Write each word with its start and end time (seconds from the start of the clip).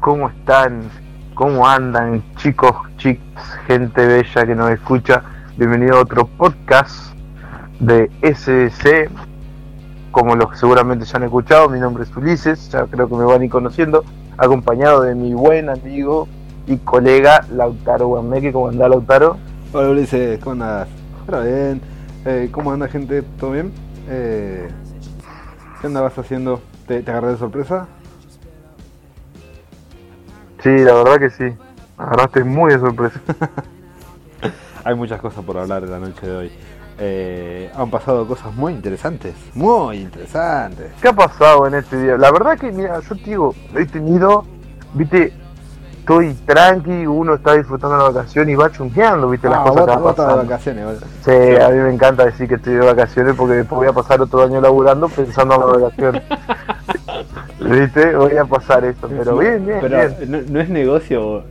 ¿Cómo 0.00 0.28
están? 0.28 0.82
¿Cómo 1.34 1.66
andan, 1.66 2.22
chicos, 2.36 2.72
chicas, 2.98 3.44
gente 3.66 4.06
bella 4.06 4.46
que 4.46 4.54
nos 4.54 4.70
escucha? 4.70 5.22
Bienvenido 5.56 5.96
a 5.96 6.02
otro 6.02 6.26
podcast 6.26 7.12
de 7.80 8.08
SDC. 8.22 9.10
Como 10.12 10.36
los 10.36 10.52
que 10.52 10.56
seguramente 10.56 11.04
ya 11.04 11.16
han 11.16 11.24
escuchado, 11.24 11.68
mi 11.68 11.80
nombre 11.80 12.04
es 12.04 12.16
Ulises, 12.16 12.70
ya 12.70 12.86
creo 12.86 13.08
que 13.08 13.16
me 13.16 13.24
van 13.24 13.40
a 13.40 13.44
ir 13.44 13.50
conociendo, 13.50 14.04
acompañado 14.36 15.02
de 15.02 15.16
mi 15.16 15.34
buen 15.34 15.68
amigo 15.68 16.28
y 16.68 16.76
colega 16.76 17.44
Lautaro 17.50 18.06
Guameque. 18.06 18.52
¿Cómo 18.52 18.68
anda, 18.68 18.88
Lautaro? 18.88 19.36
Hola 19.72 19.90
Ulises, 19.90 20.38
¿cómo 20.38 20.52
andas? 20.52 20.88
Hola, 21.26 21.40
bien. 21.40 21.80
Eh, 22.24 22.48
¿Cómo 22.52 22.70
anda, 22.70 22.86
gente? 22.86 23.22
¿Todo 23.22 23.50
bien? 23.50 23.72
Eh, 24.08 24.68
¿Qué 25.80 25.88
andabas 25.88 26.16
haciendo? 26.16 26.60
¿Te, 26.86 27.02
¿Te 27.02 27.10
agarré 27.10 27.32
de 27.32 27.36
sorpresa? 27.36 27.88
Sí, 30.62 30.70
la 30.78 30.94
verdad 30.94 31.18
que 31.18 31.30
sí. 31.30 31.56
Agarraste 31.96 32.44
muy 32.44 32.72
de 32.72 32.78
sorpresa. 32.80 33.20
Hay 34.84 34.94
muchas 34.94 35.20
cosas 35.20 35.44
por 35.44 35.58
hablar 35.58 35.82
en 35.84 35.90
la 35.90 35.98
noche 35.98 36.26
de 36.26 36.36
hoy. 36.36 36.52
Eh, 37.00 37.70
han 37.76 37.90
pasado 37.90 38.26
cosas 38.26 38.52
muy 38.54 38.72
interesantes, 38.72 39.34
muy 39.54 39.98
interesantes. 39.98 40.92
¿Qué 41.00 41.08
ha 41.08 41.12
pasado 41.12 41.66
en 41.66 41.74
este 41.74 42.00
día? 42.00 42.16
La 42.16 42.32
verdad 42.32 42.58
que, 42.58 42.72
mira, 42.72 42.98
yo 43.00 43.14
te 43.16 43.22
digo, 43.22 43.54
he 43.76 43.86
tenido, 43.86 44.44
viste, 44.94 45.32
estoy 46.00 46.34
tranqui, 46.46 47.06
uno 47.06 47.34
está 47.34 47.54
disfrutando 47.54 47.96
la 47.98 48.04
vacación 48.04 48.48
y 48.48 48.56
va 48.56 48.72
chunqueando, 48.72 49.28
viste, 49.30 49.48
las 49.48 49.58
Ah, 49.60 49.64
cosas 49.64 50.00
vos- 50.00 50.14
que 50.16 50.22
van 50.22 50.30
de 50.38 50.42
vacaciones, 50.44 50.84
boludo. 50.86 51.06
Sí, 51.24 51.62
a 51.62 51.68
mí 51.68 51.76
me 51.76 51.92
encanta 51.92 52.24
decir 52.24 52.48
que 52.48 52.54
estoy 52.56 52.74
de 52.74 52.84
vacaciones 52.86 53.34
porque 53.36 53.54
después 53.54 53.76
voy 53.78 53.86
a 53.88 53.92
pasar 53.92 54.20
otro 54.20 54.42
año 54.42 54.60
laburando 54.60 55.08
pensando 55.08 55.54
en 55.54 55.60
las 55.60 55.80
vacaciones. 55.82 56.22
¿Viste? 57.60 58.14
Voy 58.14 58.36
a 58.36 58.44
pasar 58.44 58.84
esto, 58.84 59.08
pero 59.08 59.36
bien, 59.38 59.66
bien, 59.66 59.78
Pero 59.80 59.98
bien. 60.18 60.30
No, 60.30 60.38
no 60.48 60.60
es 60.60 60.68
negocio 60.68 61.42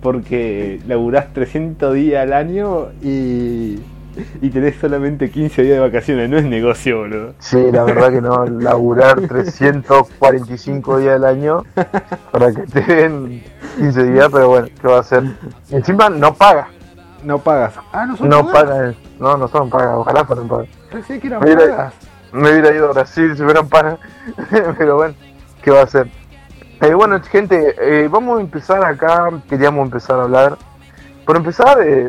porque 0.00 0.80
laburás 0.86 1.32
300 1.32 1.94
días 1.94 2.22
al 2.22 2.32
año 2.32 2.88
y, 3.02 3.80
y 4.40 4.50
tenés 4.50 4.76
solamente 4.76 5.30
15 5.30 5.62
días 5.62 5.74
de 5.74 5.80
vacaciones. 5.80 6.30
No 6.30 6.38
es 6.38 6.44
negocio, 6.44 6.98
boludo. 7.00 7.34
Sí, 7.40 7.70
la 7.72 7.82
verdad 7.82 8.10
que 8.10 8.20
no, 8.20 8.44
laburar 8.46 9.20
345 9.26 10.98
días 10.98 11.16
al 11.16 11.24
año 11.24 11.64
para 12.30 12.52
que 12.52 12.62
te 12.62 12.80
den 12.82 13.42
15 13.78 14.04
días, 14.12 14.28
pero 14.32 14.48
bueno, 14.48 14.68
¿qué 14.80 14.86
va 14.86 14.98
a 14.98 15.00
hacer? 15.00 15.24
Encima 15.70 16.08
no 16.10 16.32
paga, 16.34 16.68
No 17.24 17.38
pagas. 17.38 17.74
Ah, 17.92 18.06
no 18.06 18.16
son 18.16 18.28
no 18.28 18.46
pagas. 18.46 18.62
paga, 18.70 18.94
no, 19.18 19.36
no 19.36 19.48
son 19.48 19.68
pagas, 19.68 19.94
ojalá 19.96 20.24
fueran 20.24 20.46
pagas. 20.46 20.68
Pensé 20.92 21.18
que 21.18 21.26
eran 21.26 21.42
Mira, 21.42 21.58
pagas. 21.58 21.94
me 22.32 22.52
hubiera 22.52 22.72
ido 22.72 22.88
a 22.88 22.92
Brasil 22.92 23.36
si 23.36 23.42
hubieran 23.42 23.68
pagas, 23.68 23.98
pero 24.78 24.96
bueno, 24.96 25.14
¿qué 25.66 25.72
va 25.72 25.80
a 25.80 25.82
hacer? 25.82 26.08
Eh, 26.80 26.94
bueno, 26.94 27.20
gente, 27.24 27.74
eh, 27.80 28.06
vamos 28.08 28.38
a 28.38 28.40
empezar 28.40 28.84
acá, 28.84 29.30
queríamos 29.48 29.84
empezar 29.84 30.20
a 30.20 30.22
hablar. 30.22 30.56
Por 31.24 31.34
empezar, 31.36 31.80
eh, 31.82 32.08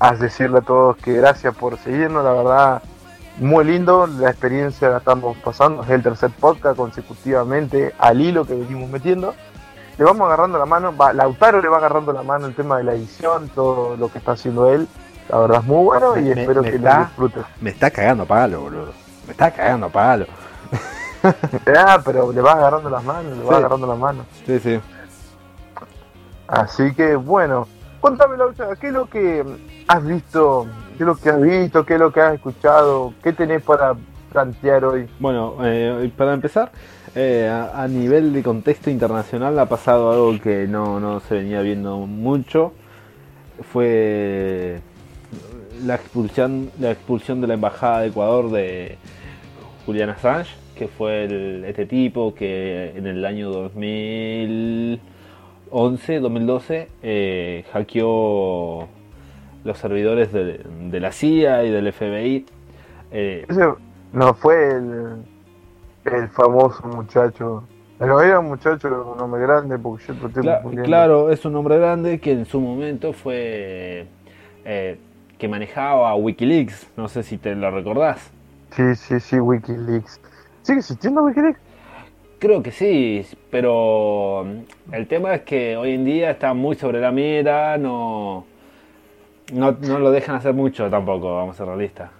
a 0.00 0.12
decirle 0.16 0.58
a 0.58 0.62
todos 0.62 0.96
que 0.96 1.12
gracias 1.12 1.54
por 1.54 1.78
seguirnos, 1.78 2.24
la 2.24 2.32
verdad, 2.32 2.82
muy 3.38 3.64
lindo, 3.64 4.08
la 4.08 4.28
experiencia 4.30 4.88
la 4.88 4.96
estamos 4.98 5.36
pasando, 5.38 5.84
es 5.84 5.90
el 5.90 6.02
tercer 6.02 6.30
podcast 6.40 6.76
consecutivamente 6.76 7.94
al 8.00 8.20
hilo 8.20 8.44
que 8.44 8.54
venimos 8.54 8.90
metiendo. 8.90 9.34
Le 9.98 10.04
vamos 10.04 10.26
agarrando 10.26 10.58
la 10.58 10.66
mano, 10.66 10.94
va, 10.96 11.12
Lautaro 11.12 11.62
le 11.62 11.68
va 11.68 11.76
agarrando 11.76 12.12
la 12.12 12.24
mano 12.24 12.46
el 12.46 12.56
tema 12.56 12.76
de 12.78 12.84
la 12.84 12.94
edición, 12.94 13.48
todo 13.54 13.96
lo 13.96 14.10
que 14.10 14.18
está 14.18 14.32
haciendo 14.32 14.68
él, 14.72 14.88
la 15.28 15.38
verdad 15.38 15.60
es 15.60 15.64
muy 15.66 15.84
bueno 15.84 16.16
y 16.16 16.22
Me- 16.22 16.40
espero 16.40 16.62
me 16.62 16.70
que 16.70 16.76
está- 16.76 16.98
lo 16.98 17.04
disfrutes. 17.04 17.44
Me 17.60 17.70
está 17.70 17.90
cagando 17.92 18.24
a 18.24 18.26
palo, 18.26 18.60
boludo. 18.62 18.92
Me 19.26 19.30
está 19.32 19.52
cagando 19.52 19.86
a 19.86 19.90
palo. 19.90 20.26
Ah, 21.76 22.00
pero 22.04 22.32
le 22.32 22.40
va 22.40 22.52
agarrando 22.52 22.90
las 22.90 23.04
manos, 23.04 23.36
le 23.36 23.44
va 23.44 23.50
Sí. 23.50 23.56
agarrando 23.58 23.86
las 23.86 23.98
manos. 23.98 24.26
Sí, 24.46 24.58
sí. 24.58 24.80
Así 26.48 26.94
que 26.94 27.16
bueno, 27.16 27.66
contame 28.00 28.36
Laucha, 28.36 28.76
¿qué 28.80 28.88
es 28.88 28.92
lo 28.92 29.06
que 29.06 29.44
has 29.88 30.04
visto? 30.06 30.66
¿Qué 30.96 31.02
es 31.02 31.06
lo 31.06 31.16
que 31.16 31.30
has 31.30 31.42
visto? 31.42 31.84
¿Qué 31.84 31.94
es 31.94 32.00
lo 32.00 32.12
que 32.12 32.20
has 32.20 32.34
escuchado? 32.34 33.12
¿Qué 33.22 33.32
tenés 33.32 33.62
para 33.62 33.94
plantear 34.32 34.84
hoy? 34.84 35.08
Bueno, 35.18 35.56
eh, 35.62 36.10
para 36.16 36.34
empezar, 36.34 36.70
eh, 37.14 37.48
a, 37.50 37.82
a 37.82 37.88
nivel 37.88 38.32
de 38.32 38.42
contexto 38.42 38.90
internacional 38.90 39.58
ha 39.58 39.66
pasado 39.66 40.12
algo 40.12 40.40
que 40.40 40.66
no, 40.68 41.00
no 41.00 41.20
se 41.20 41.34
venía 41.36 41.60
viendo 41.62 41.98
mucho. 41.98 42.72
Fue 43.72 44.80
la 45.84 45.94
expulsión, 45.96 46.70
la 46.78 46.92
expulsión 46.92 47.40
de 47.40 47.46
la 47.48 47.54
embajada 47.54 48.00
de 48.00 48.08
Ecuador 48.08 48.50
de 48.50 48.98
Julian 49.84 50.10
Assange, 50.10 50.54
que 50.76 50.88
fue 50.88 51.24
el- 51.24 51.64
este 51.64 51.86
tipo 51.86 52.34
que 52.34 52.92
en 52.96 53.06
el 53.06 53.24
año 53.24 53.50
2011, 53.50 56.20
2012, 56.20 56.88
eh, 57.02 57.64
hackeó 57.72 58.86
los 59.64 59.78
servidores 59.78 60.32
de, 60.32 60.60
de 60.90 61.00
la 61.00 61.12
CIA 61.12 61.64
y 61.64 61.70
del 61.70 61.86
FBI. 61.88 62.44
eh, 63.10 63.46
Ese 63.48 63.66
no 64.12 64.34
fue 64.34 64.72
el, 64.76 65.24
el 66.04 66.28
famoso 66.28 66.86
muchacho. 66.86 67.64
Pero 67.98 68.20
era 68.20 68.40
un 68.40 68.48
muchacho 68.48 68.90
con 68.90 69.08
un 69.12 69.16
nombre 69.16 69.40
grande 69.40 69.78
porque 69.78 70.04
yo 70.06 70.14
claro, 70.84 71.30
es 71.30 71.46
un 71.46 71.56
hombre 71.56 71.78
grande 71.78 72.20
que 72.20 72.32
en 72.32 72.44
su 72.44 72.60
momento 72.60 73.14
fue 73.14 74.06
eh, 74.64 74.98
que 75.38 75.48
manejaba 75.48 76.14
Wikileaks, 76.14 76.90
no 76.96 77.08
sé 77.08 77.22
si 77.22 77.38
te 77.38 77.54
lo 77.54 77.70
recordás. 77.70 78.30
Sí, 78.72 78.94
sí, 78.94 79.18
sí, 79.20 79.40
Wikileaks. 79.40 80.20
¿Sigue 80.66 80.80
existiendo 80.80 81.22
Wikileaks? 81.22 81.60
Creo 82.40 82.60
que 82.60 82.72
sí, 82.72 83.24
pero 83.50 84.44
mm, 84.44 84.94
el 84.94 85.06
tema 85.06 85.36
es 85.36 85.42
que 85.42 85.76
hoy 85.76 85.92
en 85.92 86.04
día 86.04 86.32
está 86.32 86.54
muy 86.54 86.74
sobre 86.74 87.00
la 87.00 87.12
mira, 87.12 87.78
no, 87.78 88.44
no, 89.52 89.72
no 89.80 89.98
lo 90.00 90.10
dejan 90.10 90.34
hacer 90.34 90.54
mucho 90.54 90.90
tampoco, 90.90 91.36
vamos 91.36 91.54
a 91.54 91.58
ser 91.58 91.66
realistas. 91.68 92.10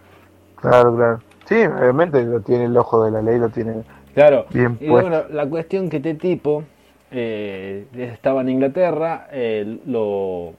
Claro, 0.55 0.95
claro. 0.95 1.19
Sí, 1.47 1.57
obviamente 1.57 2.23
lo 2.23 2.41
tiene 2.41 2.67
el 2.67 2.77
ojo 2.77 3.05
de 3.05 3.11
la 3.11 3.21
ley, 3.21 3.37
lo 3.41 3.49
tiene 3.49 3.83
Claro, 4.15 4.47
bien 4.51 4.79
y 4.81 4.87
puesto. 4.89 5.11
bueno, 5.11 5.29
la 5.29 5.47
cuestión 5.47 5.91
que 5.91 5.97
este 5.97 6.15
tipo 6.15 6.63
eh, 7.11 7.87
estaba 7.97 8.43
en 8.43 8.51
Inglaterra, 8.51 9.27
eh, 9.33 9.81
lo, 9.87 10.53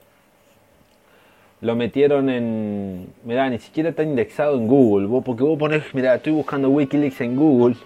lo 1.60 1.74
metieron 1.76 2.28
en. 2.30 3.08
Mirá, 3.24 3.48
ni 3.50 3.58
siquiera 3.58 3.90
está 3.90 4.02
indexado 4.02 4.56
en 4.56 4.66
Google, 4.68 5.06
vos, 5.06 5.24
porque 5.24 5.42
vos 5.42 5.58
ponés, 5.58 5.82
mirá, 5.94 6.14
estoy 6.14 6.32
buscando 6.32 6.68
Wikileaks 6.70 7.20
en 7.20 7.36
Google 7.36 7.76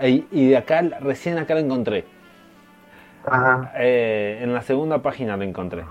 e- 0.00 0.24
y 0.30 0.48
de 0.48 0.56
acá, 0.56 0.82
recién 1.00 1.38
acá 1.38 1.54
lo 1.54 1.60
encontré. 1.60 2.04
Ajá. 3.24 3.72
Eh, 3.76 4.40
en 4.42 4.52
la 4.54 4.62
segunda 4.62 4.98
página 4.98 5.36
lo 5.36 5.44
encontré. 5.44 5.84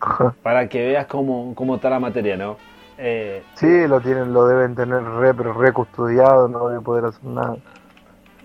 Ajá. 0.00 0.34
Para 0.42 0.68
que 0.68 0.86
veas 0.86 1.06
cómo, 1.06 1.54
cómo 1.54 1.76
está 1.76 1.90
la 1.90 2.00
materia, 2.00 2.36
¿no? 2.36 2.56
Eh, 2.98 3.42
Sí, 3.54 3.86
lo 3.86 4.00
tienen, 4.00 4.32
lo 4.32 4.46
deben 4.46 4.74
tener 4.74 5.02
re, 5.02 5.34
pero 5.34 5.52
re 5.52 5.72
custodiado, 5.72 6.48
no 6.48 6.68
debe 6.68 6.80
poder 6.80 7.04
hacer 7.06 7.24
nada. 7.24 7.56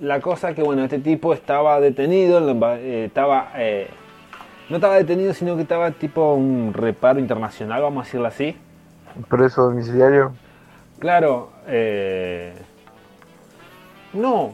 La 0.02 0.20
cosa 0.20 0.54
que, 0.54 0.64
bueno, 0.64 0.84
este 0.84 1.00
tipo 1.00 1.34
estaba 1.34 1.80
detenido, 1.80 2.40
eh, 2.78 3.06
estaba, 3.06 3.52
eh, 3.56 3.88
no 4.72 4.78
estaba 4.78 4.96
detenido, 4.96 5.34
sino 5.34 5.58
que 5.58 5.64
estaba 5.64 5.92
tipo 5.92 6.34
un 6.34 6.74
reparo 6.74 7.20
internacional, 7.20 7.82
vamos 7.82 8.04
a 8.04 8.06
decirlo 8.06 8.28
así. 8.28 8.58
Preso 9.28 9.64
domiciliario. 9.64 10.32
Claro, 10.98 11.52
eh, 11.68 12.54
no, 14.14 14.54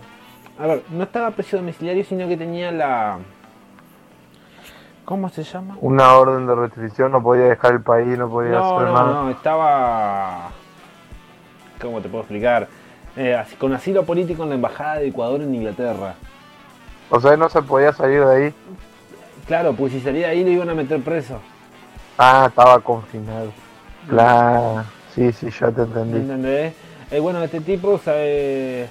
a 0.58 0.66
ver, 0.66 0.82
no 0.90 1.04
estaba 1.04 1.30
preso 1.30 1.58
domiciliario, 1.58 2.04
sino 2.04 2.28
que 2.28 2.36
tenía 2.36 2.72
la, 2.72 3.20
¿cómo 5.06 5.30
se 5.30 5.44
llama? 5.44 5.78
Una 5.82 6.14
orden 6.18 6.48
de 6.48 6.56
restricción, 6.56 7.12
no 7.12 7.22
podía 7.22 7.44
dejar 7.46 7.74
el 7.74 7.82
país, 7.84 8.18
no 8.18 8.28
podía 8.28 8.54
No, 8.58 8.76
hacer 8.78 8.88
no, 8.88 8.94
nada. 8.94 9.14
no, 9.24 9.30
estaba, 9.30 10.50
¿cómo 11.80 12.02
te 12.02 12.10
puedo 12.10 12.24
explicar? 12.24 12.68
Eh, 13.16 13.40
con 13.60 13.72
asilo 13.74 14.04
político 14.04 14.42
en 14.44 14.50
la 14.50 14.56
embajada 14.56 14.96
de 14.96 15.10
Ecuador 15.10 15.42
en 15.42 15.54
Inglaterra. 15.54 16.16
O 17.12 17.20
sea, 17.22 17.38
no 17.38 17.50
se 17.50 17.62
podía 17.62 17.94
salir 17.94 18.26
de 18.26 18.36
ahí. 18.36 18.54
Claro, 19.48 19.74
pues 19.74 19.94
si 19.94 20.02
salía 20.02 20.28
ahí 20.28 20.44
lo 20.44 20.52
iban 20.52 20.70
a 20.70 20.74
meter 20.74 21.02
preso. 21.02 21.40
Ah, 22.18 22.46
estaba 22.50 22.80
confinado. 22.82 23.52
Claro, 24.10 24.84
sí, 25.16 25.32
sí, 25.32 25.50
ya 25.50 25.72
te 25.72 25.84
entendí. 25.84 26.18
¿Entendés? 26.18 26.74
Eh, 27.12 27.20
bueno, 27.20 27.42
este 27.42 27.62
tipo 27.62 27.98
sabe 27.98 28.90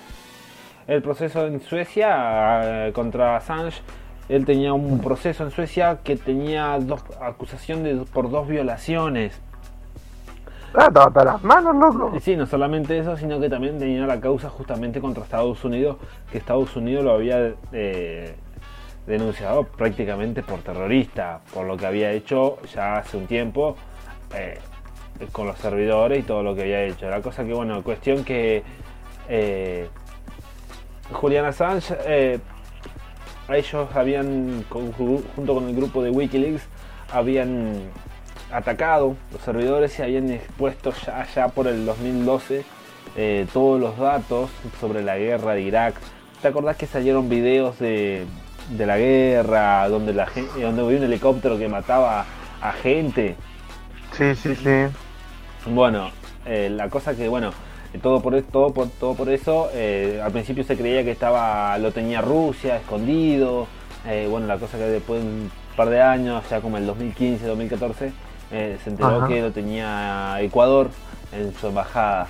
el 0.86 1.02
proceso 1.02 1.46
en 1.46 1.60
Suecia 1.60 2.86
eh, 2.86 2.92
contra 2.92 3.36
Assange. 3.36 3.82
Él 4.28 4.46
tenía 4.46 4.72
un 4.72 5.00
proceso 5.00 5.44
en 5.44 5.50
Suecia 5.50 5.98
que 6.02 6.16
tenía 6.16 6.78
dos 6.80 7.04
acusaciones 7.20 8.08
por 8.10 8.30
dos 8.30 8.48
violaciones. 8.48 9.38
Ah, 10.74 10.90
hasta 10.94 11.24
las 11.24 11.42
manos, 11.44 11.76
loco. 11.76 12.12
Y 12.16 12.20
sí, 12.20 12.34
no 12.34 12.46
solamente 12.46 12.98
eso, 12.98 13.16
sino 13.16 13.38
que 13.40 13.48
también 13.48 13.78
tenía 13.78 14.06
la 14.06 14.20
causa 14.20 14.48
justamente 14.48 15.00
contra 15.00 15.22
Estados 15.22 15.64
Unidos, 15.64 15.96
que 16.30 16.38
Estados 16.38 16.74
Unidos 16.76 17.04
lo 17.04 17.12
había 17.12 17.54
eh, 17.72 18.34
denunciado 19.06 19.64
prácticamente 19.64 20.42
por 20.42 20.60
terrorista, 20.60 21.40
por 21.52 21.66
lo 21.66 21.76
que 21.76 21.86
había 21.86 22.12
hecho 22.12 22.58
ya 22.74 22.96
hace 22.96 23.16
un 23.16 23.26
tiempo 23.26 23.76
eh, 24.34 24.58
con 25.32 25.46
los 25.46 25.58
servidores 25.58 26.20
y 26.20 26.22
todo 26.22 26.42
lo 26.42 26.54
que 26.54 26.62
había 26.62 26.82
hecho. 26.82 27.08
La 27.08 27.22
cosa 27.22 27.44
que, 27.44 27.52
bueno, 27.52 27.82
cuestión 27.82 28.24
que 28.24 28.62
eh, 29.28 29.88
Julian 31.12 31.44
Assange 31.44 31.96
eh, 32.04 32.38
ellos 33.48 33.88
habían, 33.94 34.64
junto 34.68 35.54
con 35.54 35.68
el 35.68 35.76
grupo 35.76 36.02
de 36.02 36.10
Wikileaks, 36.10 36.62
habían 37.12 37.90
atacado 38.52 39.16
los 39.32 39.40
servidores 39.42 39.98
y 39.98 40.02
habían 40.02 40.30
expuesto 40.30 40.92
ya, 41.04 41.26
ya 41.34 41.48
por 41.48 41.66
el 41.68 41.86
2012 41.86 42.64
eh, 43.16 43.46
todos 43.52 43.80
los 43.80 43.96
datos 43.98 44.50
sobre 44.80 45.02
la 45.02 45.16
guerra 45.16 45.54
de 45.54 45.62
Irak. 45.62 45.94
¿Te 46.42 46.48
acordás 46.48 46.76
que 46.76 46.86
salieron 46.86 47.28
videos 47.28 47.78
de, 47.78 48.26
la 48.78 48.98
guerra, 48.98 49.88
donde, 49.88 50.12
la, 50.12 50.28
donde 50.60 50.82
había 50.82 50.98
un 50.98 51.04
helicóptero 51.04 51.58
que 51.58 51.68
mataba 51.68 52.24
a 52.60 52.72
gente? 52.72 53.36
Sí, 54.12 54.34
sí, 54.34 54.54
sí. 54.56 54.86
Bueno, 55.66 56.10
eh, 56.44 56.68
la 56.70 56.88
cosa 56.88 57.14
que, 57.14 57.28
bueno, 57.28 57.50
todo 58.02 58.20
por, 58.20 58.40
todo 58.42 58.72
por, 58.72 58.88
todo 58.88 59.14
por 59.14 59.28
eso, 59.28 59.68
eh, 59.72 60.20
al 60.22 60.32
principio 60.32 60.64
se 60.64 60.76
creía 60.76 61.04
que 61.04 61.10
estaba 61.10 61.76
lo 61.78 61.92
tenía 61.92 62.20
Rusia 62.20 62.76
escondido. 62.76 63.66
bueno, 64.30 64.46
la 64.46 64.58
cosa 64.58 64.78
que 64.78 64.84
después 64.84 65.22
de 65.22 65.28
un 65.28 65.50
par 65.76 65.88
de 65.90 66.00
años, 66.00 66.44
ya 66.50 66.60
como 66.60 66.76
el 66.76 66.86
2015, 66.86 67.46
2014, 67.46 68.12
se 68.50 68.90
enteró 68.90 69.26
que 69.26 69.40
lo 69.40 69.50
tenía 69.50 70.36
Ecuador 70.40 70.90
en 71.32 71.54
su 71.54 71.68
embajada. 71.68 72.28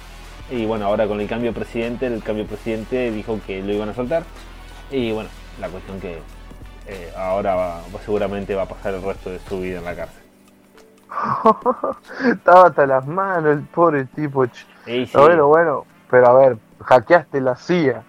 Y 0.50 0.64
bueno, 0.64 0.86
ahora 0.86 1.06
con 1.06 1.20
el 1.20 1.26
cambio 1.26 1.52
de 1.52 1.58
presidente, 1.58 2.06
el 2.06 2.22
cambio 2.22 2.44
de 2.44 2.50
presidente 2.50 3.10
dijo 3.10 3.40
que 3.46 3.62
lo 3.62 3.72
iban 3.72 3.88
a 3.88 3.94
soltar. 3.94 4.22
Y 4.90 5.10
bueno, 5.10 5.28
la 5.60 5.68
cuestión 5.68 6.00
que 6.00 6.18
eh, 6.86 7.12
ahora 7.16 7.80
seguramente 8.04 8.54
va 8.54 8.62
a 8.62 8.68
pasar 8.68 8.94
el 8.94 9.02
resto 9.02 9.30
de 9.30 9.38
su 9.40 9.60
vida 9.60 9.78
en 9.78 9.84
la 9.84 9.96
cárcel. 9.96 10.22
Estaba 12.32 12.66
hasta 12.66 12.86
las 12.86 13.06
manos 13.06 13.52
el 13.52 13.62
pobre 13.62 14.04
tipo. 14.04 14.44
Bueno, 15.14 15.48
bueno, 15.48 15.86
pero 16.10 16.28
a 16.28 16.32
ver, 16.34 16.58
hackeaste 16.80 17.40
la 17.40 17.56
CIA, 17.56 18.02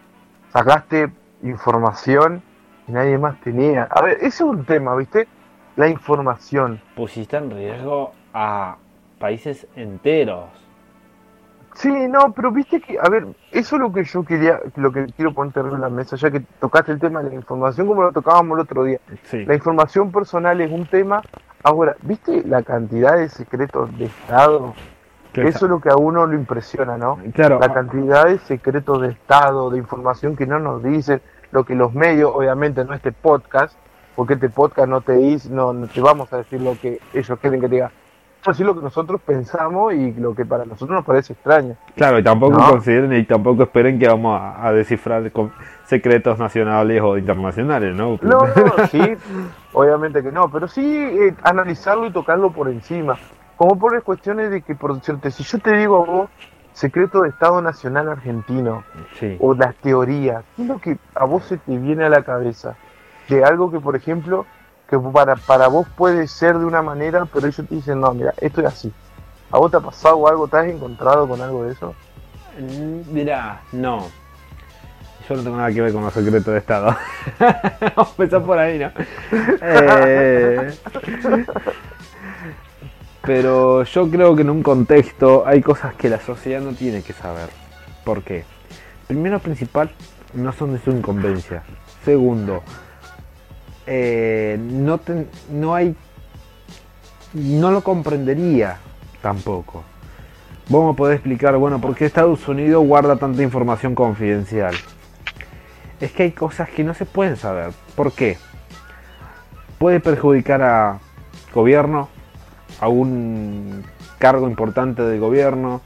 sacaste 0.52 1.12
información 1.44 2.44
y 2.88 2.92
nadie 2.92 3.18
más 3.18 3.40
tenía. 3.42 3.88
A 3.90 4.02
ver, 4.02 4.18
ese 4.18 4.28
es 4.28 4.42
un 4.42 4.66
tema, 4.66 4.96
¿viste? 4.96 5.28
La 5.76 5.88
información. 5.88 6.82
Pusiste 6.96 7.38
en 7.38 7.52
riesgo 7.52 8.14
a 8.34 8.78
países 9.20 9.68
enteros. 9.76 10.50
Sí, 11.78 12.08
no, 12.08 12.34
pero 12.34 12.52
viste 12.52 12.82
que, 12.82 12.98
a 13.00 13.08
ver, 13.08 13.28
eso 13.52 13.76
es 13.76 13.82
lo 13.82 13.94
que 13.94 14.04
yo 14.04 14.24
quería, 14.24 14.60
lo 14.78 14.92
que 14.92 15.06
quiero 15.16 15.32
poner 15.32 15.54
en 15.58 15.80
la 15.80 15.90
mesa, 15.90 16.16
ya 16.16 16.32
que 16.32 16.40
tocaste 16.60 16.92
el 16.92 17.00
tema 17.00 17.22
de 17.22 17.30
la 17.30 17.36
información 17.36 17.86
como 17.86 18.02
lo 18.02 18.12
tocábamos 18.12 18.58
el 18.58 18.64
otro 18.64 18.84
día. 18.84 19.00
La 19.32 19.54
información 19.54 20.12
personal 20.12 20.60
es 20.60 20.72
un 20.72 20.88
tema. 20.88 21.22
Ahora, 21.64 21.96
¿viste 22.02 22.42
la 22.48 22.64
cantidad 22.64 23.18
de 23.18 23.30
secretos 23.30 23.96
de 23.96 24.06
Estado? 24.06 24.74
Eso 25.36 25.66
es 25.66 25.70
lo 25.70 25.80
que 25.80 25.90
a 25.90 25.96
uno 25.96 26.26
lo 26.26 26.34
impresiona, 26.34 26.98
¿no? 26.98 27.20
Claro. 27.36 27.60
La 27.60 27.72
cantidad 27.72 28.26
de 28.26 28.40
secretos 28.40 29.00
de 29.04 29.10
Estado, 29.10 29.70
de 29.70 29.78
información 29.78 30.36
que 30.36 30.48
no 30.48 30.58
nos 30.58 30.82
dicen, 30.82 31.22
lo 31.52 31.64
que 31.64 31.76
los 31.76 31.94
medios, 31.94 32.32
obviamente 32.34 32.84
no 32.86 32.96
este 32.96 33.12
podcast, 33.12 33.78
porque 34.16 34.34
este 34.34 34.50
podcast 34.50 34.90
no 34.90 35.02
te 35.02 35.14
dice, 35.14 35.52
no, 35.52 35.74
no 35.74 35.86
te 35.86 36.02
vamos 36.02 36.34
a 36.34 36.38
decir 36.38 36.60
lo 36.60 36.76
que 36.80 37.00
ellos 37.14 37.38
quieren 37.40 37.62
que 37.62 37.68
te 37.70 37.76
diga 37.76 37.92
decir 38.54 38.66
lo 38.66 38.76
que 38.76 38.82
nosotros 38.82 39.22
pensamos 39.22 39.94
y 39.94 40.14
lo 40.14 40.36
que 40.36 40.46
para 40.46 40.66
nosotros 40.66 40.96
nos 40.96 41.06
parece 41.06 41.34
extraño. 41.34 41.76
Claro, 41.96 42.20
y 42.20 42.24
tampoco 42.24 42.58
consideren 42.58 43.14
y 43.14 43.24
tampoco 43.24 43.64
esperen 43.64 44.00
que 44.00 44.08
vamos 44.08 44.40
a, 44.42 44.72
descifrar 44.72 45.32
con 45.32 45.52
secretos 45.86 46.38
nacionales 46.38 47.02
o 47.02 47.18
internacionales, 47.18 47.96
¿no? 47.96 48.20
No, 48.22 48.42
no, 48.42 48.88
sí, 48.92 49.02
obviamente 49.74 50.22
que 50.22 50.32
no, 50.32 50.50
pero 50.52 50.68
sí 50.68 50.98
eh, 50.98 51.34
analizarlo 51.44 52.08
y 52.08 52.12
tocarlo 52.12 52.52
por 52.52 52.70
encima. 52.70 53.18
Como 53.56 53.80
por 53.80 54.02
cuestiones 54.04 54.52
de 54.52 54.62
que, 54.62 54.76
por 54.76 55.00
cierto, 55.02 55.32
si 55.32 55.44
yo 55.44 55.58
te 55.58 55.76
digo 55.76 56.04
a 56.04 56.06
vos 56.06 56.30
secreto 56.74 57.24
de 57.24 57.30
Estado 57.30 57.60
Nacional 57.60 58.08
Argentino 58.08 58.84
o 59.40 59.56
las 59.56 59.76
teorías, 59.78 60.44
¿qué 60.56 60.62
es 60.62 60.68
lo 60.68 60.78
que 60.78 60.98
a 61.16 61.26
vos 61.26 61.44
se 61.46 61.58
te 61.58 61.76
viene 61.76 62.04
a 62.04 62.10
la 62.10 62.22
cabeza? 62.22 62.76
De 63.28 63.44
algo 63.44 63.72
que, 63.72 63.80
por 63.80 63.96
ejemplo, 63.96 64.46
que 64.88 64.98
para, 64.98 65.36
para 65.36 65.68
vos 65.68 65.88
puede 65.95 66.28
ser 66.28 66.57
de 66.57 66.66
una 66.66 66.81
manera, 66.81 67.25
pero 67.25 67.48
ellos 67.48 67.68
te 67.68 67.75
dicen, 67.75 68.00
no, 68.00 68.13
mira, 68.13 68.34
esto 68.38 68.62
es 68.62 68.68
así. 68.68 68.94
¿A 69.51 69.57
vos 69.57 69.72
te 69.72 69.78
ha 69.78 69.81
pasado 69.81 70.28
algo? 70.28 70.48
¿Te 70.48 70.57
has 70.57 70.68
encontrado 70.68 71.28
con 71.28 71.42
algo 71.42 71.63
de 71.63 71.74
eso? 71.74 71.94
Mm, 72.60 73.13
mira, 73.13 73.62
no. 73.72 74.07
Yo 75.28 75.36
no 75.36 75.44
tengo 75.44 75.57
nada 75.57 75.72
que 75.72 75.81
ver 75.81 75.92
con 75.92 76.04
los 76.04 76.13
secretos 76.13 76.54
de 76.54 76.60
Estado. 76.60 76.95
Vamos 77.95 78.07
a 78.07 78.12
empezar 78.12 78.44
por 78.44 78.57
ahí, 78.57 78.80
¿no? 78.80 78.92
Eh, 79.62 80.74
pero 83.24 83.83
yo 83.83 84.10
creo 84.10 84.36
que 84.38 84.44
en 84.44 84.50
un 84.50 84.63
contexto 84.63 85.44
hay 85.45 85.62
cosas 85.62 85.95
que 85.95 86.10
la 86.10 86.19
sociedad 86.22 86.62
no 86.62 86.74
tiene 86.74 87.01
que 87.01 87.12
saber. 87.12 87.50
¿Por 88.06 88.24
qué? 88.24 88.45
Primero 89.06 89.40
principal, 89.40 89.92
no 90.33 90.54
son 90.54 90.74
de 90.74 90.80
su 90.80 90.92
incumbencia. 90.92 91.63
Segundo, 92.06 92.63
eh, 93.88 94.57
no, 94.60 95.00
no 95.51 95.74
hay. 95.74 95.95
No 97.34 97.72
lo 97.72 97.81
comprendería 97.81 98.78
tampoco. 99.22 99.84
Vos 100.69 100.86
me 100.86 100.98
podés 100.98 101.16
explicar, 101.16 101.56
bueno, 101.57 101.80
por 101.80 101.95
qué 101.95 102.06
Estados 102.06 102.45
Unidos 102.48 102.86
guarda 102.86 103.16
tanta 103.16 103.42
información 103.42 103.95
confidencial. 103.95 104.75
Es 106.01 106.12
que 106.12 106.24
hay 106.24 106.31
cosas 106.31 106.69
que 106.69 106.84
no 106.84 106.94
se 106.94 107.06
pueden 107.06 107.38
saber. 107.38 107.72
¿Por 107.95 108.12
qué? 108.12 108.38
Puede 109.78 110.00
perjudicar 110.00 110.62
a 110.62 111.00
gobierno, 111.54 112.10
a 112.81 112.90
un 112.90 113.86
cargo 114.19 114.50
importante 114.50 115.01
del 115.04 115.19
gobierno, 115.19 115.81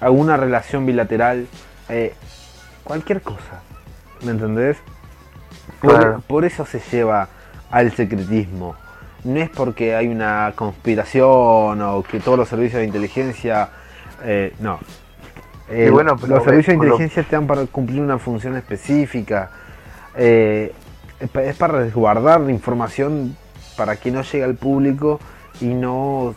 a 0.00 0.10
una 0.10 0.36
relación 0.36 0.84
bilateral, 0.84 1.46
eh, 1.88 2.14
cualquier 2.82 3.22
cosa. 3.22 3.62
¿Me 4.24 4.32
entendés? 4.32 4.78
Por, 5.80 6.44
eso 6.44 6.66
se 6.66 6.80
lleva 6.90 7.28
al 7.70 7.92
secretismo. 7.92 8.74
No 9.24 9.40
es 9.40 9.50
porque 9.50 9.94
hay 9.94 10.08
una 10.08 10.52
conspiración 10.54 11.82
o 11.82 12.02
que 12.02 12.20
todos 12.20 12.38
los 12.38 12.48
servicios 12.48 12.80
de 12.80 12.86
inteligencia. 12.86 13.68
Eh, 14.24 14.54
no. 14.60 14.78
bueno, 15.90 16.16
los 16.26 16.44
servicios 16.44 16.66
de 16.66 16.74
inteligencia 16.74 17.22
están 17.22 17.46
para 17.46 17.66
cumplir 17.66 18.00
una 18.00 18.18
función 18.18 18.56
específica. 18.56 19.50
Eh, 20.16 20.72
es 21.20 21.56
para 21.56 21.78
resguardar 21.78 22.40
la 22.40 22.52
información 22.52 23.36
para 23.76 23.96
que 23.96 24.10
no 24.10 24.22
llegue 24.22 24.44
al 24.44 24.54
público 24.54 25.20
y 25.60 25.66
no 25.66 26.34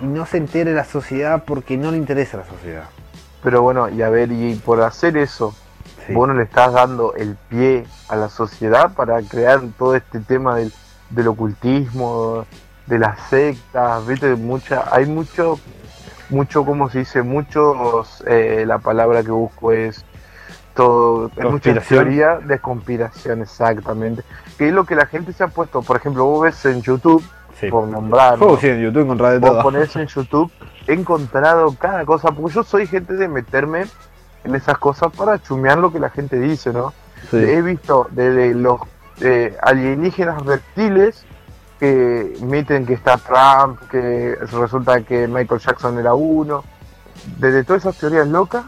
y 0.00 0.06
no 0.06 0.26
se 0.26 0.38
entere 0.38 0.74
la 0.74 0.84
sociedad 0.84 1.44
porque 1.44 1.76
no 1.76 1.90
le 1.90 1.96
interesa 1.96 2.36
a 2.36 2.40
la 2.40 2.46
sociedad. 2.46 2.84
Pero 3.42 3.62
bueno, 3.62 3.88
y 3.88 4.02
a 4.02 4.08
ver, 4.08 4.32
y 4.32 4.54
por 4.54 4.80
hacer 4.82 5.16
eso, 5.16 5.54
Vos 6.12 6.28
no 6.28 6.34
le 6.34 6.44
estás 6.44 6.72
dando 6.72 7.14
el 7.14 7.36
pie 7.48 7.86
a 8.08 8.16
la 8.16 8.28
sociedad 8.28 8.92
para 8.94 9.22
crear 9.22 9.60
todo 9.78 9.94
este 9.94 10.20
tema 10.20 10.56
del, 10.56 11.28
ocultismo, 11.28 12.44
de 12.86 12.98
las 12.98 13.20
sectas, 13.28 14.06
viste, 14.06 14.34
mucha, 14.34 14.84
hay 14.90 15.06
mucho, 15.06 15.58
mucho, 16.28 16.64
como 16.64 16.90
se 16.90 17.00
dice, 17.00 17.22
muchos, 17.22 18.22
eh, 18.26 18.64
la 18.66 18.78
palabra 18.78 19.22
que 19.22 19.30
busco 19.30 19.72
es 19.72 20.04
todo, 20.74 21.30
es 21.36 21.50
mucha 21.50 21.80
teoría 21.80 22.38
de 22.38 22.58
conspiración, 22.58 23.42
exactamente. 23.42 24.22
Que 24.58 24.68
es 24.68 24.74
lo 24.74 24.84
que 24.84 24.96
la 24.96 25.06
gente 25.06 25.32
se 25.32 25.44
ha 25.44 25.48
puesto, 25.48 25.82
por 25.82 25.96
ejemplo, 25.96 26.24
vos 26.24 26.42
ves 26.42 26.64
en 26.66 26.82
YouTube, 26.82 27.24
por 27.70 27.88
nombrar, 27.88 28.36
oh, 28.40 28.58
sí, 28.58 28.68
en 28.68 28.82
YouTube 28.82 29.16
de 29.30 29.40
todo. 29.40 29.62
pones 29.62 29.94
en 29.96 30.06
YouTube, 30.06 30.50
he 30.86 30.92
encontrado 30.92 31.74
cada 31.78 32.04
cosa, 32.04 32.30
porque 32.32 32.54
yo 32.54 32.62
soy 32.62 32.86
gente 32.86 33.14
de 33.14 33.28
meterme 33.28 33.84
en 34.44 34.54
esas 34.54 34.78
cosas 34.78 35.12
para 35.16 35.42
chumear 35.42 35.78
lo 35.78 35.92
que 35.92 35.98
la 35.98 36.10
gente 36.10 36.38
dice, 36.38 36.72
¿no? 36.72 36.92
He 37.32 37.62
visto 37.62 38.06
desde 38.10 38.54
los 38.54 38.80
eh, 39.20 39.56
alienígenas 39.62 40.44
reptiles 40.44 41.24
que 41.80 42.36
miten 42.42 42.86
que 42.86 42.94
está 42.94 43.16
Trump, 43.16 43.80
que 43.90 44.36
resulta 44.52 45.00
que 45.02 45.26
Michael 45.26 45.60
Jackson 45.60 45.98
era 45.98 46.14
uno, 46.14 46.62
desde 47.38 47.64
todas 47.64 47.82
esas 47.82 47.98
teorías 47.98 48.28
locas 48.28 48.64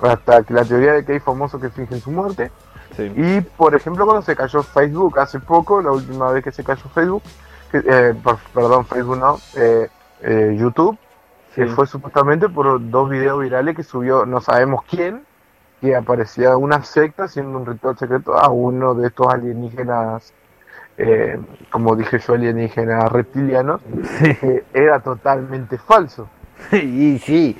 hasta 0.00 0.42
que 0.42 0.52
la 0.52 0.64
teoría 0.64 0.92
de 0.92 1.04
que 1.04 1.12
hay 1.12 1.20
famosos 1.20 1.60
que 1.60 1.70
fingen 1.70 2.00
su 2.00 2.10
muerte. 2.10 2.50
Y 2.98 3.40
por 3.40 3.74
ejemplo 3.74 4.04
cuando 4.04 4.22
se 4.22 4.36
cayó 4.36 4.62
Facebook 4.62 5.18
hace 5.18 5.38
poco, 5.40 5.80
la 5.80 5.92
última 5.92 6.30
vez 6.30 6.44
que 6.44 6.52
se 6.52 6.62
cayó 6.62 6.82
Facebook, 6.94 7.22
eh, 7.72 8.14
perdón, 8.52 8.84
Facebook 8.84 9.16
no, 9.16 9.38
eh, 9.54 9.88
YouTube, 10.58 10.98
que 11.54 11.66
fue 11.66 11.86
supuestamente 11.86 12.48
por 12.48 12.90
dos 12.90 13.10
videos 13.10 13.40
virales 13.40 13.76
que 13.76 13.82
subió 13.82 14.24
no 14.24 14.40
sabemos 14.40 14.84
quién, 14.88 15.22
que 15.80 15.94
aparecía 15.94 16.56
una 16.56 16.82
secta 16.82 17.24
haciendo 17.24 17.58
un 17.58 17.66
ritual 17.66 17.98
secreto 17.98 18.36
a 18.38 18.48
uno 18.50 18.94
de 18.94 19.08
estos 19.08 19.32
alienígenas, 19.32 20.32
eh, 20.96 21.38
como 21.70 21.96
dije 21.96 22.18
yo, 22.18 22.34
alienígenas 22.34 23.10
reptilianos, 23.10 23.80
que 24.40 24.64
era 24.72 25.00
totalmente 25.00 25.78
falso. 25.78 26.28
y 26.72 27.18
sí, 27.18 27.56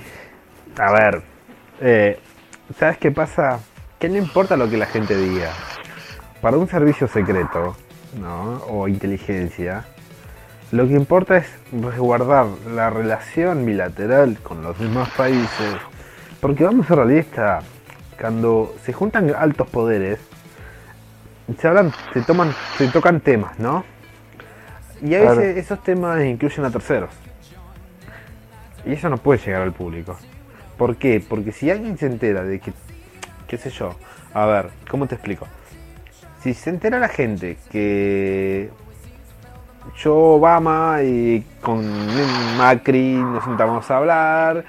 a 0.79 0.93
ver, 0.93 1.23
eh, 1.81 2.21
¿sabes 2.79 2.99
qué 2.99 3.11
pasa? 3.11 3.59
Que 3.99 4.09
no 4.09 4.17
importa 4.17 4.57
lo 4.57 4.71
que 4.71 4.77
la 4.77 4.87
gente 4.87 5.17
diga. 5.17 5.51
Para 6.41 6.57
un 6.57 6.69
servicio 6.69 7.07
secreto, 7.07 7.77
¿no? 8.21 8.63
O 8.69 8.89
inteligencia, 8.89 9.85
lo 10.73 10.89
que 10.89 10.95
importa 10.95 11.37
es 11.37 11.47
resguardar 11.71 12.47
la 12.75 12.89
relación 12.91 13.65
bilateral 13.67 14.39
con 14.43 14.63
los 14.63 14.79
demás 14.79 15.11
países. 15.11 15.75
Porque 16.41 16.65
vamos 16.65 16.87
a 16.87 16.89
ser 16.89 16.97
realistas, 16.97 17.65
cuando 18.19 18.75
se 18.83 18.93
juntan 18.93 19.35
altos 19.37 19.69
poderes, 19.69 20.19
se 21.59 21.69
hablan, 21.69 21.93
se 22.15 22.23
toman, 22.23 22.53
se 22.79 22.89
tocan 22.89 23.21
temas, 23.21 23.59
¿no? 23.59 23.85
Y 25.03 25.15
a 25.15 25.21
Claro. 25.21 25.37
veces 25.37 25.59
esos 25.59 25.83
temas 25.83 26.25
incluyen 26.25 26.65
a 26.65 26.71
terceros. 26.71 27.11
Y 28.87 28.95
eso 28.95 29.11
no 29.11 29.19
puede 29.19 29.41
llegar 29.45 29.63
al 29.63 29.73
público. 29.73 30.17
¿Por 30.79 30.97
qué? 30.97 31.23
Porque 31.27 31.53
si 31.53 31.71
alguien 31.71 31.99
se 31.99 32.07
entera 32.07 32.45
de 32.45 32.61
que, 32.61 32.73
qué 33.47 33.59
sé 33.59 33.71
yo, 33.71 33.95
a 34.33 34.47
ver, 34.47 34.71
¿cómo 34.91 35.07
te 35.07 35.17
explico? 35.17 35.47
Si 36.43 36.55
se 36.55 36.71
entera 36.71 36.99
la 36.99 37.09
gente 37.09 37.59
que 37.71 38.71
yo, 39.97 40.15
Obama 40.17 41.03
y 41.03 41.45
con 41.61 41.85
Macri 42.57 43.15
nos 43.15 43.45
sentamos 43.45 43.91
a 43.91 43.97
hablar 43.97 44.65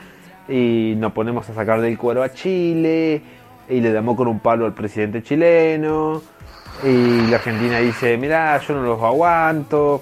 y 0.47 0.95
nos 0.97 1.11
ponemos 1.13 1.49
a 1.49 1.53
sacar 1.53 1.81
del 1.81 1.97
cuero 1.97 2.23
a 2.23 2.33
Chile 2.33 3.21
y 3.69 3.79
le 3.79 3.91
damos 3.93 4.17
con 4.17 4.27
un 4.27 4.39
palo 4.39 4.65
al 4.65 4.73
presidente 4.73 5.23
chileno 5.23 6.21
y 6.83 7.27
la 7.27 7.37
Argentina 7.37 7.77
dice, 7.79 8.17
mirá, 8.17 8.57
yo 8.59 8.73
no 8.75 8.81
los 8.83 9.01
aguanto. 9.01 10.01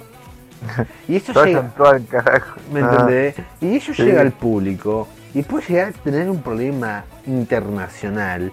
Y 1.08 1.16
eso 1.18 1.34
llega, 1.44 1.72
carajo. 2.10 2.60
¿me 2.72 2.82
Ah, 2.82 2.90
entendés? 2.92 3.36
Y 3.62 3.78
eso 3.78 3.94
sí. 3.94 4.04
llega 4.04 4.22
al 4.22 4.32
público 4.32 5.08
y 5.34 5.42
puede 5.44 5.66
llegar 5.68 5.88
a 5.90 5.92
tener 5.92 6.30
un 6.30 6.42
problema 6.42 7.04
internacional 7.26 8.52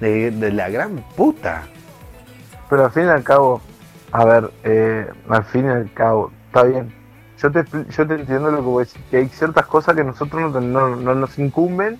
de, 0.00 0.30
de 0.30 0.52
la 0.52 0.68
gran 0.70 0.96
puta. 1.16 1.62
Pero 2.68 2.84
al 2.84 2.92
fin 2.92 3.04
y 3.06 3.08
al 3.08 3.24
cabo, 3.24 3.60
a 4.12 4.24
ver, 4.24 4.50
eh, 4.64 5.06
al 5.28 5.44
fin 5.44 5.66
y 5.66 5.68
al 5.68 5.92
cabo, 5.92 6.30
está 6.46 6.64
bien. 6.64 6.92
Yo 7.38 7.50
te, 7.50 7.64
yo 7.90 8.06
te 8.06 8.14
entiendo 8.14 8.50
lo 8.50 8.58
que 8.58 8.62
vos 8.64 8.86
decís, 8.86 9.02
que 9.10 9.16
hay 9.18 9.28
ciertas 9.28 9.66
cosas 9.66 9.94
que 9.96 10.04
nosotros 10.04 10.52
no, 10.52 10.60
no- 10.60 10.96
no 10.96 11.14
nos 11.14 11.38
incumben. 11.38 11.98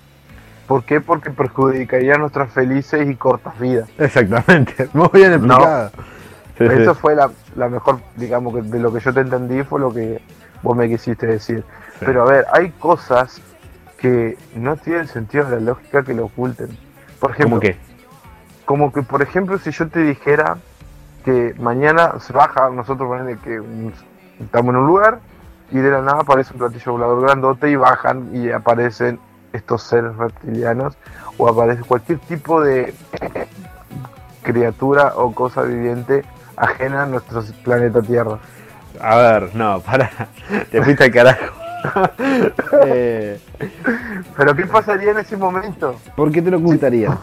¿Por 0.67 0.83
qué? 0.83 1.01
Porque 1.01 1.31
perjudicarían 1.31 2.21
nuestras 2.21 2.51
felices 2.53 3.09
y 3.09 3.15
cortas 3.15 3.59
vidas. 3.59 3.89
Exactamente, 3.97 4.87
muy 4.93 5.09
bien 5.13 5.33
explicado. 5.33 5.91
Sí. 6.57 6.63
Eso 6.65 6.93
fue 6.95 7.15
la, 7.15 7.31
la 7.55 7.69
mejor, 7.69 7.99
digamos, 8.17 8.53
de 8.69 8.79
lo 8.79 8.93
que 8.93 8.99
yo 8.99 9.11
te 9.13 9.21
entendí 9.21 9.63
fue 9.63 9.79
lo 9.79 9.91
que 9.91 10.21
vos 10.61 10.77
me 10.77 10.87
quisiste 10.87 11.25
decir. 11.25 11.63
Sí. 11.99 12.05
Pero 12.05 12.23
a 12.23 12.31
ver, 12.31 12.45
hay 12.53 12.69
cosas 12.71 13.41
que 13.97 14.37
no 14.55 14.77
tienen 14.77 15.07
sentido 15.07 15.45
en 15.45 15.51
la 15.51 15.59
lógica 15.59 16.03
que 16.03 16.13
lo 16.13 16.25
oculten. 16.25 16.69
Por 17.19 17.31
ejemplo, 17.31 17.49
¿Cómo 17.57 17.59
qué? 17.61 17.77
como 18.65 18.93
que 18.93 19.01
por 19.01 19.21
ejemplo 19.21 19.57
si 19.59 19.71
yo 19.71 19.87
te 19.89 19.99
dijera 20.01 20.57
que 21.23 21.53
mañana 21.59 22.19
se 22.19 22.33
baja, 22.33 22.69
nosotros 22.69 23.07
ponele 23.07 23.37
que 23.37 23.61
estamos 24.39 24.73
en 24.73 24.81
un 24.81 24.87
lugar 24.87 25.19
y 25.71 25.77
de 25.77 25.89
la 25.89 26.01
nada 26.01 26.21
aparece 26.21 26.53
un 26.53 26.59
platillo 26.59 26.93
volador 26.93 27.21
grandote 27.21 27.69
y 27.69 27.75
bajan 27.75 28.29
y 28.33 28.51
aparecen 28.51 29.19
estos 29.53 29.83
seres 29.83 30.15
reptilianos 30.17 30.97
o 31.37 31.47
aparece 31.47 31.83
cualquier 31.83 32.19
tipo 32.19 32.61
de 32.61 32.93
criatura 34.43 35.13
o 35.15 35.33
cosa 35.33 35.61
viviente 35.63 36.23
ajena 36.57 37.03
a 37.03 37.05
nuestro 37.05 37.43
planeta 37.63 38.01
Tierra. 38.01 38.37
A 38.99 39.15
ver, 39.15 39.55
no, 39.55 39.79
para. 39.81 40.09
Te 40.69 40.83
fuiste 40.83 41.05
al 41.05 41.11
carajo. 41.11 41.45
Eh, 42.85 43.39
Pero 44.37 44.55
¿qué 44.55 44.67
pasaría 44.67 45.11
en 45.11 45.17
ese 45.17 45.35
momento? 45.35 45.95
¿Por 46.15 46.31
qué 46.31 46.39
te 46.41 46.51
lo 46.51 46.57
ocultarían? 46.57 47.17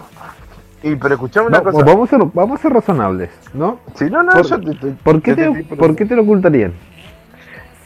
Y 0.83 0.95
pero 0.97 1.15
escuchame 1.15 1.49
una 1.49 1.61
cosa. 1.61 1.85
vamos, 1.85 2.13
a 2.13 2.17
ser, 2.17 2.27
vamos 2.33 2.59
a 2.59 2.63
ser 2.63 2.73
razonables, 2.73 3.31
¿no? 3.53 3.81
Si 3.97 4.05
no, 4.05 4.23
no, 4.23 4.33
por- 4.33 4.47
yo 4.47 4.61
te, 4.61 4.75
te- 4.75 4.91
¿Por 5.03 5.21
qué 5.23 5.35
te, 5.35 5.43
te 5.51 5.61
estoy 5.61 5.77
¿por 5.77 5.97
qué 5.97 6.05
te 6.07 6.15
lo 6.15 6.23
ocultarían? 6.23 6.73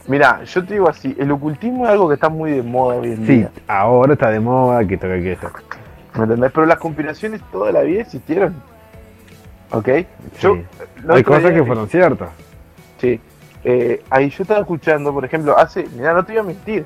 Mira, 0.09 0.43
yo 0.45 0.65
te 0.65 0.75
digo 0.75 0.89
así, 0.89 1.15
el 1.19 1.31
ocultismo 1.31 1.85
es 1.85 1.91
algo 1.93 2.09
que 2.09 2.15
está 2.15 2.29
muy 2.29 2.51
de 2.51 2.63
moda 2.63 2.97
hoy 2.97 3.13
en 3.13 3.27
Sí, 3.27 3.37
día. 3.37 3.51
ahora 3.69 4.13
está 4.15 4.31
de 4.31 4.41
moda, 4.41 4.85
que 4.87 4.97
toca 4.99 5.15
que 5.15 5.33
esto. 5.33 5.51
¿Me 6.17 6.25
entendés? 6.25 6.53
Pero 6.53 6.67
las 6.67 6.79
conspiraciones 6.79 7.41
toda 7.51 7.73
la 7.73 7.81
vida 7.83 8.03
existieron. 8.03 8.55
¿Ok? 9.71 9.89
Yo, 10.41 10.57
Sí. 10.57 10.63
Hay 11.09 11.23
cosas 11.23 11.53
que 11.53 11.65
fueron 11.65 11.89
ciertas. 11.89 12.29
Sí. 12.99 13.21
Eh, 13.65 14.03
ahí 14.11 14.29
yo 14.29 14.43
estaba 14.43 14.61
escuchando, 14.61 15.15
por 15.15 15.25
ejemplo, 15.25 15.57
hace. 15.57 15.87
Mira, 15.97 16.13
no 16.13 16.25
te 16.25 16.33
voy 16.33 16.41
a 16.41 16.43
mentir. 16.43 16.85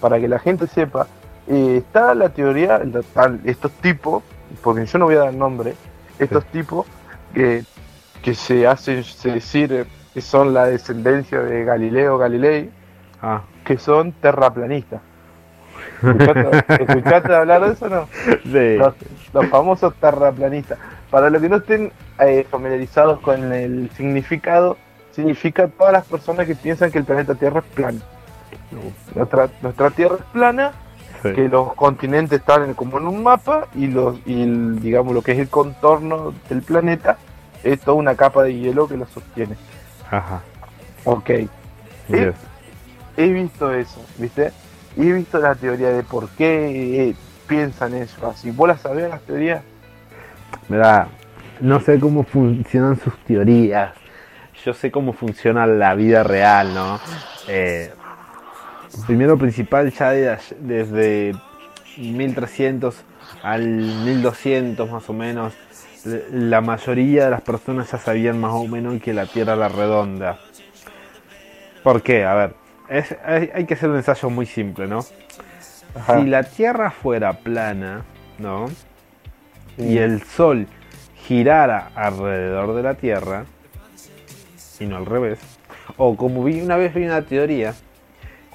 Para 0.00 0.18
que 0.18 0.26
la 0.28 0.38
gente 0.38 0.66
sepa, 0.68 1.06
eh, 1.48 1.76
está 1.78 2.14
la 2.14 2.28
teoría, 2.30 2.78
la- 2.78 3.38
estos 3.44 3.70
tipos, 3.72 4.22
porque 4.62 4.86
yo 4.86 4.98
no 4.98 5.06
voy 5.06 5.16
a 5.16 5.20
dar 5.20 5.34
nombre, 5.34 5.74
estos 6.18 6.44
tipos 6.46 6.86
que, 7.34 7.64
que 8.22 8.34
se 8.34 8.66
hacen 8.66 9.04
se 9.04 9.32
decir 9.32 9.86
que 10.14 10.20
son 10.20 10.54
la 10.54 10.66
descendencia 10.66 11.40
de 11.40 11.64
Galileo 11.64 12.16
Galilei, 12.16 12.70
Ah, 13.22 13.42
que 13.64 13.78
son 13.78 14.12
terraplanistas. 14.12 15.00
¿Escuchaste, 16.02 16.82
escuchaste 16.82 17.34
hablar 17.34 17.66
de 17.66 17.72
eso 17.72 17.86
o 17.86 17.88
no? 17.88 18.08
sí. 18.44 18.76
los, 18.76 18.94
los 19.32 19.46
famosos 19.46 19.94
terraplanistas. 19.94 20.78
Para 21.10 21.30
los 21.30 21.40
que 21.40 21.48
no 21.48 21.56
estén 21.56 21.92
eh, 22.18 22.46
familiarizados 22.50 23.20
con 23.20 23.52
el 23.52 23.90
significado, 23.96 24.76
significa 25.12 25.68
todas 25.68 25.92
las 25.92 26.04
personas 26.04 26.46
que 26.46 26.54
piensan 26.54 26.90
que 26.90 26.98
el 26.98 27.04
planeta 27.04 27.34
Tierra 27.34 27.60
es 27.60 27.66
plano. 27.74 28.00
Nuestra, 29.14 29.48
nuestra 29.62 29.90
Tierra 29.90 30.16
es 30.16 30.24
plana, 30.32 30.72
sí. 31.28 31.34
que 31.34 31.48
los 31.48 31.74
continentes 31.74 32.40
están 32.40 32.74
como 32.74 32.98
en 32.98 33.06
un 33.06 33.22
mapa 33.22 33.68
y, 33.74 33.86
los, 33.86 34.18
y 34.26 34.42
el, 34.42 34.80
digamos 34.80 35.14
lo 35.14 35.22
que 35.22 35.32
es 35.32 35.38
el 35.38 35.48
contorno 35.48 36.34
del 36.48 36.62
planeta 36.62 37.18
es 37.62 37.80
toda 37.80 37.96
una 37.96 38.14
capa 38.14 38.42
de 38.42 38.54
hielo 38.54 38.88
que 38.88 38.96
lo 38.96 39.06
sostiene. 39.06 39.56
Ajá. 40.10 40.40
Ok, 41.04 41.30
yes. 42.08 42.34
he 43.16 43.28
visto 43.28 43.72
eso, 43.72 44.04
¿viste? 44.18 44.52
Y 44.96 45.08
he 45.08 45.12
visto 45.12 45.38
la 45.38 45.54
teoría 45.54 45.90
de 45.90 46.02
por 46.02 46.28
qué 46.30 47.08
eh, 47.08 47.14
piensan 47.46 47.94
eso 47.94 48.28
así. 48.28 48.50
¿Vos 48.50 48.68
la 48.68 48.78
sabés 48.78 49.08
las 49.08 49.20
teorías? 49.22 49.62
Mirá, 50.68 51.08
no 51.60 51.80
sé 51.80 51.98
cómo 52.00 52.24
funcionan 52.24 52.98
sus 52.98 53.16
teorías. 53.24 53.92
Yo 54.64 54.74
sé 54.74 54.90
cómo 54.90 55.12
funciona 55.12 55.66
la 55.66 55.94
vida 55.94 56.24
real, 56.24 56.74
¿no? 56.74 56.98
Eh, 57.46 57.92
primero 59.06 59.36
principal, 59.38 59.92
ya 59.92 60.10
de 60.10 60.38
desde 60.60 61.34
1300 61.96 62.96
al 63.42 63.66
1200 63.66 64.90
más 64.90 65.08
o 65.08 65.12
menos, 65.12 65.52
la 66.30 66.60
mayoría 66.60 67.24
de 67.24 67.30
las 67.32 67.40
personas 67.42 67.90
ya 67.90 67.98
sabían 67.98 68.38
más 68.40 68.52
o 68.52 68.66
menos 68.66 69.00
que 69.02 69.12
la 69.12 69.26
Tierra 69.26 69.54
era 69.54 69.68
redonda. 69.68 70.38
¿Por 71.82 72.02
qué? 72.02 72.24
A 72.24 72.34
ver, 72.34 72.54
es- 72.88 73.16
hay, 73.24 73.50
hay 73.54 73.64
que 73.64 73.74
hacer 73.74 73.90
un 73.90 73.96
ensayo 73.96 74.30
muy 74.30 74.46
simple, 74.46 74.86
¿no? 74.86 75.00
Ajá. 75.94 76.20
Si 76.20 76.26
la 76.26 76.42
Tierra 76.44 76.90
fuera 76.90 77.32
plana, 77.32 78.02
¿no? 78.38 78.66
y 79.78 79.98
el 79.98 80.22
Sol 80.22 80.66
girara 81.26 81.90
alrededor 81.94 82.74
de 82.74 82.82
la 82.82 82.94
Tierra 82.94 83.44
y 84.80 84.86
no 84.86 84.96
al 84.96 85.04
revés. 85.06 85.38
O 85.98 86.16
como 86.16 86.42
vi 86.44 86.60
una 86.62 86.76
vez 86.76 86.94
vi 86.94 87.04
una 87.04 87.22
teoría 87.22 87.74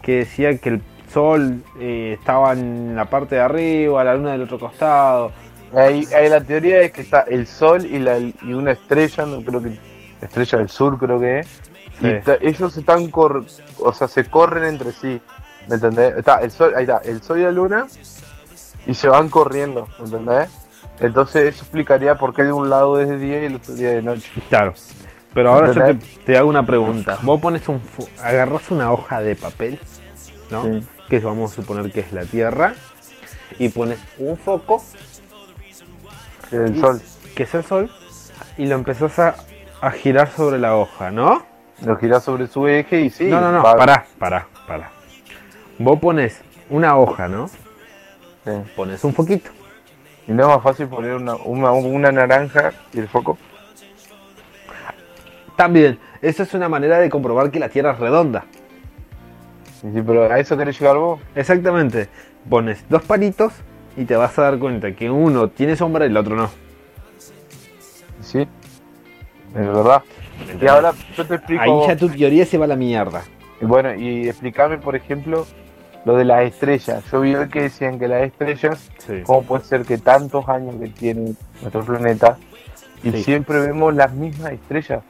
que 0.02 0.18
decía 0.18 0.58
que 0.58 0.70
el 0.70 0.82
Sol 1.12 1.62
eh, 1.80 2.16
estaba 2.18 2.54
en 2.54 2.96
la 2.96 3.06
parte 3.06 3.36
de 3.36 3.42
arriba, 3.42 4.04
la 4.04 4.16
Luna 4.16 4.32
del 4.32 4.44
otro 4.44 4.60
costado. 4.60 5.32
Ahí, 5.76 6.08
ahí 6.16 6.30
la 6.30 6.42
teoría 6.42 6.82
es 6.82 6.92
que 6.92 7.02
está 7.02 7.22
el 7.22 7.48
sol 7.48 7.86
y, 7.86 8.00
la, 8.00 8.18
y 8.18 8.54
una 8.54 8.72
estrella, 8.72 9.26
no 9.26 9.42
creo 9.42 9.62
que 9.62 9.78
estrella 10.22 10.58
del 10.58 10.70
sur 10.70 10.98
creo 10.98 11.20
que 11.20 11.40
es. 11.40 11.48
Sí. 12.00 12.08
Y 12.42 12.48
ellos 12.48 12.76
están 12.76 13.10
cor, 13.10 13.46
o 13.80 13.94
sea, 13.94 14.08
se 14.08 14.26
corren 14.26 14.64
entre 14.64 14.92
sí. 14.92 15.22
¿Me 15.68 15.76
entendés? 15.76 16.18
Está 16.18 16.40
el 16.40 16.52
sol, 16.52 16.74
ahí 16.76 16.84
está, 16.84 16.98
el 17.04 17.22
sol 17.22 17.40
y 17.40 17.44
la 17.44 17.52
luna 17.52 17.88
y 18.86 18.94
se 18.94 19.08
van 19.08 19.30
corriendo, 19.30 19.88
¿me 20.00 20.06
entendés? 20.06 20.50
Entonces 21.00 21.56
eso 21.56 21.64
explicaría 21.64 22.16
por 22.16 22.34
qué 22.34 22.44
de 22.44 22.52
un 22.52 22.70
lado 22.70 23.00
es 23.00 23.10
de 23.10 23.18
día 23.18 23.42
y 23.42 23.46
el 23.46 23.56
otro 23.56 23.74
día 23.74 23.92
de 23.92 24.02
noche. 24.02 24.30
Claro. 24.50 24.74
Pero 25.34 25.52
ahora 25.54 25.72
yo 25.72 25.98
te, 26.26 26.38
hago 26.38 26.50
una 26.50 26.66
pregunta. 26.66 27.18
Vos 27.22 27.40
pones 27.40 27.68
un, 27.70 27.82
agarras 28.22 28.70
una 28.70 28.92
hoja 28.92 29.22
de 29.22 29.36
papel, 29.36 29.80
¿no? 30.50 30.64
Sí. 30.64 30.84
Que 31.10 31.20
vamos 31.20 31.52
a 31.52 31.56
suponer 31.56 31.92
que 31.92 32.02
es 32.02 32.12
la 32.12 32.26
Tierra, 32.26 32.74
y 33.60 33.70
pones 33.70 34.00
un 34.18 34.38
foco 34.38 34.84
El 36.52 36.80
sol 36.80 37.02
que 37.36 37.44
es 37.44 37.54
el 37.56 37.64
sol, 37.64 37.90
y 38.58 38.66
lo 38.66 38.76
empezás 38.76 39.18
a, 39.20 39.36
a 39.82 39.92
girar 39.92 40.30
sobre 40.32 40.60
la 40.60 40.76
hoja, 40.76 41.12
¿no? 41.12 41.50
lo 41.84 41.98
gira 41.98 42.20
sobre 42.20 42.46
su 42.46 42.68
eje 42.68 43.02
y 43.02 43.10
sí. 43.10 43.26
no, 43.26 43.42
no, 43.42 43.52
no, 43.52 43.64
va- 43.64 43.76
pará, 43.76 44.06
pará, 44.20 44.48
pará. 44.68 44.92
Vos 45.80 46.00
pones 46.00 46.40
una 46.70 46.96
hoja, 46.98 47.28
¿no? 47.28 47.48
sí. 47.48 48.52
Pones 48.76 49.04
un 49.04 49.14
foquito. 49.16 49.50
Y 50.28 50.32
no 50.32 50.44
es 50.44 50.50
más 50.50 50.64
fácil 50.64 50.88
poner 50.88 51.14
una, 51.16 51.34
una, 51.36 51.72
una 51.72 52.12
naranja 52.12 52.74
y 52.94 53.00
el 53.00 53.08
foco. 53.08 53.38
También, 55.62 56.00
esa 56.24 56.42
es 56.42 56.56
una 56.56 56.68
manera 56.70 56.98
de 56.98 57.08
comprobar 57.08 57.52
que 57.52 57.60
la 57.60 57.70
Tierra 57.70 57.92
es 57.92 58.00
redonda. 58.00 58.46
Sí, 59.80 59.90
pero 60.04 60.24
a 60.24 60.40
eso 60.40 60.58
querés 60.58 60.80
llegar 60.80 60.98
vos. 60.98 61.20
Exactamente. 61.36 62.10
Pones 62.50 62.84
dos 62.90 63.04
palitos 63.04 63.54
y 63.96 64.06
te 64.06 64.16
vas 64.16 64.40
a 64.40 64.42
dar 64.42 64.58
cuenta 64.58 64.92
que 64.94 65.12
uno 65.12 65.50
tiene 65.50 65.76
sombra 65.76 66.06
y 66.06 66.08
el 66.10 66.18
otro 66.18 66.36
no. 66.36 66.50
Sí, 68.22 68.40
es 68.40 68.48
verdad. 69.54 70.02
Y 70.60 70.66
ahora 70.66 70.94
yo 71.16 71.28
te 71.28 71.36
explico. 71.36 71.62
Ahí 71.62 71.88
ya 71.90 71.96
tu 71.96 72.10
teoría 72.10 72.44
se 72.48 72.58
va 72.58 72.66
a 72.66 72.70
la 72.70 72.76
mierda. 72.76 73.22
Bueno, 73.62 73.94
y 73.94 74.28
explícame, 74.30 74.80
por 74.80 74.96
ejemplo, 74.96 75.46
lo 76.06 76.16
de 76.18 76.26
las 76.26 76.42
estrellas. 76.42 77.04
Yo 77.12 77.22
vi 77.22 77.36
que 77.52 77.62
decían 77.62 78.00
que 78.00 78.08
las 78.08 78.24
estrellas, 78.24 78.90
Sí. 78.98 79.22
¿cómo 79.28 79.44
puede 79.44 79.64
ser 79.64 79.84
que 79.84 80.00
tantos 80.00 80.50
años 80.50 80.74
que 80.82 80.88
tiene 80.88 81.34
nuestro 81.62 81.84
planeta 81.86 82.40
y 83.04 83.12
Sí. 83.12 83.24
siempre 83.26 83.60
vemos 83.60 83.94
las 83.94 84.12
mismas 84.12 84.54
estrellas, 84.54 85.04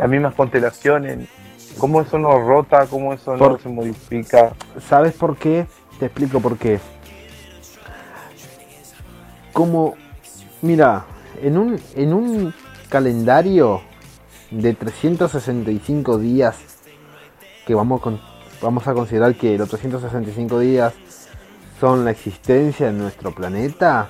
las 0.00 0.08
mismas 0.08 0.34
constelaciones, 0.34 1.28
cómo 1.76 2.00
eso 2.00 2.18
no 2.18 2.40
rota, 2.40 2.86
cómo 2.86 3.12
eso 3.12 3.32
no 3.32 3.38
Por- 3.38 3.60
se 3.60 3.68
modifica. 3.68 4.52
¿Sabes 4.88 5.12
por 5.12 5.36
qué? 5.36 5.66
Te 5.98 6.06
explico 6.06 6.40
por 6.40 6.56
qué. 6.56 6.80
Como, 9.52 9.94
mira, 10.62 11.04
en 11.42 11.58
un, 11.58 11.78
en 11.94 12.14
un 12.14 12.54
calendario 12.88 13.82
de 14.50 14.72
365 14.72 16.16
días, 16.16 16.56
que 17.66 17.74
vamos, 17.74 18.00
con- 18.00 18.20
vamos 18.62 18.88
a 18.88 18.94
considerar 18.94 19.34
que 19.34 19.58
los 19.58 19.68
365 19.68 20.58
días 20.60 20.94
son 21.78 22.06
la 22.06 22.10
existencia 22.12 22.86
de 22.86 22.92
nuestro 22.94 23.32
planeta, 23.34 24.08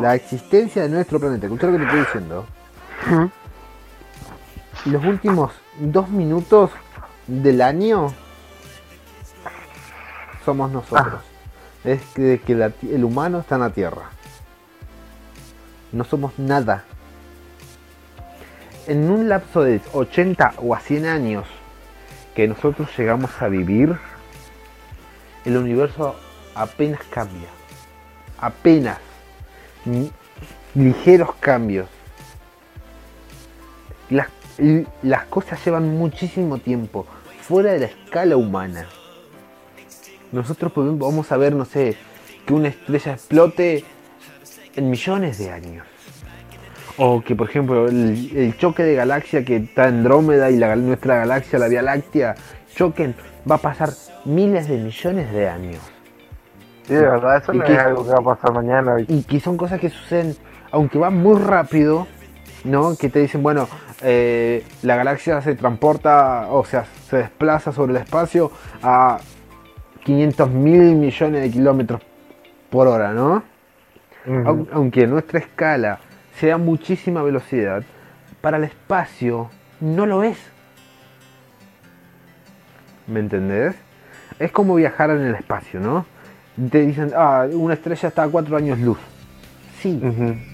la 0.00 0.16
existencia 0.16 0.82
de 0.82 0.88
nuestro 0.88 1.20
planeta, 1.20 1.46
escucha 1.46 1.68
lo 1.68 1.74
que 1.74 1.78
te 1.78 1.84
estoy 1.84 2.00
diciendo. 2.00 2.44
Los 4.84 5.04
últimos 5.04 5.52
dos 5.78 6.08
minutos 6.08 6.70
del 7.26 7.62
año 7.62 8.12
somos 10.44 10.70
nosotros. 10.72 11.22
Es 11.84 12.02
que, 12.14 12.40
que 12.44 12.54
la 12.54 12.70
ti- 12.70 12.92
el 12.92 13.04
humano 13.04 13.40
está 13.40 13.56
en 13.56 13.60
la 13.60 13.70
Tierra. 13.70 14.10
No 15.92 16.04
somos 16.04 16.36
nada. 16.38 16.84
En 18.88 19.08
un 19.10 19.28
lapso 19.28 19.62
de 19.62 19.80
80 19.92 20.54
o 20.58 20.74
a 20.74 20.80
100 20.80 21.06
años 21.06 21.46
que 22.34 22.48
nosotros 22.48 22.88
llegamos 22.96 23.30
a 23.40 23.46
vivir, 23.48 23.96
el 25.44 25.56
universo 25.56 26.16
apenas 26.54 27.00
cambia. 27.10 27.48
Apenas. 28.40 28.98
Ligeros 30.74 31.34
cambios. 31.38 31.88
Las, 34.10 34.28
y 34.58 34.86
las 35.02 35.24
cosas 35.26 35.64
llevan 35.64 35.96
muchísimo 35.96 36.58
tiempo 36.58 37.06
fuera 37.42 37.72
de 37.72 37.80
la 37.80 37.86
escala 37.86 38.36
humana. 38.36 38.86
Nosotros 40.30 40.72
podemos- 40.72 40.98
vamos 40.98 41.30
a 41.32 41.36
ver, 41.36 41.54
no 41.54 41.64
sé, 41.64 41.96
que 42.46 42.54
una 42.54 42.68
estrella 42.68 43.12
explote 43.12 43.84
en 44.76 44.90
millones 44.90 45.38
de 45.38 45.50
años. 45.50 45.86
O 46.98 47.22
que, 47.22 47.34
por 47.34 47.48
ejemplo, 47.48 47.88
el, 47.88 48.30
el 48.36 48.56
choque 48.58 48.82
de 48.82 48.94
galaxia 48.94 49.44
que 49.44 49.56
está 49.56 49.84
Andrómeda 49.84 50.50
y 50.50 50.56
la, 50.58 50.76
nuestra 50.76 51.16
galaxia, 51.16 51.58
la 51.58 51.68
Vía 51.68 51.82
Láctea, 51.82 52.34
choquen, 52.74 53.14
va 53.50 53.56
a 53.56 53.58
pasar 53.58 53.90
miles 54.24 54.68
de 54.68 54.76
millones 54.78 55.32
de 55.32 55.48
años. 55.48 55.80
Sí, 56.86 56.94
de 56.94 57.00
verdad, 57.00 57.38
eso 57.42 57.54
¿Y 57.54 57.58
no 57.58 57.64
qué? 57.64 57.72
es 57.74 57.78
algo 57.78 58.04
que 58.04 58.10
va 58.10 58.18
a 58.32 58.34
pasar 58.36 58.52
mañana. 58.52 58.96
Y 59.08 59.22
que 59.22 59.40
son 59.40 59.56
cosas 59.56 59.80
que 59.80 59.88
suceden, 59.88 60.36
aunque 60.70 60.98
van 60.98 61.16
muy 61.16 61.38
rápido, 61.38 62.06
¿no? 62.64 62.96
Que 62.96 63.08
te 63.08 63.20
dicen, 63.20 63.42
bueno, 63.42 63.68
eh, 64.02 64.64
la 64.82 64.96
galaxia 64.96 65.40
se 65.42 65.54
transporta, 65.54 66.48
o 66.50 66.64
sea, 66.64 66.84
se 67.08 67.18
desplaza 67.18 67.72
sobre 67.72 67.92
el 67.92 67.98
espacio 68.02 68.50
a 68.82 69.18
500 70.04 70.50
mil 70.50 70.94
millones 70.96 71.42
de 71.42 71.50
kilómetros 71.50 72.00
por 72.70 72.88
hora, 72.88 73.12
¿no? 73.12 73.42
Ujú. 74.26 74.48
Au- 74.48 74.68
Aunque 74.72 75.06
nuestra 75.06 75.38
escala 75.38 75.98
sea 76.38 76.58
muchísima 76.58 77.22
velocidad, 77.22 77.82
para 78.40 78.56
el 78.56 78.64
espacio 78.64 79.50
no 79.80 80.06
lo 80.06 80.22
es. 80.22 80.38
¿Me 83.06 83.20
entendés? 83.20 83.74
Es 84.38 84.50
como 84.52 84.74
viajar 84.76 85.10
en 85.10 85.22
el 85.22 85.34
espacio, 85.34 85.80
¿no? 85.80 86.06
Te 86.70 86.84
dicen, 86.86 87.12
ah, 87.16 87.46
una 87.52 87.74
estrella 87.74 88.08
está 88.08 88.24
a 88.24 88.28
cuatro 88.28 88.56
años 88.56 88.78
luz. 88.78 88.98
Sí, 89.80 90.00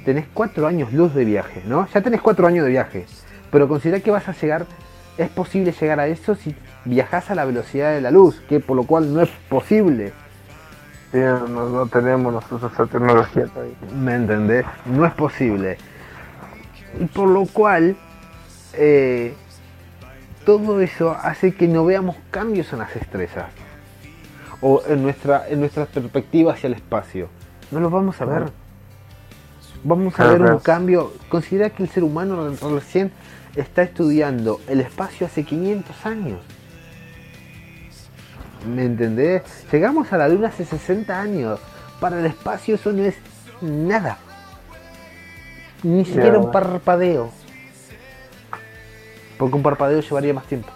tenés 0.05 0.27
cuatro 0.33 0.67
años 0.67 0.93
luz 0.93 1.15
de 1.15 1.25
viaje, 1.25 1.63
¿no? 1.67 1.87
Ya 1.93 2.01
tenés 2.01 2.21
cuatro 2.23 2.47
años 2.47 2.65
de 2.65 2.71
viaje. 2.71 3.07
Pero 3.51 3.69
considera 3.69 4.01
que 4.01 4.11
vas 4.11 4.29
a 4.29 4.33
llegar, 4.33 4.67
es 5.17 5.29
posible 5.31 5.73
llegar 5.73 6.01
a 6.01 6.07
eso 6.07 6.35
si 6.35 6.55
viajas 6.85 7.31
a 7.31 7.35
la 7.35 7.45
velocidad 7.45 7.93
de 7.93 8.01
la 8.01 8.11
luz, 8.11 8.41
que 8.49 8.61
por 8.61 8.77
lo 8.77 8.85
cual 8.85 9.13
no 9.13 9.23
es 9.23 9.31
posible. 9.49 10.13
Sí, 11.13 11.19
no, 11.19 11.69
no 11.71 11.87
tenemos 11.87 12.33
nosotros 12.33 12.73
esa 12.73 12.87
tecnología 12.87 13.47
todavía. 13.47 13.75
¿Me 13.95 14.15
entendés? 14.15 14.67
No 14.85 15.07
es 15.07 15.13
posible. 15.15 15.79
Y 17.01 17.07
por 17.07 17.29
lo 17.29 17.47
cual, 17.47 17.97
eh, 18.75 19.35
todo 20.45 20.81
eso 20.81 21.17
hace 21.23 21.55
que 21.55 21.67
no 21.67 21.85
veamos 21.85 22.17
cambios 22.31 22.73
en 22.73 22.81
las 22.81 22.95
estrellas. 22.95 23.47
O 24.61 24.83
en 24.87 25.03
nuestra, 25.03 25.49
en 25.49 25.61
nuestra 25.61 25.87
perspectiva 25.87 26.53
hacia 26.53 26.67
el 26.67 26.75
espacio. 26.75 27.29
No 27.71 27.81
lo 27.81 27.91
vamos 27.91 28.21
a 28.21 28.25
ver. 28.25 28.51
Vamos 29.85 30.15
a 30.15 30.17
Claro, 30.17 30.45
ver 30.45 30.53
un 30.53 30.59
cambio. 30.59 31.13
Considera 31.29 31.71
que 31.71 31.83
el 31.83 31.89
ser 31.89 32.05
humano 32.05 32.51
recién 32.75 33.13
está 33.57 33.83
estudiando 33.83 34.61
el 34.69 34.81
espacio 34.81 35.27
hace 35.27 35.45
500 35.45 36.07
años. 36.07 36.41
¿Me 38.67 38.85
entendés? 38.85 39.43
Llegamos 39.71 40.13
a 40.13 40.19
la 40.19 40.29
luna 40.29 40.49
hace 40.49 40.65
60 40.65 41.19
años. 41.21 41.61
Para 42.01 42.19
el 42.19 42.27
espacio 42.27 42.75
eso 42.75 42.93
no 42.93 43.05
es 43.05 43.17
nada. 43.61 44.19
Ni 45.83 46.05
siquiera 46.05 46.39
un 46.39 46.51
parpadeo. 46.51 47.31
Porque 49.39 49.55
un 49.57 49.63
parpadeo 49.63 50.01
llevaría 50.01 50.35
más 50.35 50.45
tiempo. 50.47 50.71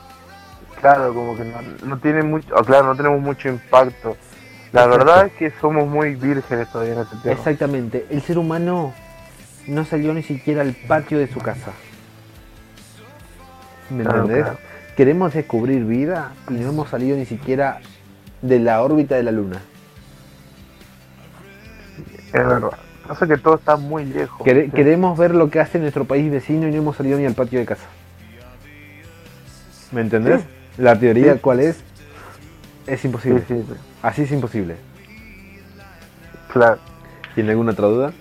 Claro, 0.81 1.13
como 1.15 1.37
que 1.37 1.45
no, 1.45 1.61
no 1.85 1.99
tiene 1.99 2.23
mucho, 2.23 2.55
o 2.55 2.65
claro, 2.65 2.87
no 2.87 2.97
tenemos 2.97 3.21
mucho 3.21 3.49
impacto. 3.49 4.17
La 4.73 4.85
Exacto. 4.85 5.05
verdad 5.05 5.27
es 5.27 5.33
que 5.35 5.53
somos 5.61 5.87
muy 5.87 6.15
vírgenes 6.15 6.69
todavía 6.71 6.95
en 6.95 7.01
este 7.01 7.17
tema. 7.17 7.35
Exactamente. 7.35 8.07
El 8.11 8.23
ser 8.23 8.39
humano 8.39 8.95
no 9.67 9.85
salió 9.85 10.15
ni 10.15 10.23
siquiera 10.23 10.63
al 10.63 10.73
patio 10.89 11.19
de 11.19 11.27
su 11.29 11.41
casa. 11.41 11.73
¿Me 13.91 14.03
Claro, 14.05 14.21
entendés? 14.23 14.45
claro. 14.45 14.59
Queremos 14.97 15.35
descubrir 15.35 15.85
vida 15.85 16.33
y 16.49 16.55
no 16.55 16.71
hemos 16.71 16.89
salido 16.89 17.17
ni 17.17 17.27
siquiera 17.27 17.81
de 18.41 18.59
la 18.61 18.83
órbita 18.83 19.15
de 19.17 19.23
la 19.23 19.33
luna. 19.33 19.61
Es 22.27 22.33
verdad. 22.33 22.71
Pasa 23.07 23.27
que 23.27 23.37
todo 23.37 23.57
está 23.57 23.77
muy 23.77 24.05
lejos. 24.07 24.41
Quere- 24.47 24.67
¿sí? 24.67 24.71
Queremos 24.71 25.19
ver 25.19 25.35
lo 25.35 25.51
que 25.51 25.61
hace 25.61 25.79
nuestro 25.79 26.05
país 26.07 26.31
vecino 26.31 26.67
y 26.67 26.71
no 26.71 26.79
hemos 26.79 26.97
salido 26.97 27.19
ni 27.19 27.27
al 27.27 27.35
patio 27.35 27.59
de 27.59 27.67
casa. 27.67 27.85
¿Me 29.91 30.01
entendés? 30.01 30.41
Sí. 30.41 30.47
La 30.83 30.99
teoría 30.99 31.35
Sí. 31.35 31.39
cuál 31.41 31.61
es? 31.61 31.83
Es 32.87 33.05
imposible. 33.05 33.45
sí, 33.47 33.65
sí. 33.69 33.75
Así 34.03 34.23
es 34.23 34.33
imposible. 34.33 34.77
Claro. 36.53 36.79
¿Tiene 37.35 37.51
alguna 37.51 37.73
otra 37.73 37.87
duda? 37.87 38.13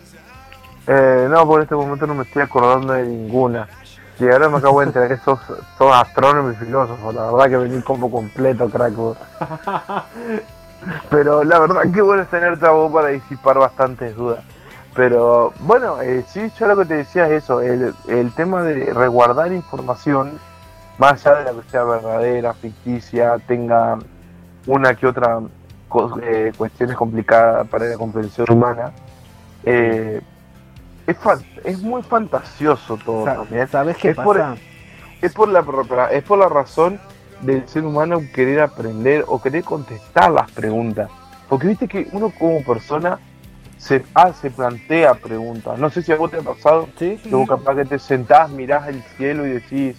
Eh, 0.87 1.27
no, 1.29 1.45
por 1.45 1.61
este 1.61 1.75
momento 1.75 2.07
no 2.07 2.15
me 2.15 2.23
estoy 2.23 2.41
acordando 2.41 2.93
de 2.93 3.03
ninguna. 3.03 3.67
Y 4.19 4.29
ahora 4.29 4.49
me 4.49 4.57
acabo 4.57 4.81
de 4.81 4.87
enterar 4.87 5.09
que 5.09 5.17
sos, 5.17 5.39
sos 5.77 5.95
astrónomo 5.95 6.51
y 6.51 6.55
filósofo. 6.55 7.11
La 7.11 7.31
verdad 7.31 7.49
que 7.49 7.57
venís 7.57 7.83
como 7.83 8.11
completo, 8.11 8.69
crack. 8.69 8.93
Pero 11.09 11.43
la 11.43 11.59
verdad 11.59 11.81
que 11.93 12.01
bueno 12.01 12.23
es 12.23 12.29
tenerte 12.29 12.65
a 12.65 12.71
vos 12.71 12.91
para 12.91 13.07
disipar 13.09 13.57
bastantes 13.57 14.15
dudas. 14.15 14.43
Pero 14.95 15.53
bueno, 15.61 16.01
eh, 16.01 16.23
sí, 16.27 16.51
yo 16.59 16.67
lo 16.67 16.77
que 16.77 16.85
te 16.85 16.95
decía 16.95 17.27
es 17.27 17.43
eso, 17.43 17.61
el, 17.61 17.93
el 18.07 18.31
tema 18.33 18.61
de 18.61 18.93
resguardar 18.93 19.51
información, 19.53 20.37
más 20.97 21.25
allá 21.25 21.39
de 21.39 21.45
la 21.45 21.61
que 21.61 21.69
sea 21.69 21.83
verdadera, 21.83 22.53
ficticia, 22.53 23.37
tenga 23.47 23.97
una 24.65 24.95
que 24.95 25.07
otra 25.07 25.39
eh, 26.21 26.51
cuestiones 26.57 26.95
complicadas 26.95 27.67
para 27.67 27.85
la 27.85 27.97
comprensión 27.97 28.47
humana, 28.49 28.91
eh, 29.63 30.21
es, 31.65 31.79
muy 31.79 32.01
fantasioso 32.03 32.97
todo 32.97 33.25
Sa- 33.25 33.35
también. 33.35 33.67
¿Sabes 33.67 33.97
qué 33.97 34.09
Es 34.09 34.15
por-? 34.15 34.41
Es 35.21 35.33
por 35.33 35.49
la 35.49 35.59
es 36.11 36.23
por 36.23 36.39
la 36.39 36.49
razón 36.49 36.99
del 37.41 37.67
ser 37.67 37.85
humano 37.85 38.21
querer 38.33 38.61
aprender 38.61 39.25
o 39.27 39.41
querer 39.41 39.63
contestar 39.63 40.31
las 40.31 40.49
preguntas. 40.51 41.11
Porque 41.49 41.67
viste 41.67 41.87
que 41.87 42.07
uno 42.11 42.31
como 42.37 42.63
persona 42.63 43.19
se 43.77 44.05
hace, 44.13 44.51
plantea 44.51 45.15
preguntas. 45.15 45.77
No 45.79 45.89
sé 45.89 46.01
si 46.01 46.11
a 46.11 46.15
vos 46.15 46.31
te 46.31 46.37
ha 46.37 46.41
pasado 46.41 46.87
Sí, 46.97 47.19
que 47.21 47.35
vos 47.35 47.49
capaz 47.49 47.75
que 47.75 47.85
te 47.85 47.99
sentás, 47.99 48.49
mirás 48.49 48.87
el 48.87 49.01
cielo 49.17 49.45
y 49.45 49.51
decís, 49.51 49.97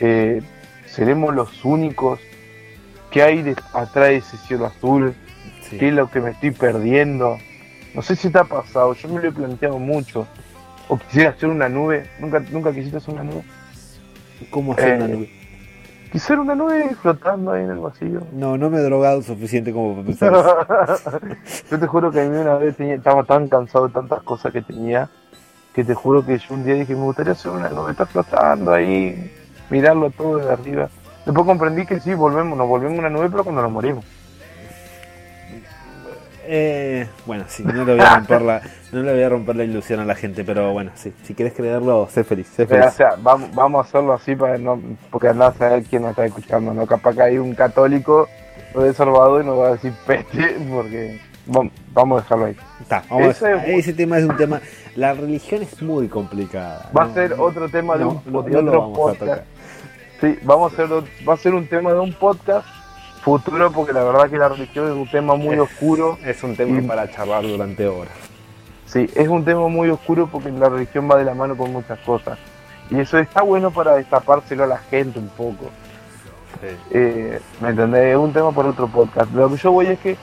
eh, 0.00 0.42
¿seremos 0.86 1.34
los 1.34 1.64
únicos? 1.64 2.20
¿Qué 3.10 3.22
hay 3.22 3.42
de- 3.42 3.56
atrás 3.72 4.08
de 4.08 4.16
ese 4.16 4.36
cielo 4.36 4.66
azul? 4.66 5.14
sí. 5.62 5.78
¿Qué 5.78 5.88
es 5.88 5.94
lo 5.94 6.10
que 6.10 6.20
me 6.20 6.30
estoy 6.30 6.50
perdiendo? 6.50 7.38
No 7.94 8.02
sé 8.02 8.16
si 8.16 8.30
te 8.30 8.38
ha 8.38 8.44
pasado, 8.44 8.94
yo 8.94 9.08
me 9.08 9.20
lo 9.20 9.28
he 9.28 9.32
planteado 9.32 9.78
mucho. 9.78 10.26
O 10.88 10.96
quisiera 10.98 11.30
hacer 11.30 11.48
una 11.48 11.68
nube, 11.68 12.06
nunca, 12.18 12.40
nunca 12.50 12.72
quisiste 12.72 12.96
hacer 12.98 13.14
una 13.14 13.24
nube. 13.24 13.42
¿Cómo 14.50 14.72
hacer 14.72 14.88
Eh, 14.92 14.96
una 14.96 15.08
nube? 15.08 15.30
Quisiera 16.12 16.40
una 16.40 16.54
nube 16.54 16.94
flotando 17.02 17.52
ahí 17.52 17.64
en 17.64 17.70
el 17.70 17.78
vacío. 17.80 18.22
No, 18.32 18.56
no 18.56 18.70
me 18.70 18.78
he 18.78 18.82
drogado 18.82 19.20
suficiente 19.20 19.72
como 19.72 19.94
para 19.94 20.06
pensar 20.06 20.32
eso. 20.32 21.18
yo 21.70 21.78
te 21.78 21.86
juro 21.86 22.10
que 22.10 22.20
a 22.22 22.24
mí 22.24 22.36
una 22.36 22.54
vez 22.54 22.76
tenía- 22.76 22.94
estaba 22.94 23.24
tan 23.24 23.48
cansado 23.48 23.88
de 23.88 23.92
tantas 23.94 24.22
cosas 24.22 24.52
que 24.52 24.62
tenía 24.62 25.08
que 25.74 25.84
te 25.84 25.94
juro 25.94 26.24
que 26.26 26.38
yo 26.38 26.54
un 26.54 26.64
día 26.64 26.74
dije 26.74 26.94
me 26.94 27.02
gustaría 27.02 27.32
hacer 27.34 27.52
una 27.52 27.68
nube, 27.68 27.92
está 27.92 28.04
flotando 28.06 28.72
ahí, 28.72 29.30
mirarlo 29.70 30.10
todo 30.10 30.38
de 30.38 30.50
arriba. 30.50 30.88
Después 31.28 31.46
comprendí 31.46 31.84
que 31.84 32.00
sí, 32.00 32.14
volvemos, 32.14 32.56
nos 32.56 32.66
volvemos 32.66 32.98
una 32.98 33.10
nube, 33.10 33.28
pero 33.28 33.44
cuando 33.44 33.60
nos 33.60 33.70
morimos. 33.70 34.02
Eh, 36.50 37.06
bueno, 37.26 37.44
sí, 37.48 37.62
no 37.62 37.84
le 37.84 37.92
voy 37.94 38.00
a 38.00 38.14
romper 38.16 38.40
la, 38.40 38.62
no 38.92 39.02
le 39.02 39.12
voy 39.12 39.22
a 39.22 39.28
romper 39.28 39.56
la 39.56 39.64
ilusión 39.64 40.00
a 40.00 40.06
la 40.06 40.14
gente, 40.14 40.44
pero 40.44 40.72
bueno, 40.72 40.90
sí, 40.94 41.12
si 41.22 41.34
quieres 41.34 41.52
creerlo, 41.54 42.08
sé 42.10 42.24
feliz, 42.24 42.46
sé 42.46 42.64
Pero, 42.64 42.84
feliz. 42.84 42.94
o 42.94 42.96
sea, 42.96 43.10
vamos, 43.18 43.54
vamos 43.54 43.84
a 43.84 43.88
hacerlo 43.88 44.14
así 44.14 44.34
para 44.34 44.56
no, 44.56 44.80
porque 45.10 45.28
andás 45.28 45.56
a 45.56 45.58
saber 45.58 45.82
quién 45.84 46.00
nos 46.02 46.12
está 46.12 46.24
escuchando, 46.24 46.72
¿no? 46.72 46.86
Capaz 46.86 47.14
que 47.14 47.20
hay 47.22 47.36
un 47.36 47.54
católico 47.54 48.26
reservado 48.74 49.42
y 49.42 49.44
nos 49.44 49.58
va 49.58 49.66
a 49.68 49.72
decir 49.72 49.92
peste, 50.06 50.56
porque 50.72 51.20
vam- 51.46 51.70
vamos 51.92 52.20
a 52.20 52.22
dejarlo 52.22 52.44
ahí. 52.46 52.56
Está, 52.80 53.02
vamos 53.10 53.26
Ese- 53.36 53.46
a- 53.48 53.66
ese 53.66 53.92
tema 53.92 54.16
es 54.16 54.24
un 54.24 54.36
tema. 54.38 54.62
La 54.96 55.12
religión 55.12 55.60
es 55.62 55.82
muy 55.82 56.08
complicada. 56.08 56.90
Va 56.96 57.04
No, 57.04 57.10
a 57.10 57.14
ser 57.14 57.34
otro 57.34 57.68
tema 57.68 57.98
de 57.98 58.04
no, 58.04 58.22
un 58.24 58.32
de 58.50 58.56
otro 58.56 58.80
vamos 58.80 58.96
podcast. 58.98 59.42
Sí, 60.20 60.38
vamos 60.42 60.72
a 60.72 60.74
hacer, 60.82 61.04
va 61.28 61.34
a 61.34 61.36
ser 61.36 61.54
un 61.54 61.66
tema 61.66 61.92
de 61.92 62.00
un 62.00 62.12
podcast 62.12 62.66
futuro, 63.22 63.70
porque 63.70 63.92
la 63.92 64.02
verdad 64.04 64.28
que 64.30 64.36
la 64.38 64.48
religión 64.48 64.86
es 64.86 64.92
un 64.92 65.08
tema 65.10 65.34
muy 65.36 65.54
Es- 65.54 65.60
oscuro. 65.60 66.18
Es 66.24 66.42
un 66.42 66.56
tema 66.56 66.78
Y- 66.78 66.82
para 66.82 67.10
charlar 67.10 67.42
durante 67.46 67.86
horas. 67.86 68.12
Sí, 68.86 69.08
es 69.14 69.28
un 69.28 69.44
tema 69.44 69.68
muy 69.68 69.90
oscuro 69.90 70.26
porque 70.26 70.50
la 70.50 70.68
religión 70.68 71.08
va 71.10 71.16
de 71.16 71.24
la 71.24 71.34
mano 71.34 71.56
con 71.56 71.72
muchas 71.72 71.98
cosas. 72.00 72.38
Y 72.90 72.98
eso 72.98 73.18
está 73.18 73.42
bueno 73.42 73.70
para 73.70 73.96
destapárselo 73.96 74.64
a 74.64 74.66
la 74.66 74.78
gente 74.78 75.18
un 75.18 75.28
poco. 75.28 75.66
Eh, 76.90 77.38
¿Me 77.60 77.68
entendés? 77.68 78.12
Es 78.12 78.16
un 78.16 78.32
tema 78.32 78.50
para 78.50 78.70
otro 78.70 78.88
podcast. 78.88 79.30
Lo 79.32 79.48
que 79.50 79.56
yo 79.58 79.70
voy 79.72 79.86
es 79.88 79.98
que 80.00 80.16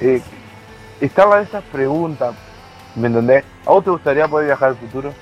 eh, 0.00 0.22
estaban 1.00 1.42
estas 1.42 1.64
preguntas. 1.64 2.34
¿Me 2.94 3.08
entendés? 3.08 3.44
¿A 3.66 3.70
vos 3.70 3.82
te 3.84 3.90
gustaría 3.90 4.28
poder 4.28 4.46
viajar 4.46 4.68
al 4.70 4.76
futuro? 4.76 5.12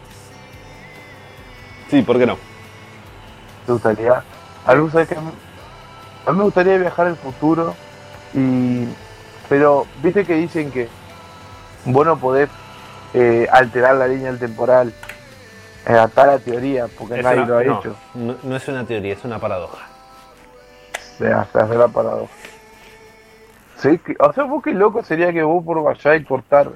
Sí, 1.89 2.03
¿por 2.03 2.19
qué 2.19 2.27
no? 2.27 2.37
¿Te 3.71 3.75
gustaría? 3.75 4.25
Algo 4.67 4.91
sabes 4.91 5.07
que 5.07 5.15
a 5.15 5.21
mí, 5.21 5.31
a 6.27 6.33
mí 6.33 6.39
me 6.39 6.43
gustaría 6.43 6.77
viajar 6.77 7.07
al 7.07 7.17
futuro 7.17 7.77
y 8.35 8.85
pero 9.49 9.87
viste 10.03 10.25
que 10.25 10.35
dicen 10.35 10.73
que 10.73 10.89
vos 11.85 12.05
no 12.05 12.19
podés 12.19 12.51
eh, 13.15 13.47
alterar 13.53 13.95
la 13.95 14.09
línea 14.09 14.37
temporal 14.37 14.93
eh, 15.87 15.93
a 15.93 16.09
tal 16.09 16.41
teoría 16.41 16.89
porque 16.99 17.19
Es 17.21 17.23
nadie 17.25 17.43
una- 17.43 17.47
lo 17.47 17.59
ha 17.59 17.63
no, 17.63 17.79
hecho. 17.79 17.97
No, 18.15 18.35
no 18.43 18.57
es 18.57 18.67
una 18.67 18.85
teoría, 18.85 19.13
es 19.13 19.25
una 19.25 19.39
paradoja. 19.39 19.87
Se 21.17 21.33
hace, 21.33 21.77
la 21.77 21.87
paradoja. 21.87 22.33
Sí, 23.77 23.99
que- 23.99 24.17
o 24.19 24.33
sea, 24.33 24.45
vos 24.45 24.65
qué 24.65 24.73
loco 24.73 25.05
sería 25.05 25.33
que 25.33 25.45
vos 25.45 25.65
por 25.65 25.81
vaya 25.81 26.17
y 26.17 26.25
cortar, 26.25 26.73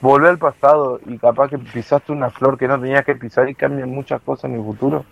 volver 0.00 0.30
al 0.30 0.38
pasado 0.38 1.00
y 1.04 1.18
capaz 1.18 1.48
que 1.50 1.58
pisaste 1.58 2.12
una 2.12 2.30
flor 2.30 2.56
que 2.56 2.66
no 2.66 2.80
tenías 2.80 3.04
que 3.04 3.14
pisar 3.14 3.46
y 3.50 3.54
cambian 3.54 3.90
muchas 3.90 4.22
cosas 4.22 4.44
en 4.46 4.54
el 4.54 4.62
futuro. 4.62 5.04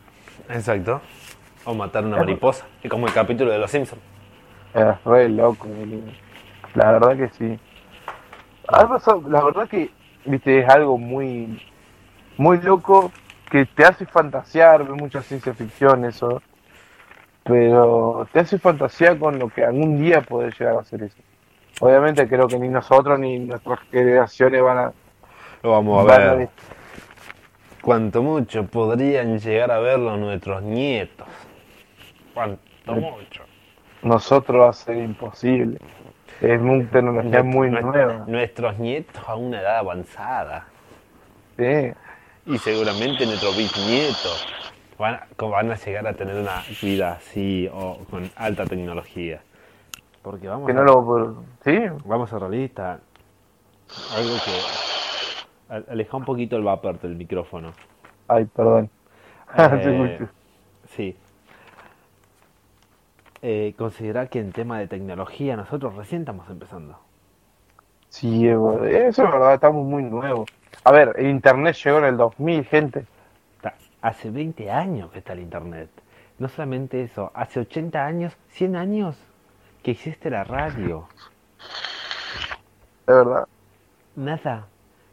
Exacto. 0.49 1.03
O 1.69 1.75
matar 1.75 2.03
una 2.03 2.17
mariposa, 2.17 2.65
y 2.83 2.89
como 2.89 3.07
el 3.07 3.13
capítulo 3.13 3.53
de 3.53 3.59
Los 3.59 3.71
Simpsons. 3.71 4.01
Es 4.73 5.05
re 5.05 5.29
loco. 5.29 5.69
La 6.75 6.93
verdad 6.93 7.15
que 7.15 7.29
sí. 7.29 7.59
La 8.71 9.45
verdad 9.45 9.69
que, 9.69 9.91
viste, 10.25 10.61
es 10.61 10.69
algo 10.71 10.97
muy, 10.97 11.63
muy 12.39 12.59
loco 12.63 13.13
que 13.51 13.67
te 13.67 13.85
hace 13.85 14.07
fantasear, 14.07 14.83
ve 14.83 14.95
mucha 14.95 15.21
ciencia 15.21 15.53
ficción 15.53 16.07
eso, 16.07 16.41
pero 17.45 18.27
te 18.33 18.41
hace 18.41 18.59
fantasear 18.59 19.19
con 19.19 19.39
lo 19.39 19.51
que 19.51 19.63
algún 19.63 20.01
día 20.01 20.23
puede 20.23 20.51
llegar 20.59 20.79
a 20.79 20.85
ser 20.85 21.03
eso. 21.03 21.19
Obviamente 21.81 22.27
creo 22.27 22.49
que 22.49 22.59
ni 22.59 22.69
nosotros 22.69 23.19
ni 23.19 23.41
nuestras 23.41 23.81
generaciones 23.91 24.63
van 24.63 24.79
a, 24.79 24.93
Lo 25.63 25.73
vamos 25.73 26.11
a 26.11 26.17
ver. 26.17 26.49
Cuanto 27.83 28.23
mucho 28.23 28.65
podrían 28.65 29.39
llegar 29.39 29.71
a 29.71 29.81
verlo 29.81 30.17
nuestros 30.17 30.63
nietos. 30.63 31.27
Cuanto 32.39 32.95
mucho. 32.95 33.43
nosotros 34.03 34.61
va 34.63 34.69
a 34.71 34.73
ser 34.73 34.97
imposible. 34.99 35.79
Es 36.41 36.61
una 36.61 36.89
tecnología 36.89 37.43
muy 37.43 37.69
nueva. 37.69 38.25
Nuestros 38.29 38.79
nietos 38.79 39.21
a 39.27 39.35
una 39.35 39.61
edad 39.61 39.79
avanzada. 39.79 40.69
Sí. 41.57 41.91
Y 42.47 42.59
seguramente 42.59 43.27
nuestros 43.27 43.57
bisnietos 43.57 44.47
van 44.97 45.15
a, 45.17 45.27
como 45.37 45.53
van 45.53 45.73
a 45.73 45.75
llegar 45.75 46.07
a 46.07 46.15
tener 46.15 46.37
una 46.37 46.63
vida 46.81 47.15
así 47.15 47.69
o 47.73 47.99
con 48.09 48.31
alta 48.37 48.67
tecnología. 48.67 49.41
Porque 50.23 50.47
vamos 50.47 50.67
Que 50.71 50.73
a, 50.79 50.83
lo... 50.83 51.43
Sí, 51.65 51.79
vamos 52.05 52.33
a 52.33 52.39
realista. 52.39 53.01
Algo 54.17 54.35
que 54.45 55.91
aleja 55.91 56.17
un 56.17 56.25
poquito 56.25 56.57
el 56.57 56.63
vapor 56.63 57.01
del 57.01 57.17
micrófono. 57.17 57.73
ay, 58.29 58.45
perdón. 58.45 58.91
Eh, 59.57 60.27
sí. 60.95 61.17
Eh, 63.43 63.75
considerar 63.79 64.29
que 64.29 64.41
en 64.41 64.53
tema 64.53 64.79
de 64.79 64.89
tecnología 64.89 65.57
nosotros 65.57 65.95
recién 65.95 66.23
estamos 66.23 66.49
empezando. 66.51 66.99
Sí, 68.09 68.49
eso 68.49 68.85
es 68.85 69.17
verdad, 69.19 69.55
estamos 69.55 69.85
muy 69.87 70.03
nuevos. 70.03 70.49
A 70.85 70.93
ver, 70.93 71.15
el 71.17 71.27
internet 71.29 71.77
llegó 71.85 71.99
en 71.99 72.05
el 72.07 72.17
2000, 72.17 72.65
gente. 72.65 73.07
Hace 74.01 74.31
20 74.31 74.71
años 74.71 75.11
que 75.11 75.19
está 75.19 75.33
el 75.35 75.41
internet. 75.41 75.91
No 76.39 76.49
solamente 76.49 77.03
eso, 77.03 77.31
hace 77.35 77.61
80 77.61 78.05
años, 78.07 78.37
100 78.51 78.77
años 78.77 79.17
que 79.83 79.91
existe 79.91 80.31
la 80.31 80.45
radio. 80.45 81.09
Es 83.07 83.15
verdad. 83.15 83.47
Nada. 84.17 84.67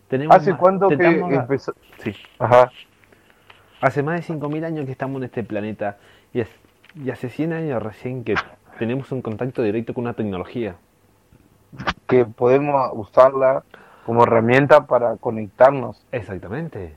Tenemos 0.07 0.35
¿Hace 0.35 0.55
cuánto 0.55 0.87
que 0.87 0.93
empezó? 1.03 1.73
Sí. 1.99 2.15
Ajá. 2.37 2.71
Hace 3.81 4.03
más 4.03 4.15
de 4.27 4.33
5.000 4.33 4.63
años 4.65 4.85
que 4.85 4.91
estamos 4.91 5.17
en 5.17 5.23
este 5.25 5.43
planeta 5.43 5.97
y, 6.33 6.41
es- 6.41 6.49
y 6.95 7.09
hace 7.09 7.29
100 7.29 7.53
años 7.53 7.83
recién 7.83 8.23
que 8.23 8.35
tenemos 8.79 9.11
un 9.11 9.21
contacto 9.21 9.61
directo 9.61 9.93
con 9.93 10.03
una 10.03 10.13
tecnología. 10.13 10.75
Que 12.07 12.25
podemos 12.25 12.89
usarla 12.93 13.63
como 14.05 14.23
herramienta 14.23 14.85
para 14.87 15.17
conectarnos. 15.17 16.05
Exactamente. 16.11 16.93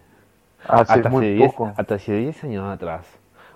Hace 0.65 0.83
Hasta 0.83 0.95
hace, 0.95 1.09
muy 1.09 1.35
10, 1.35 1.53
poco. 1.53 1.73
hasta 1.77 1.95
hace 1.97 2.13
10 2.13 2.45
años 2.45 2.65
atrás, 2.69 3.07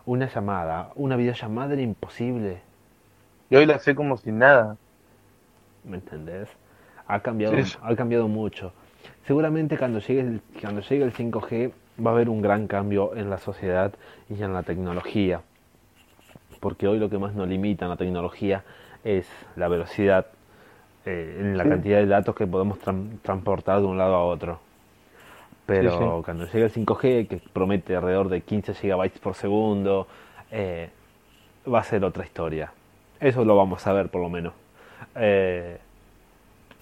una 0.07 0.29
llamada, 0.29 0.91
una 0.95 1.17
videollamada 1.17 1.75
era 1.75 1.83
imposible. 1.83 2.61
Y 3.51 3.57
hoy 3.57 3.67
la 3.67 3.79
sé 3.79 3.95
como 3.95 4.17
si 4.17 4.33
nada. 4.33 4.77
¿Me 5.85 5.97
entendés? 5.97 6.49
Ha 7.07 7.21
cambiado, 7.21 7.61
sí. 7.63 7.77
ha 7.83 7.95
cambiado 7.97 8.29
mucho. 8.29 8.73
Seguramente 9.27 9.77
cuando 9.77 9.99
llegue, 9.99 10.21
el, 10.21 10.43
cuando 10.61 10.81
llegue 10.81 11.05
el 11.05 11.13
5G 11.13 11.73
va 12.05 12.13
a 12.13 12.15
haber 12.15 12.29
un 12.29 12.41
gran 12.41 12.67
cambio 12.67 13.15
en 13.17 13.31
la 13.31 13.39
sociedad 13.39 13.93
y 14.31 14.43
en 14.43 14.53
la 14.53 14.63
tecnología. 14.63 15.43
Porque 16.62 16.87
hoy 16.87 17.01
lo 17.01 17.11
que 17.11 17.18
más 17.18 17.35
nos 17.35 17.48
limita 17.48 17.87
en 17.87 17.90
la 17.90 17.96
tecnología 17.96 18.62
es 19.03 19.29
la 19.57 19.66
velocidad, 19.66 20.27
eh, 21.05 21.38
en 21.40 21.57
la 21.59 21.64
Sí. 21.64 21.70
cantidad 21.70 21.98
de 21.98 22.07
datos 22.07 22.37
que 22.37 22.46
podemos 22.46 22.79
tran- 22.79 23.18
transportar 23.20 23.81
de 23.81 23.87
un 23.87 23.98
lado 23.98 24.14
a 24.14 24.22
otro. 24.25 24.61
Pero 25.66 25.90
Sí, 25.90 25.98
sí. 25.98 26.05
cuando 26.25 26.46
llegue 26.46 26.64
el 26.66 26.70
5G, 26.70 27.27
que 27.27 27.40
promete 27.53 27.96
alrededor 27.96 28.29
de 28.29 28.42
15 28.42 28.75
gigabytes 28.75 29.18
por 29.18 29.35
segundo, 29.35 30.07
eh, 30.53 30.88
va 31.66 31.81
a 31.81 31.83
ser 31.83 32.05
otra 32.05 32.25
historia. 32.25 32.72
Eso 33.18 33.44
lo 33.44 33.57
vamos 33.57 33.85
a 33.88 33.92
ver 33.92 34.09
por 34.09 34.20
lo 34.22 34.29
menos. 34.29 34.53
Eh, 35.16 35.79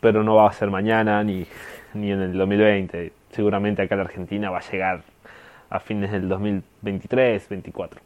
pero 0.00 0.22
no 0.22 0.34
va 0.34 0.48
a 0.48 0.52
ser 0.52 0.70
mañana 0.70 1.24
ni, 1.24 1.46
ni 1.94 2.12
en 2.12 2.20
el 2.20 2.36
2020. 2.36 3.12
Seguramente 3.30 3.80
acá 3.80 3.94
en 3.94 4.00
la 4.00 4.04
Argentina 4.04 4.50
va 4.50 4.58
a 4.58 4.70
llegar 4.70 5.02
a 5.70 5.80
fines 5.80 6.12
del 6.12 6.28
2023, 6.28 7.48
24. 7.48 8.00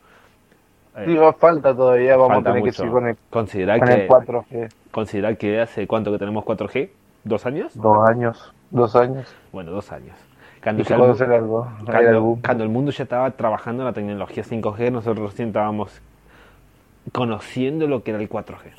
Eh, 0.97 1.05
Sí, 1.07 1.15
va- 1.17 1.33
falta 1.33 1.75
todavía, 1.75 2.17
vamos 2.17 2.35
falta 2.37 2.51
a 2.51 2.53
tener 2.53 2.65
que 2.69 2.73
seguir 2.73 2.93
con 2.93 3.09
el, 3.09 3.17
Considerar 3.31 3.79
con 3.81 3.89
que, 3.89 3.95
el 3.95 4.09
4G. 4.09 4.69
considerar 4.93 5.37
que 5.37 5.61
hace 5.61 5.87
cuánto 5.87 6.13
que 6.13 6.19
tenemos 6.19 6.45
4G, 6.45 6.91
¿dos 7.25 7.47
años? 7.47 7.73
Dos 7.75 8.09
años, 8.09 8.55
dos 8.71 8.95
años. 8.97 9.35
Bueno, 9.53 9.73
dos 9.73 9.91
años. 9.93 10.17
Cuando, 10.63 10.83
ya 10.83 10.95
el, 10.97 11.03
algo. 12.15 12.39
Cuando- 12.43 12.65
el 12.65 12.71
mundo 12.71 12.91
ya 12.91 13.03
estaba 13.03 13.31
trabajando 13.33 13.83
en 13.83 13.87
la 13.89 13.93
tecnología 13.93 14.43
5G, 14.45 14.91
nosotros 14.93 15.31
recién 15.33 15.49
estábamos 15.49 16.01
conociendo 17.13 17.87
lo 17.87 18.03
que 18.03 18.13
era 18.13 18.21
el 18.21 18.29
4G. 18.29 18.71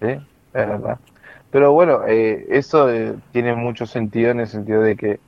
Sí, 0.00 0.06
es 0.08 0.26
verdad. 0.52 0.98
Pero 1.50 1.72
bueno, 1.72 2.00
eh, 2.06 2.46
eso 2.50 2.90
eh, 2.90 3.14
tiene 3.32 3.54
mucho 3.54 3.86
sentido 3.86 4.30
en 4.30 4.40
el 4.40 4.46
sentido 4.46 4.82
de 4.82 4.96
que 4.96 5.20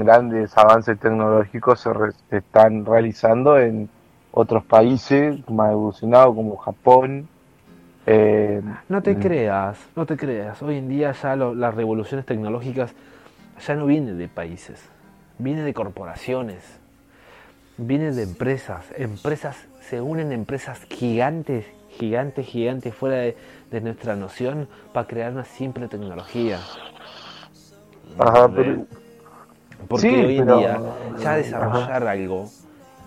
grandes 0.00 0.56
avances 0.56 0.98
tecnológicos 0.98 1.80
se, 1.80 1.92
re- 1.92 2.12
se 2.30 2.36
están 2.38 2.84
realizando 2.84 3.58
en 3.58 3.88
otros 4.32 4.64
países 4.64 5.38
más 5.48 5.72
evolucionados 5.72 6.34
como 6.34 6.56
Japón. 6.56 7.28
eh, 8.06 8.62
No 8.88 9.02
te 9.02 9.14
mm, 9.14 9.20
creas, 9.20 9.78
no 9.96 10.06
te 10.06 10.16
creas. 10.16 10.62
Hoy 10.62 10.76
en 10.76 10.88
día 10.88 11.12
ya 11.12 11.36
lo- 11.36 11.54
las 11.54 11.74
revoluciones 11.74 12.24
tecnológicas 12.26 12.94
ya 13.66 13.74
no 13.74 13.86
vienen 13.86 14.16
de 14.18 14.28
países, 14.28 14.82
vienen 15.38 15.64
de 15.64 15.74
corporaciones, 15.74 16.62
vienen 17.76 18.14
de 18.16 18.22
empresas. 18.22 18.84
Empresas 18.96 19.56
se 19.80 20.00
unen 20.00 20.32
empresas 20.32 20.80
gigantes, 20.90 21.66
gigantes, 21.90 22.46
gigantes 22.46 22.94
fuera 22.94 23.16
de, 23.16 23.36
de 23.70 23.80
nuestra 23.80 24.14
noción 24.16 24.68
para 24.92 25.06
crear 25.06 25.32
una 25.32 25.44
simple 25.44 25.88
tecnología. 25.88 26.58
Ajá, 28.18 28.48
pero- 28.48 28.86
Porque 29.86 30.08
Sí, 30.08 30.14
hoy 30.14 30.38
en 30.38 30.44
pero- 30.46 30.58
día 30.58 30.80
ya 31.18 31.30
ajá. 31.30 31.36
desarrollar 31.36 32.06
algo 32.08 32.48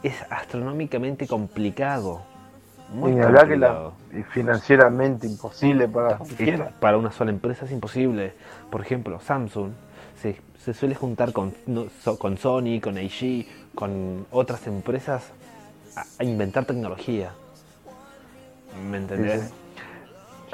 es 0.03 0.15
astronómicamente 0.29 1.27
complicado. 1.27 2.21
Muy 2.93 3.11
hablar 3.21 3.47
que 3.47 3.55
la, 3.57 3.91
y 4.19 4.23
financieramente 4.23 5.25
imposible 5.27 5.87
para 5.87 6.17
Y 6.39 6.45
para 6.79 6.97
una 6.97 7.11
sola 7.11 7.31
empresa 7.31 7.65
es 7.65 7.71
imposible. 7.71 8.33
Por 8.69 8.81
ejemplo, 8.81 9.19
Samsung 9.21 9.71
se, 10.21 10.41
se 10.59 10.73
suele 10.73 10.95
juntar 10.95 11.31
con, 11.31 11.53
no, 11.67 11.85
so- 12.03 12.17
con 12.19 12.37
Sony, 12.37 12.81
con 12.81 12.97
AG, 12.97 13.45
con 13.75 14.25
otras 14.31 14.67
empresas 14.67 15.31
a, 15.95 16.03
a 16.19 16.23
inventar 16.25 16.65
tecnología. 16.65 17.31
¿Me 18.89 18.97
entendés? 18.97 19.41
Sí, 19.41 19.47
sí. 19.47 19.53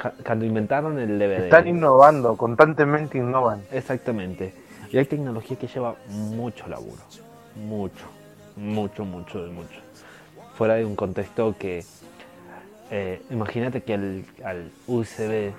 Ca- 0.00 0.14
Cuando 0.24 0.44
inventaron 0.44 0.98
el 0.98 1.18
DVD. 1.18 1.44
Están 1.44 1.66
innovando, 1.66 2.36
constantemente 2.36 3.18
innovan. 3.18 3.62
Exactamente. 3.72 4.54
Y 4.92 4.98
hay 4.98 5.06
tecnología 5.06 5.56
que 5.58 5.66
lleva 5.66 5.96
mucho 6.08 6.68
laburo. 6.68 7.02
Mucho. 7.56 8.06
Mucho, 8.58 9.04
mucho, 9.04 9.38
mucho. 9.52 9.80
Fuera 10.54 10.74
de 10.74 10.84
un 10.84 10.96
contexto 10.96 11.54
que. 11.58 11.84
eh, 12.90 13.22
imagínate 13.30 13.82
que 13.82 13.94
al, 13.94 14.24
al 14.44 14.70
USB 14.86 15.52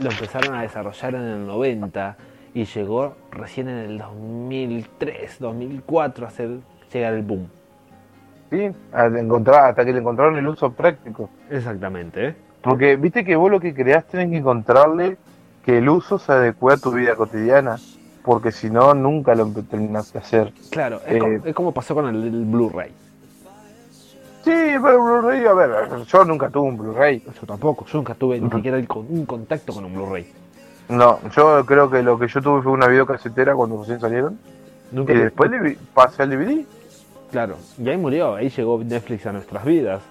lo 0.00 0.10
empezaron 0.10 0.54
a 0.54 0.62
desarrollar 0.62 1.14
en 1.14 1.22
el 1.22 1.46
90 1.46 2.16
y 2.54 2.64
llegó 2.64 3.16
recién 3.30 3.68
en 3.68 3.78
el 3.78 3.98
2003, 3.98 5.38
2004 5.38 6.24
a 6.24 6.28
hacer 6.28 6.50
llegar 6.92 7.14
el 7.14 7.22
boom. 7.22 7.48
¿sí? 8.50 8.70
Encontrar, 8.94 9.70
hasta 9.70 9.84
que 9.84 9.92
le 9.92 10.00
encontraron 10.00 10.36
el 10.36 10.46
uso 10.46 10.72
práctico. 10.72 11.30
Exactamente, 11.50 12.28
¿eh? 12.28 12.34
Porque 12.62 12.96
viste 12.96 13.24
que 13.24 13.34
vos 13.34 13.50
lo 13.50 13.58
que 13.58 13.74
creás 13.74 14.06
tenés 14.06 14.30
que 14.30 14.36
encontrarle 14.36 15.16
que 15.64 15.78
el 15.78 15.88
uso 15.88 16.18
se 16.18 16.32
adecue 16.32 16.74
a 16.74 16.76
tu 16.76 16.92
vida 16.92 17.16
cotidiana. 17.16 17.76
Porque 18.24 18.52
si 18.52 18.70
no, 18.70 18.94
nunca 18.94 19.34
lo 19.34 19.46
terminás 19.68 20.12
de 20.12 20.18
hacer. 20.20 20.52
Claro, 20.70 21.00
es, 21.06 21.14
Eh, 21.14 21.18
como, 21.18 21.46
es 21.46 21.54
como 21.54 21.72
pasó 21.72 21.94
con 21.94 22.06
el, 22.08 22.22
el 22.22 22.44
Blu-ray. 22.44 22.90
Sí, 24.44 24.50
pero 24.82 25.02
Blu-ray, 25.02 25.44
a 25.46 25.52
ver, 25.54 25.70
yo 26.06 26.24
nunca 26.24 26.48
tuve 26.48 26.68
un 26.68 26.76
Blu-ray. 26.76 27.22
Yo 27.40 27.46
tampoco, 27.46 27.84
yo 27.86 27.98
nunca 27.98 28.14
tuve 28.14 28.40
ni 28.40 28.50
siquiera 28.50 28.76
el 28.76 28.86
un 29.08 29.26
contacto 29.26 29.72
con 29.72 29.84
un 29.84 29.94
Blu-ray. 29.94 30.26
No, 30.88 31.18
yo 31.34 31.64
creo 31.64 31.88
que 31.90 32.02
lo 32.02 32.18
que 32.18 32.28
yo 32.28 32.42
tuve 32.42 32.62
fue 32.62 32.72
una 32.72 32.86
videocasetera 32.88 33.54
cuando 33.54 33.78
recién 33.80 34.00
salieron. 34.00 34.38
Nunca 34.90 35.12
Y 35.12 35.16
después 35.18 35.50
le 35.50 35.76
pasé 35.94 36.22
al 36.24 36.30
DVD. 36.30 36.64
Claro, 37.30 37.56
y 37.78 37.88
ahí 37.88 37.96
murió, 37.96 38.34
ahí 38.34 38.50
llegó 38.50 38.78
Netflix 38.84 39.24
a 39.26 39.32
nuestras 39.32 39.64
vidas. 39.64 40.02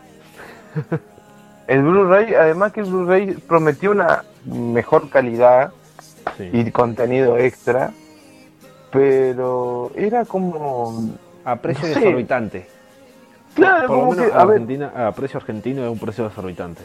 El 1.67 1.83
Blu-ray, 1.83 2.33
además 2.33 2.71
que 2.73 2.79
el 2.81 2.87
Blu-ray 2.87 3.33
prometía 3.47 3.89
una 3.91 4.23
mejor 4.45 5.09
calidad 5.09 5.71
Sí. 6.37 6.49
y 6.53 6.71
contenido 6.71 7.37
extra, 7.37 7.91
pero 8.91 9.91
era 9.95 10.25
como... 10.25 11.09
a 11.45 11.55
precio 11.55 11.87
no 11.87 11.93
sé. 11.93 11.99
exorbitante. 11.99 12.67
Claro, 13.55 13.87
Por 13.87 13.97
lo 13.97 14.01
como 14.01 14.11
menos 14.13 14.27
que, 14.27 14.33
a, 14.37 14.41
a 14.41 14.45
ver, 14.45 14.53
Argentina, 14.55 14.91
a 15.07 15.11
precio 15.11 15.37
argentino 15.39 15.83
es 15.83 15.91
un 15.91 15.99
precio 15.99 16.25
exorbitante. 16.25 16.81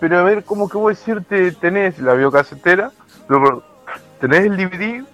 pero 0.00 0.18
a 0.18 0.22
ver, 0.22 0.44
como 0.44 0.68
que 0.68 0.76
vos 0.76 0.90
decirte, 0.96 1.52
tenés 1.52 1.98
la 1.98 2.14
videocasetera, 2.14 2.90
luego 3.28 3.62
tenés 4.20 4.46
el 4.46 4.56
DVD, 4.56 5.04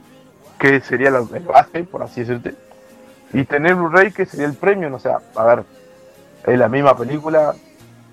que 0.58 0.80
sería 0.80 1.10
la, 1.10 1.18
el 1.34 1.44
base, 1.44 1.84
por 1.84 2.02
así 2.02 2.20
decirte, 2.20 2.54
y 3.32 3.44
tenés 3.44 3.76
Blu-ray, 3.76 4.12
que 4.12 4.24
sería 4.26 4.46
el 4.46 4.54
premium, 4.54 4.94
o 4.94 4.98
sea, 4.98 5.18
a 5.34 5.44
ver, 5.44 5.64
es 6.46 6.58
la 6.58 6.68
misma 6.68 6.96
película, 6.96 7.54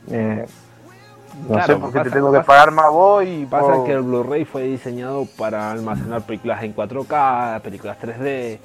eh, 0.09 0.45
no 1.43 1.47
Claro, 1.55 1.65
sé 1.73 1.75
por 1.79 1.89
qué 1.91 1.97
pasa- 1.99 2.09
te 2.09 2.15
tengo 2.15 2.31
que 2.31 2.39
pagar 2.41 2.71
más 2.71 2.89
vos 2.91 3.23
y 3.25 3.45
Pasa 3.45 3.65
por- 3.75 3.85
que 3.85 3.93
el 3.93 4.01
Blu-ray 4.01 4.45
fue 4.45 4.63
diseñado 4.63 5.25
para 5.37 5.71
almacenar 5.71 6.21
películas 6.23 6.61
en 6.63 6.73
4K, 6.73 7.59
películas 7.63 7.97
3D, 7.99 8.59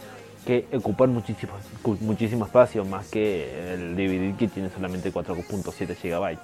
que 0.44 0.66
ocupan 0.74 1.12
muchísimo, 1.12 1.52
muchísimo 2.00 2.44
espacio, 2.46 2.85
más 2.85 3.07
que 3.09 3.74
el 3.74 3.96
DVD 3.96 4.37
que 4.37 4.48
tiene 4.48 4.70
solamente 4.70 5.11
4.7 5.12 5.94
GB. 5.94 6.38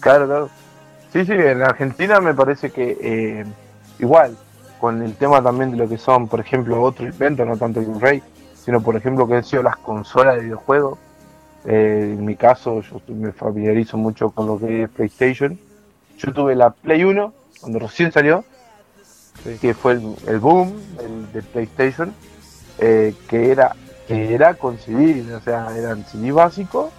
Claro, 0.00 0.26
claro. 0.26 0.50
Sí, 1.12 1.24
sí, 1.24 1.32
en 1.32 1.62
Argentina 1.62 2.20
me 2.20 2.34
parece 2.34 2.70
que 2.70 2.96
eh, 3.00 3.44
igual, 3.98 4.36
con 4.80 5.02
el 5.02 5.14
tema 5.14 5.42
también 5.42 5.72
de 5.72 5.76
lo 5.76 5.88
que 5.88 5.98
son, 5.98 6.26
por 6.28 6.40
ejemplo, 6.40 6.80
otro 6.82 7.04
invento, 7.06 7.44
no 7.44 7.56
tanto 7.56 7.80
el 7.80 7.86
Blu-ray, 7.86 8.22
sino 8.54 8.80
por 8.80 8.96
ejemplo 8.96 9.26
que 9.26 9.34
han 9.34 9.44
sido 9.44 9.62
las 9.62 9.76
consolas 9.76 10.36
de 10.36 10.42
videojuegos. 10.42 10.98
Eh, 11.66 12.14
en 12.18 12.24
mi 12.24 12.36
caso, 12.36 12.80
yo 12.82 13.00
me 13.14 13.32
familiarizo 13.32 13.96
mucho 13.96 14.30
con 14.30 14.46
lo 14.46 14.58
que 14.58 14.84
es 14.84 14.88
PlayStation. 14.90 15.58
Yo 16.18 16.32
tuve 16.32 16.54
la 16.54 16.70
Play 16.70 17.04
1 17.04 17.32
cuando 17.60 17.78
recién 17.78 18.12
salió, 18.12 18.44
que 19.60 19.74
fue 19.74 19.92
el, 19.92 20.14
el 20.26 20.38
boom 20.38 20.72
del, 20.96 21.32
de 21.32 21.42
PlayStation, 21.42 22.12
eh, 22.78 23.14
que 23.28 23.50
era 23.50 23.74
que 24.06 24.34
era 24.34 24.54
con 24.54 24.76
CD, 24.78 25.22
o 25.34 25.40
sea, 25.40 25.68
eran 25.76 26.04
CD 26.04 26.32
básicos, 26.32 26.90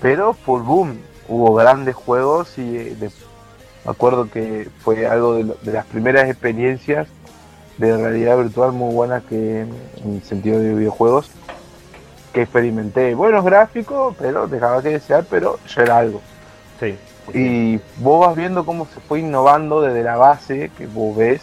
pero 0.00 0.32
full 0.34 0.62
boom. 0.62 0.98
Hubo 1.28 1.54
grandes 1.54 1.94
juegos 1.94 2.58
y 2.58 2.76
eh, 2.76 2.96
de- 2.98 3.10
me 3.84 3.90
acuerdo 3.92 4.28
que 4.28 4.68
fue 4.82 5.06
algo 5.06 5.34
de, 5.34 5.44
de 5.62 5.72
las 5.72 5.86
primeras 5.86 6.28
experiencias 6.28 7.06
de 7.78 7.96
realidad 7.96 8.36
virtual 8.36 8.72
muy 8.72 8.92
buenas 8.92 9.22
que 9.24 9.60
en 9.60 10.14
el 10.16 10.22
sentido 10.22 10.58
de 10.58 10.74
videojuegos 10.74 11.30
que 12.32 12.42
experimenté. 12.42 13.14
Buenos 13.14 13.44
gráficos, 13.44 14.14
pero 14.18 14.46
dejaba 14.46 14.82
que 14.82 14.90
desear, 14.90 15.24
pero 15.28 15.58
ya 15.66 15.82
era 15.82 15.98
algo. 15.98 16.20
Sí. 16.78 16.96
Y 17.34 17.80
vos 17.98 18.26
vas 18.26 18.36
viendo 18.36 18.64
cómo 18.64 18.86
se 18.86 19.00
fue 19.00 19.20
innovando 19.20 19.80
desde 19.82 20.02
la 20.02 20.16
base 20.16 20.70
que 20.76 20.86
vos 20.86 21.16
ves 21.16 21.42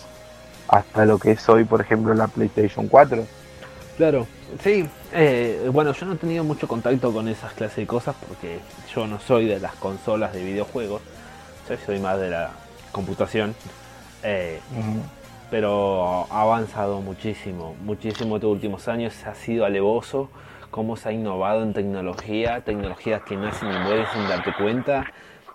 hasta 0.68 1.06
lo 1.06 1.18
que 1.18 1.32
es 1.32 1.48
hoy, 1.50 1.64
por 1.64 1.82
ejemplo, 1.82 2.14
la 2.14 2.28
PlayStation 2.28 2.88
4. 2.88 3.24
Claro, 3.98 4.28
sí. 4.64 4.88
eh, 5.14 5.70
bueno, 5.72 5.94
yo 5.94 6.06
no 6.06 6.14
he 6.14 6.18
tenido 6.18 6.44
mucho 6.44 6.68
contacto 6.68 7.12
con 7.12 7.28
esas 7.28 7.54
clases 7.54 7.78
de 7.78 7.88
cosas 7.88 8.16
porque 8.28 8.60
yo 8.94 9.08
no 9.08 9.20
soy 9.20 9.48
de 9.48 9.60
las 9.60 9.76
consolas 9.76 10.34
de 10.34 10.44
videojuegos. 10.44 11.02
Yo 11.70 11.76
soy 11.86 12.00
más 12.00 12.20
de 12.20 12.30
la 12.30 12.52
computación. 12.92 13.56
eh, 14.24 14.60
pero 15.50 16.28
ha 16.30 16.42
avanzado 16.42 17.00
muchísimo, 17.02 17.76
muchísimo 17.82 18.36
estos 18.36 18.52
últimos 18.52 18.88
años. 18.88 19.14
Ha 19.26 19.34
sido 19.34 19.66
alevoso 19.66 20.30
cómo 20.72 20.96
se 20.96 21.10
ha 21.10 21.12
innovado 21.12 21.64
en 21.64 21.74
tecnología, 21.74 22.62
tecnologías 22.62 23.22
que 23.24 23.38
nacen 23.38 23.72
y 23.72 23.78
mueren 23.78 24.08
sin 24.08 24.28
darte 24.28 24.52
cuenta, 24.54 25.08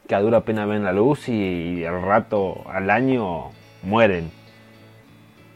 que 0.06 0.14
a 0.14 0.20
dura 0.20 0.40
pena 0.40 0.66
ven 0.66 0.84
la 0.84 0.92
luz 0.92 1.28
y 1.28 1.84
al 1.84 2.02
rato, 2.02 2.56
al 2.68 2.90
año, 2.90 3.50
mueren. 3.82 4.30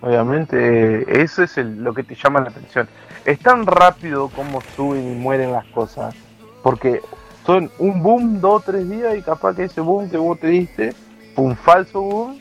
Obviamente, 0.01 1.01
eh, 1.01 1.05
eso 1.23 1.43
es 1.43 1.57
el- 1.59 1.83
lo 1.83 1.95
que 1.95 2.05
te 2.05 2.15
llama 2.15 2.41
la 2.41 2.51
atención. 2.51 2.89
Es 3.25 3.41
tan 3.41 3.67
rápido 3.67 4.29
como 4.29 4.61
suben 4.77 5.11
y 5.11 5.15
mueren 5.15 5.53
las 5.53 5.65
cosas, 5.67 6.15
porque 6.63 7.01
son 7.45 7.71
un 7.79 8.03
boom, 8.03 8.41
dos, 8.41 8.65
tres 8.65 8.89
días, 8.89 9.17
y 9.17 9.23
capaz 9.23 9.57
que 9.57 9.65
ese 9.65 9.81
boom 9.81 10.11
que 10.11 10.19
vos 10.19 10.39
te 10.39 10.49
diste 10.49 10.95
un 11.37 11.57
falso 11.57 12.01
boom, 12.01 12.39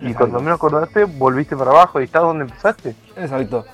y 0.00 0.08
Exacto. 0.08 0.18
cuando 0.18 0.40
menos 0.40 0.56
acordaste, 0.56 1.04
volviste 1.04 1.56
para 1.56 1.70
abajo 1.70 2.00
y 2.00 2.04
estás 2.04 2.22
donde 2.22 2.44
empezaste. 2.44 2.96
Exacto. 3.16 3.64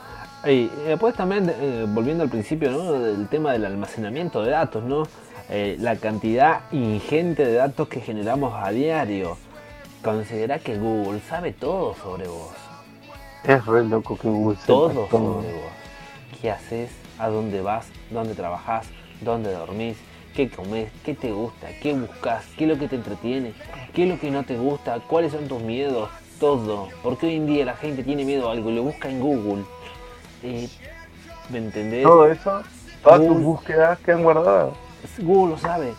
Y 0.47 0.69
después 0.87 1.15
también, 1.15 1.53
eh, 1.55 1.87
volviendo 1.89 2.25
al 2.25 2.31
principio, 2.31 2.71
¿no? 2.71 2.93
Del 2.93 3.29
tema 3.29 3.53
del 3.53 3.67
almacenamiento 3.67 4.43
de 4.43 4.51
datos, 4.51 4.83
¿no? 4.85 5.03
Eh, 5.51 5.77
la 5.81 5.97
cantidad 5.97 6.61
ingente 6.73 7.45
de 7.45 7.55
datos 7.55 7.89
que 7.89 8.01
generamos 8.01 8.55
a 8.57 8.71
diario. 8.71 9.37
Considera 10.03 10.59
que 10.59 10.79
Google 10.79 11.21
sabe 11.29 11.53
todo 11.53 11.95
sobre 11.95 12.27
vos. 12.29 12.53
Es 13.45 13.65
re 13.67 13.85
loco 13.85 14.17
que 14.17 14.29
Google 14.29 14.57
sepa 14.57 14.67
Todo 14.67 14.89
todo. 14.89 15.09
sobre 15.11 15.53
vos. 15.53 15.73
¿Qué 16.41 16.51
haces? 16.51 16.91
¿A 17.19 17.29
dónde 17.29 17.61
vas? 17.61 17.87
¿Dónde 18.11 18.35
trabajás? 18.35 18.87
¿Dónde 19.21 19.53
dormís? 19.53 19.99
¿Qué 20.35 20.49
comes? 20.49 20.91
¿Qué 21.05 21.15
te 21.15 21.33
gusta? 21.33 21.67
¿Qué 21.83 21.93
buscas? 21.93 22.45
¿Qué 22.57 22.65
es 22.65 22.71
lo 22.71 22.79
que 22.79 22.89
te 22.89 22.97
entretiene? 22.97 23.53
¿Qué 23.93 24.05
es 24.05 24.09
lo 24.09 24.19
que 24.19 24.31
no 24.31 24.45
te 24.45 24.57
gusta? 24.57 25.01
¿Cuáles 25.01 25.33
son 25.33 25.49
tus 25.49 25.61
miedos? 25.61 26.09
Todo. 26.39 26.89
Porque 27.03 27.27
hoy 27.27 27.35
en 27.37 27.47
día 27.47 27.65
la 27.67 27.75
gente 27.77 28.03
tiene 28.03 28.25
miedo 28.25 28.49
a 28.49 28.53
algo 28.53 28.71
y 28.71 28.75
lo 28.77 28.85
busca 28.85 29.11
en 29.11 29.21
Google. 29.21 29.65
Eh, 30.43 30.69
¿Me 31.51 31.59
entendés? 31.59 32.03
Todo 32.03 32.27
eso, 32.27 32.63
todas 33.03 33.27
tus 33.27 33.43
búsquedas 33.43 33.99
quedan 34.01 34.23
guardadas. 34.23 34.73
Google 35.19 35.53
lo 35.53 35.59
sabe. 35.59 35.93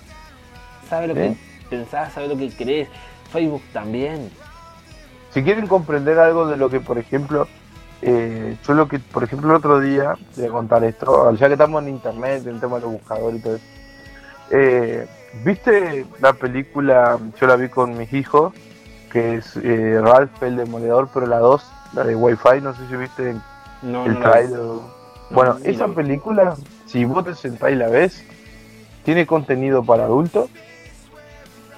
Sabe 0.89 1.07
lo 1.07 1.15
¿Eh? 1.15 1.37
que 1.69 1.69
pensás, 1.69 2.13
sabe 2.13 2.27
lo 2.27 2.37
que 2.37 2.49
crees. 2.49 2.89
Facebook 3.31 3.63
también. 3.73 4.29
Si 5.31 5.43
quieren 5.43 5.67
comprender 5.67 6.19
algo 6.19 6.47
de 6.47 6.57
lo 6.57 6.69
que, 6.69 6.79
por 6.79 6.97
ejemplo, 6.97 7.47
eh, 8.01 8.57
yo 8.65 8.73
lo 8.73 8.87
que, 8.87 8.99
por 8.99 9.23
ejemplo, 9.23 9.49
el 9.49 9.55
otro 9.55 9.79
día, 9.79 10.15
voy 10.35 10.45
a 10.45 10.49
contar 10.49 10.83
esto, 10.83 11.31
ya 11.35 11.47
que 11.47 11.53
estamos 11.53 11.83
en 11.83 11.89
internet, 11.89 12.43
en 12.43 12.55
el 12.55 12.59
tema 12.59 12.75
de 12.77 12.81
los 12.81 12.91
buscadores 12.93 13.39
y 13.39 13.43
todo 13.43 13.55
eso. 13.55 13.65
Eh, 14.51 15.07
¿Viste 15.45 16.05
la 16.19 16.33
película? 16.33 17.17
Yo 17.39 17.47
la 17.47 17.55
vi 17.55 17.69
con 17.69 17.97
mis 17.97 18.11
hijos, 18.11 18.53
que 19.11 19.35
es 19.35 19.55
eh, 19.57 19.99
Ralph 20.01 20.43
el 20.43 20.57
Demoledor, 20.57 21.09
pero 21.13 21.27
la 21.27 21.39
2, 21.39 21.71
la 21.93 22.03
de 22.03 22.15
Wi-Fi, 22.15 22.61
no 22.61 22.73
sé 22.73 22.87
si 22.89 22.95
viste 22.97 23.35
No, 23.81 24.05
el 24.05 24.13
no 24.13 24.19
trailer. 24.19 24.59
Bueno, 25.31 25.57
esa 25.63 25.87
película, 25.87 26.55
si 26.85 27.05
vos 27.05 27.23
te 27.23 27.35
sentás 27.35 27.71
y 27.71 27.75
la 27.75 27.87
ves, 27.87 28.23
tiene 29.03 29.25
contenido 29.25 29.83
para 29.83 30.03
adultos, 30.03 30.49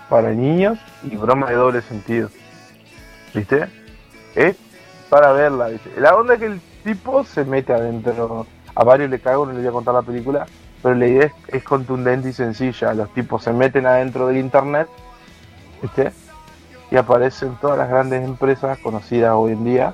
para 0.09 0.31
niños 0.31 0.79
y 1.03 1.15
broma 1.15 1.49
de 1.49 1.55
doble 1.55 1.81
sentido. 1.81 2.29
¿Viste? 3.33 3.67
Es 4.35 4.57
para 5.09 5.31
verla. 5.31 5.67
¿viste? 5.67 5.91
La 5.99 6.15
onda 6.15 6.33
es 6.33 6.39
que 6.39 6.45
el 6.47 6.61
tipo 6.83 7.23
se 7.23 7.45
mete 7.45 7.73
adentro. 7.73 8.47
A 8.75 8.83
varios 8.83 9.09
le 9.09 9.19
cago, 9.19 9.45
no 9.45 9.53
les 9.53 9.61
voy 9.61 9.69
a 9.69 9.71
contar 9.71 9.93
la 9.93 10.01
película. 10.01 10.47
pero 10.81 10.95
la 10.95 11.07
idea 11.07 11.31
es, 11.47 11.63
contundente 11.63 12.29
y 12.29 12.33
sencilla. 12.33 12.93
Los 12.93 13.13
tipos 13.13 13.43
se 13.43 13.53
meten 13.53 13.85
adentro 13.85 14.27
del 14.27 14.37
internet, 14.37 14.87
¿viste? 15.81 16.11
Y 16.91 16.97
aparecen 16.97 17.55
todas 17.61 17.77
las 17.77 17.89
grandes 17.89 18.23
empresas 18.23 18.77
conocidas 18.79 19.33
hoy 19.35 19.53
en 19.53 19.63
día. 19.63 19.93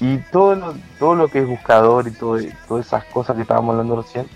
Y 0.00 0.18
todo 0.30 0.54
lo, 0.54 0.74
todo 0.98 1.14
lo 1.14 1.28
que 1.28 1.40
es 1.40 1.48
buscador 1.48 2.06
y 2.08 2.10
todo, 2.10 2.38
todas 2.68 2.86
esas 2.86 3.04
cosas 3.06 3.36
que 3.36 3.42
estábamos 3.42 3.72
hablando 3.72 3.96
recién, 3.96 4.26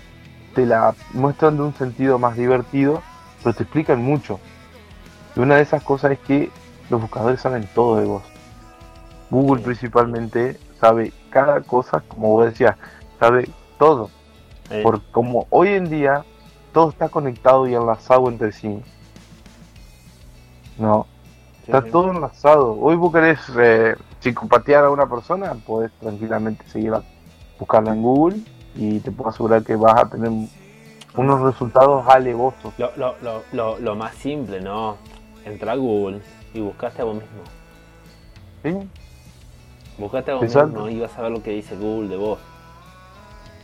te 0.55 0.65
la 0.65 0.95
muestran 1.13 1.57
de 1.57 1.63
un 1.63 1.73
sentido 1.75 2.19
más 2.19 2.35
divertido, 2.35 3.01
pero 3.43 3.55
te 3.55 3.63
explican 3.63 4.01
mucho. 4.01 4.39
Y 5.35 5.39
una 5.39 5.55
de 5.55 5.61
esas 5.61 5.83
cosas 5.83 6.11
es 6.11 6.19
que 6.19 6.51
los 6.89 7.01
buscadores 7.01 7.41
saben 7.41 7.67
todo 7.73 7.97
de 7.97 8.05
vos. 8.05 8.23
Google 9.29 9.63
principalmente 9.63 10.59
sabe 10.79 11.13
cada 11.29 11.61
cosa, 11.61 12.01
como 12.07 12.29
vos 12.31 12.45
decías, 12.45 12.75
sabe 13.19 13.49
todo. 13.77 14.09
Porque 14.83 15.05
como 15.11 15.47
hoy 15.49 15.69
en 15.69 15.89
día 15.89 16.23
todo 16.73 16.89
está 16.89 17.09
conectado 17.09 17.67
y 17.67 17.75
enlazado 17.75 18.27
entre 18.29 18.51
sí. 18.51 18.81
No. 20.77 21.05
está 21.61 21.81
todo 21.81 22.11
enlazado. 22.11 22.77
Hoy 22.79 22.95
vos 22.95 23.13
querés 23.13 23.39
eh, 23.57 23.95
psicopatear 24.21 24.85
a 24.85 24.89
una 24.89 25.07
persona, 25.07 25.53
podés 25.65 25.91
tranquilamente 25.99 26.65
seguir 26.67 26.93
a 26.93 27.03
buscarla 27.59 27.91
en 27.91 28.01
Google 28.01 28.37
y 28.75 28.99
te 28.99 29.11
puedo 29.11 29.29
asegurar 29.29 29.63
que 29.63 29.75
vas 29.75 29.97
a 29.97 30.09
tener 30.09 30.31
unos 31.15 31.41
resultados 31.41 32.07
alevosos. 32.07 32.73
Lo, 32.77 32.91
lo, 32.95 33.43
lo, 33.51 33.79
lo, 33.79 33.95
más 33.95 34.15
simple, 34.15 34.61
¿no? 34.61 34.97
Entra 35.43 35.73
a 35.73 35.75
Google 35.75 36.21
y 36.53 36.59
buscaste 36.59 37.01
a 37.01 37.05
vos 37.05 37.15
mismo. 37.15 37.41
¿Sí? 38.63 38.89
Buscaste 39.97 40.31
a 40.31 40.35
vos 40.35 40.43
mismo 40.43 40.89
y 40.89 40.99
vas 40.99 41.17
a 41.17 41.21
ver 41.21 41.31
lo 41.31 41.43
que 41.43 41.51
dice 41.51 41.75
Google 41.75 42.09
de 42.09 42.17
vos. 42.17 42.39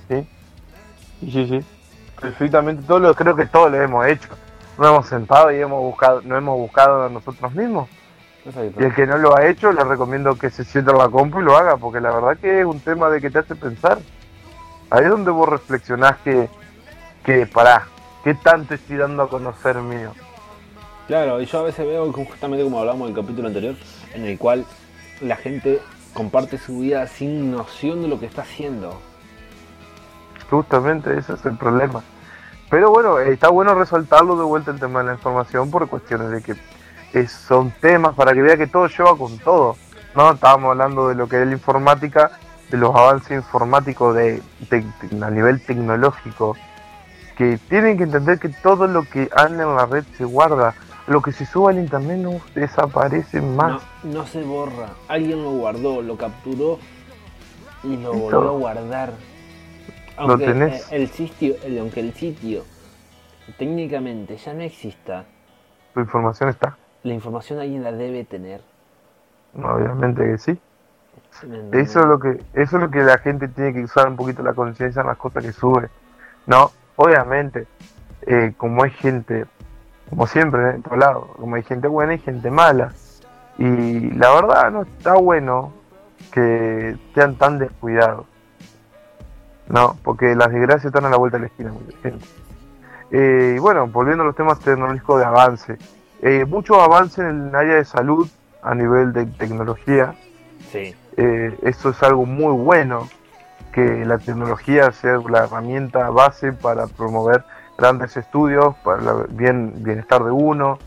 Sí. 0.10 0.28
Sí, 1.22 1.48
sí. 1.48 1.66
Perfectamente, 2.20 2.84
todo 2.84 3.00
lo, 3.00 3.14
creo 3.14 3.36
que 3.36 3.46
todo 3.46 3.70
lo 3.70 3.82
hemos 3.82 4.06
hecho. 4.08 4.30
Nos 4.78 4.88
hemos 4.88 5.08
sentado 5.08 5.52
y 5.52 5.60
hemos 5.60 5.82
buscado, 5.82 6.22
no 6.22 6.38
hemos 6.38 6.58
buscado 6.58 7.06
a 7.06 7.10
nosotros 7.10 7.54
mismos. 7.54 7.90
Y 8.80 8.84
el 8.84 8.96
que 8.96 9.06
no 9.06 9.18
lo 9.18 9.36
ha 9.36 9.46
hecho, 9.48 9.72
le 9.74 9.84
recomiendo 9.84 10.36
que 10.38 10.50
se 10.50 10.64
sienta 10.64 10.92
en 10.92 10.98
la 10.98 11.10
compu 11.10 11.42
y 11.42 11.44
lo 11.44 11.58
haga, 11.58 11.78
porque 11.78 12.00
la 12.00 12.12
verdad 12.12 12.38
que 12.38 12.62
es 12.62 12.66
un 12.66 12.80
tema 12.80 13.10
de 13.10 13.20
que 13.20 13.30
te 13.30 13.40
hace 13.40 13.56
pensar. 13.56 14.00
Ahí 14.90 15.04
es 15.04 15.10
donde 15.10 15.32
vos 15.32 15.50
reflexionás 15.50 16.18
que, 16.24 16.50
que 17.26 17.46
pará, 17.46 17.88
¿qué 18.24 18.34
tanto 18.36 18.74
estoy 18.74 18.98
dando 18.98 19.24
a 19.24 19.30
conocer 19.30 19.76
mío? 19.78 20.12
Claro, 21.08 21.42
y 21.42 21.46
yo 21.46 21.60
a 21.60 21.64
veces 21.64 21.86
veo 21.86 22.12
justamente 22.12 22.64
como 22.64 22.80
hablamos 22.80 23.10
en 23.10 23.16
el 23.16 23.22
capítulo 23.22 23.48
anterior, 23.48 23.76
en 24.14 24.26
el 24.26 24.38
cual 24.38 24.66
la 25.20 25.36
gente 25.36 25.82
comparte 26.14 26.58
su 26.58 26.80
vida 26.80 27.06
sin 27.08 27.52
noción 27.52 28.02
de 28.02 28.08
lo 28.08 28.20
que 28.20 28.28
está 28.28 28.44
haciendo. 28.44 28.98
Justamente 30.50 31.18
ese 31.18 31.34
es 31.34 31.46
el 31.46 31.58
problema. 31.58 32.02
Pero 32.70 32.92
bueno, 32.92 33.20
está 33.20 33.50
bueno 33.50 33.74
resaltarlo 33.74 34.38
de 34.38 34.44
vuelta 34.44 34.72
el 34.72 34.80
tema 34.80 35.00
de 35.00 35.08
la 35.08 35.14
información 35.14 35.70
por 35.70 35.88
cuestiones 35.88 36.32
de 36.32 36.42
que 36.42 36.56
son 37.28 37.72
temas 37.82 38.16
para 38.16 38.34
que 38.34 38.42
vea 38.42 38.58
que 38.58 38.68
todo 38.68 38.88
lleva 38.88 39.18
con 39.18 39.38
todo. 39.40 39.76
¿no? 40.16 40.32
Estábamos 40.32 40.72
hablando 40.72 41.10
de 41.10 41.16
lo 41.16 41.28
que 41.28 41.42
es 41.42 41.48
la 41.48 41.54
informática, 41.54 42.32
de 42.70 42.78
los 42.78 42.94
avances 42.96 43.32
informáticos 43.32 44.16
de, 44.16 44.42
a 45.22 45.30
nivel 45.30 45.62
tecnológico, 45.62 46.56
que 47.38 47.60
tienen 47.70 47.98
que 47.98 48.04
entender 48.04 48.40
que 48.40 48.50
todo 48.50 48.88
lo 48.88 49.04
que 49.04 49.30
anda 49.36 49.64
en 49.64 49.76
la 49.76 49.86
red 49.86 50.04
se 50.18 50.26
guarda. 50.26 50.74
Lo 51.06 51.22
que 51.22 51.32
se 51.32 51.46
sube 51.46 51.72
al 51.72 51.80
internet 51.80 52.18
no 52.18 52.42
desaparece 52.54 53.40
más. 53.40 53.82
No, 54.04 54.26
se 54.26 54.44
borra. 54.44 54.90
Alguien 55.08 55.42
lo 55.42 55.52
guardó, 55.52 56.02
lo 56.02 56.18
capturó 56.18 56.80
y 57.84 57.96
lo 57.96 58.14
volvió 58.14 58.50
a 58.50 58.58
guardar. 58.58 59.14
Aunque 60.18 60.80
El, 60.92 61.08
sitio, 61.10 61.56
aunque 61.80 62.00
el 62.02 62.14
sitio 62.14 62.66
técnicamente 63.58 64.36
ya 64.36 64.54
no 64.54 64.64
exista. 64.64 65.26
¿Tu 65.94 66.02
información 66.02 66.50
está? 66.50 66.76
La 67.08 67.14
información 67.14 67.60
alguien 67.60 67.84
la 67.86 67.94
debe 67.94 68.26
tener. 68.26 68.60
Obviamente 69.56 70.26
que 70.26 70.38
sí. 70.38 70.60
Eso 71.72 72.00
es 72.02 72.06
lo 72.06 72.20
que 72.20 72.44
eso 72.54 72.76
es 72.76 72.84
lo 72.84 72.92
que 72.92 73.00
la 73.00 73.18
gente 73.20 73.48
tiene 73.48 73.74
que 73.74 73.84
usar 73.84 74.10
un 74.10 74.18
poquito 74.18 74.44
la 74.44 74.54
conciencia 74.54 75.02
en 75.02 75.08
las 75.08 75.18
cosas 75.18 75.44
que 75.44 75.54
sube. 75.54 75.90
No, 76.46 76.72
obviamente, 76.98 77.66
eh, 78.24 78.54
como 78.58 78.84
hay 78.84 78.92
gente, 78.92 79.46
como 80.10 80.28
siempre 80.28 80.72
en 80.72 80.84
todos 80.84 80.98
lados, 80.98 81.28
como 81.38 81.56
hay 81.56 81.64
gente 81.64 81.88
buena 81.88 82.14
y 82.14 82.20
gente 82.20 82.52
mala. 82.52 82.92
Y 83.58 84.12
la 84.12 84.34
verdad 84.34 84.72
no 84.72 84.82
está 84.82 85.14
bueno 85.14 85.72
que 86.34 86.98
sean 87.16 87.36
tan 87.36 87.58
descuidados. 87.58 88.26
No, 89.70 89.96
porque 90.04 90.36
las 90.36 90.52
desgracias 90.52 90.86
están 90.86 91.06
a 91.06 91.10
la 91.10 91.18
vuelta 91.18 91.38
de 91.38 91.42
la 91.42 91.48
esquina, 91.48 91.72
gente. 92.04 92.26
Eh, 93.12 93.54
y 93.56 93.60
bueno, 93.60 93.88
volviendo 93.88 94.24
a 94.24 94.28
los 94.28 94.36
temas 94.36 94.60
tecnológicos 94.60 95.20
de 95.20 95.26
avance. 95.26 95.78
Eh, 96.22 96.46
mucho 96.46 96.82
avance 96.82 97.22
en 97.22 97.50
el 97.50 97.56
área 97.56 97.76
de 97.76 97.86
salud 97.86 98.28
a 98.62 98.74
nivel 98.74 99.14
de 99.14 99.26
tecnología. 99.26 100.16
Sí. 100.72 100.96
Eh, 101.18 101.58
eso 101.64 101.90
es 101.90 102.04
algo 102.04 102.26
muy 102.26 102.54
bueno, 102.54 103.08
que 103.72 104.06
la 104.06 104.18
tecnología 104.18 104.92
sea 104.92 105.20
la 105.30 105.44
herramienta 105.44 106.10
base 106.10 106.52
para 106.52 106.88
promover 106.88 107.44
grandes 107.78 108.18
estudios, 108.18 108.76
para 108.84 109.02
el 109.02 109.28
bien, 109.30 109.84
bienestar 109.84 110.24
de 110.24 110.32
uno, 110.32 110.80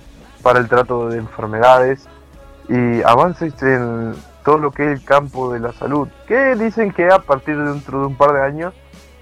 para 0.42 0.58
el 0.58 0.68
trato 0.68 1.08
de 1.08 1.18
enfermedades 1.18 2.08
y 2.68 3.02
avances 3.02 3.60
en 3.62 4.14
todo 4.44 4.58
lo 4.58 4.70
que 4.70 4.84
es 4.84 5.00
el 5.00 5.04
campo 5.04 5.52
de 5.52 5.60
la 5.60 5.72
salud, 5.72 6.08
que 6.26 6.54
dicen 6.56 6.92
que 6.92 7.06
a 7.08 7.18
partir 7.18 7.56
de 7.56 7.70
dentro 7.70 8.00
de 8.00 8.06
un 8.06 8.16
par 8.16 8.32
de 8.32 8.42
años 8.42 8.74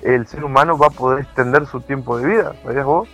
el 0.02 0.26
ser 0.26 0.44
humano 0.44 0.78
va 0.78 0.86
a 0.86 0.90
poder 0.90 1.20
extender 1.20 1.66
su 1.66 1.80
tiempo 1.80 2.18
de 2.18 2.26
vida, 2.26 2.52
¿sabías 2.62 2.84
vos? 2.84 3.08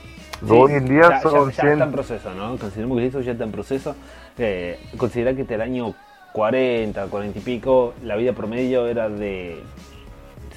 Hoy 0.48 0.72
en 0.72 0.86
día 0.86 1.20
son 1.20 1.50
ya, 1.50 1.72
está 1.72 1.84
en 1.84 1.92
proceso, 1.92 2.34
¿no? 2.34 2.56
Consideramos 2.56 2.98
que 2.98 3.06
eso 3.06 3.20
ya 3.20 3.32
está 3.32 3.44
en 3.44 3.52
proceso. 3.52 3.96
Eh, 4.38 4.78
considera 4.96 5.34
que 5.34 5.42
hasta 5.42 5.54
el 5.54 5.62
año 5.62 5.94
40, 6.32 7.06
40 7.06 7.38
y 7.38 7.42
pico, 7.42 7.94
la 8.02 8.16
vida 8.16 8.32
promedio 8.32 8.86
era 8.86 9.08
de 9.08 9.62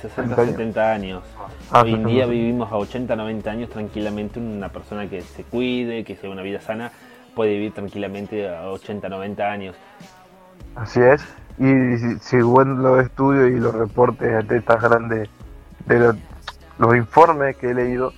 60, 0.02 0.36
70 0.36 0.92
años. 0.92 1.24
Ah, 1.72 1.82
Hoy 1.84 1.94
en 1.94 2.06
día 2.06 2.26
vivimos 2.26 2.72
a 2.72 2.78
80, 2.78 3.16
90 3.16 3.52
años 3.52 3.70
tranquilamente. 3.70 4.40
Una 4.40 4.70
persona 4.70 5.10
que 5.10 5.22
se 5.22 5.44
cuide, 5.44 6.04
que 6.04 6.16
sea 6.16 6.30
una 6.30 6.42
vida 6.42 6.62
sana, 6.62 6.92
puede 7.36 7.52
vivir 7.52 7.74
tranquilamente 7.74 8.50
a 8.50 8.70
80, 8.70 9.10
90 9.10 9.52
años. 9.52 9.76
Así 10.76 11.00
es. 11.00 11.24
Y 11.60 12.20
según 12.20 12.84
los 12.84 13.04
estudios 13.04 13.50
y 13.50 13.60
los 13.60 13.74
reportes 13.74 14.48
de 14.48 14.58
estas 14.58 14.82
grandes, 14.82 15.30
de 15.88 16.14
los, 16.80 16.96
informes 16.96 17.56
que 17.58 17.72
he 17.72 17.74
leído, 17.74 18.14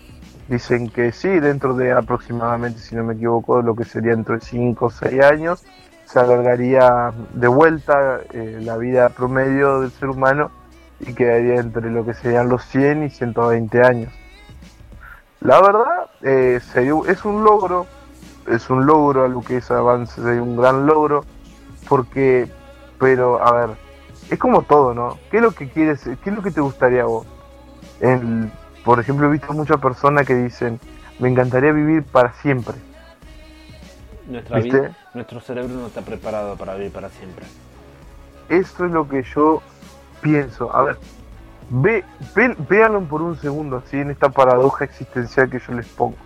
dicen 0.49 0.89
que 0.89 1.11
sí, 1.11 1.39
dentro 1.39 1.75
de 1.75 1.91
aproximadamente, 1.91 2.79
si 2.79 2.95
no 2.95 3.03
me 3.03 3.13
equivoco, 3.13 3.61
lo 3.61 3.75
que 3.75 3.85
sería 3.85 4.13
entre 4.13 4.39
5 4.39 4.85
o 4.85 4.89
6 4.89 5.23
años, 5.23 5.63
se 6.05 6.19
alargaría 6.19 7.13
de 7.33 7.47
vuelta 7.47 8.21
eh, 8.33 8.59
la 8.61 8.77
vida 8.77 9.09
promedio 9.09 9.81
del 9.81 9.91
ser 9.91 10.09
humano 10.09 10.49
y 10.99 11.13
quedaría 11.13 11.55
entre 11.55 11.91
lo 11.91 12.03
que 12.03 12.15
serían 12.15 12.49
los 12.49 12.63
100 12.65 13.03
y 13.03 13.09
120 13.11 13.83
años. 13.83 14.11
La 15.41 15.61
verdad, 15.61 16.09
eh, 16.23 16.59
es 17.07 17.25
un 17.25 17.43
logro, 17.43 17.85
es 18.47 18.69
un 18.69 18.85
logro, 18.87 19.23
algo 19.23 19.43
que 19.43 19.57
es 19.57 19.69
avance, 19.69 20.19
es 20.19 20.41
un 20.41 20.57
gran 20.57 20.87
logro, 20.87 21.23
porque, 21.87 22.51
pero, 22.99 23.41
a 23.45 23.51
ver, 23.53 23.69
es 24.29 24.39
como 24.39 24.63
todo, 24.63 24.93
¿no? 24.93 25.17
¿Qué 25.29 25.37
es 25.37 25.43
lo 25.43 25.51
que 25.51 25.69
quieres, 25.69 26.01
qué 26.03 26.29
es 26.29 26.35
lo 26.35 26.41
que 26.41 26.51
te 26.51 26.59
gustaría 26.59 27.03
a 27.03 27.05
vos? 27.05 27.25
Por 28.89 28.99
ejemplo, 28.99 29.27
he 29.27 29.29
visto 29.29 29.53
muchas 29.53 29.79
personas 29.79 30.25
que 30.25 30.33
dicen, 30.33 30.79
me 31.19 31.29
encantaría 31.29 31.71
vivir 31.71 32.01
para 32.01 32.33
siempre. 32.33 32.73
Nuestra 34.25 34.59
vida, 34.61 34.97
nuestro 35.13 35.39
cerebro 35.41 35.75
no 35.75 35.85
está 35.85 36.01
preparado 36.01 36.57
para 36.57 36.73
vivir 36.73 36.91
para 36.91 37.09
siempre. 37.09 37.45
Eso 38.49 38.85
es 38.85 38.91
lo 38.91 39.07
que 39.07 39.21
yo 39.21 39.61
pienso. 40.21 40.75
A 40.75 40.81
ver, 40.81 40.97
ve, 41.69 42.03
véanlo 42.67 43.01
por 43.01 43.21
un 43.21 43.37
segundo 43.37 43.77
así 43.77 43.97
en 43.97 44.09
esta 44.09 44.29
paradoja 44.29 44.85
existencial 44.85 45.51
que 45.51 45.59
yo 45.59 45.73
les 45.75 45.87
pongo. 45.89 46.17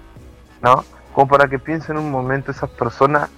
¿No? 0.62 0.86
Como 1.14 1.28
para 1.28 1.50
que 1.50 1.60
piensen 1.60 1.98
un 1.98 2.10
momento 2.10 2.52
esas 2.52 2.70
personas 2.70 3.30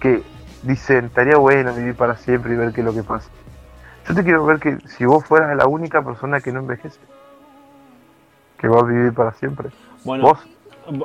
que 0.00 0.24
dicen, 0.64 1.04
estaría 1.04 1.36
bueno 1.36 1.72
vivir 1.74 1.94
para 1.94 2.16
siempre 2.16 2.54
y 2.54 2.56
ver 2.56 2.72
qué 2.72 2.80
es 2.80 2.84
lo 2.84 2.92
que 2.92 3.04
pasa. 3.04 3.30
Yo 4.08 4.16
te 4.16 4.24
quiero 4.24 4.44
ver 4.44 4.58
que 4.58 4.78
si 4.88 5.04
vos 5.04 5.24
fueras 5.24 5.56
la 5.56 5.68
única 5.68 6.02
persona 6.02 6.40
que 6.40 6.50
no 6.50 6.58
envejece, 6.58 6.98
que 8.58 8.68
va 8.68 8.80
a 8.80 8.84
vivir 8.84 9.12
para 9.12 9.32
siempre. 9.34 9.70
Bueno, 10.04 10.24
¿Vos? 10.24 10.38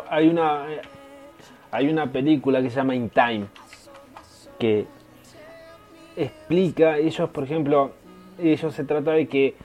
hay 0.10 0.28
una 0.28 0.66
hay 1.72 1.90
una 1.90 2.12
película 2.12 2.62
que 2.62 2.70
se 2.70 2.78
llama 2.78 2.96
In 2.96 3.10
Time 3.10 3.46
que 4.58 4.86
explica, 6.18 6.98
ellos 6.98 7.30
por 7.30 7.44
ejemplo, 7.44 7.92
ellos 8.38 8.74
se 8.74 8.84
trata 8.84 9.12
de 9.12 9.28
que 9.28 9.56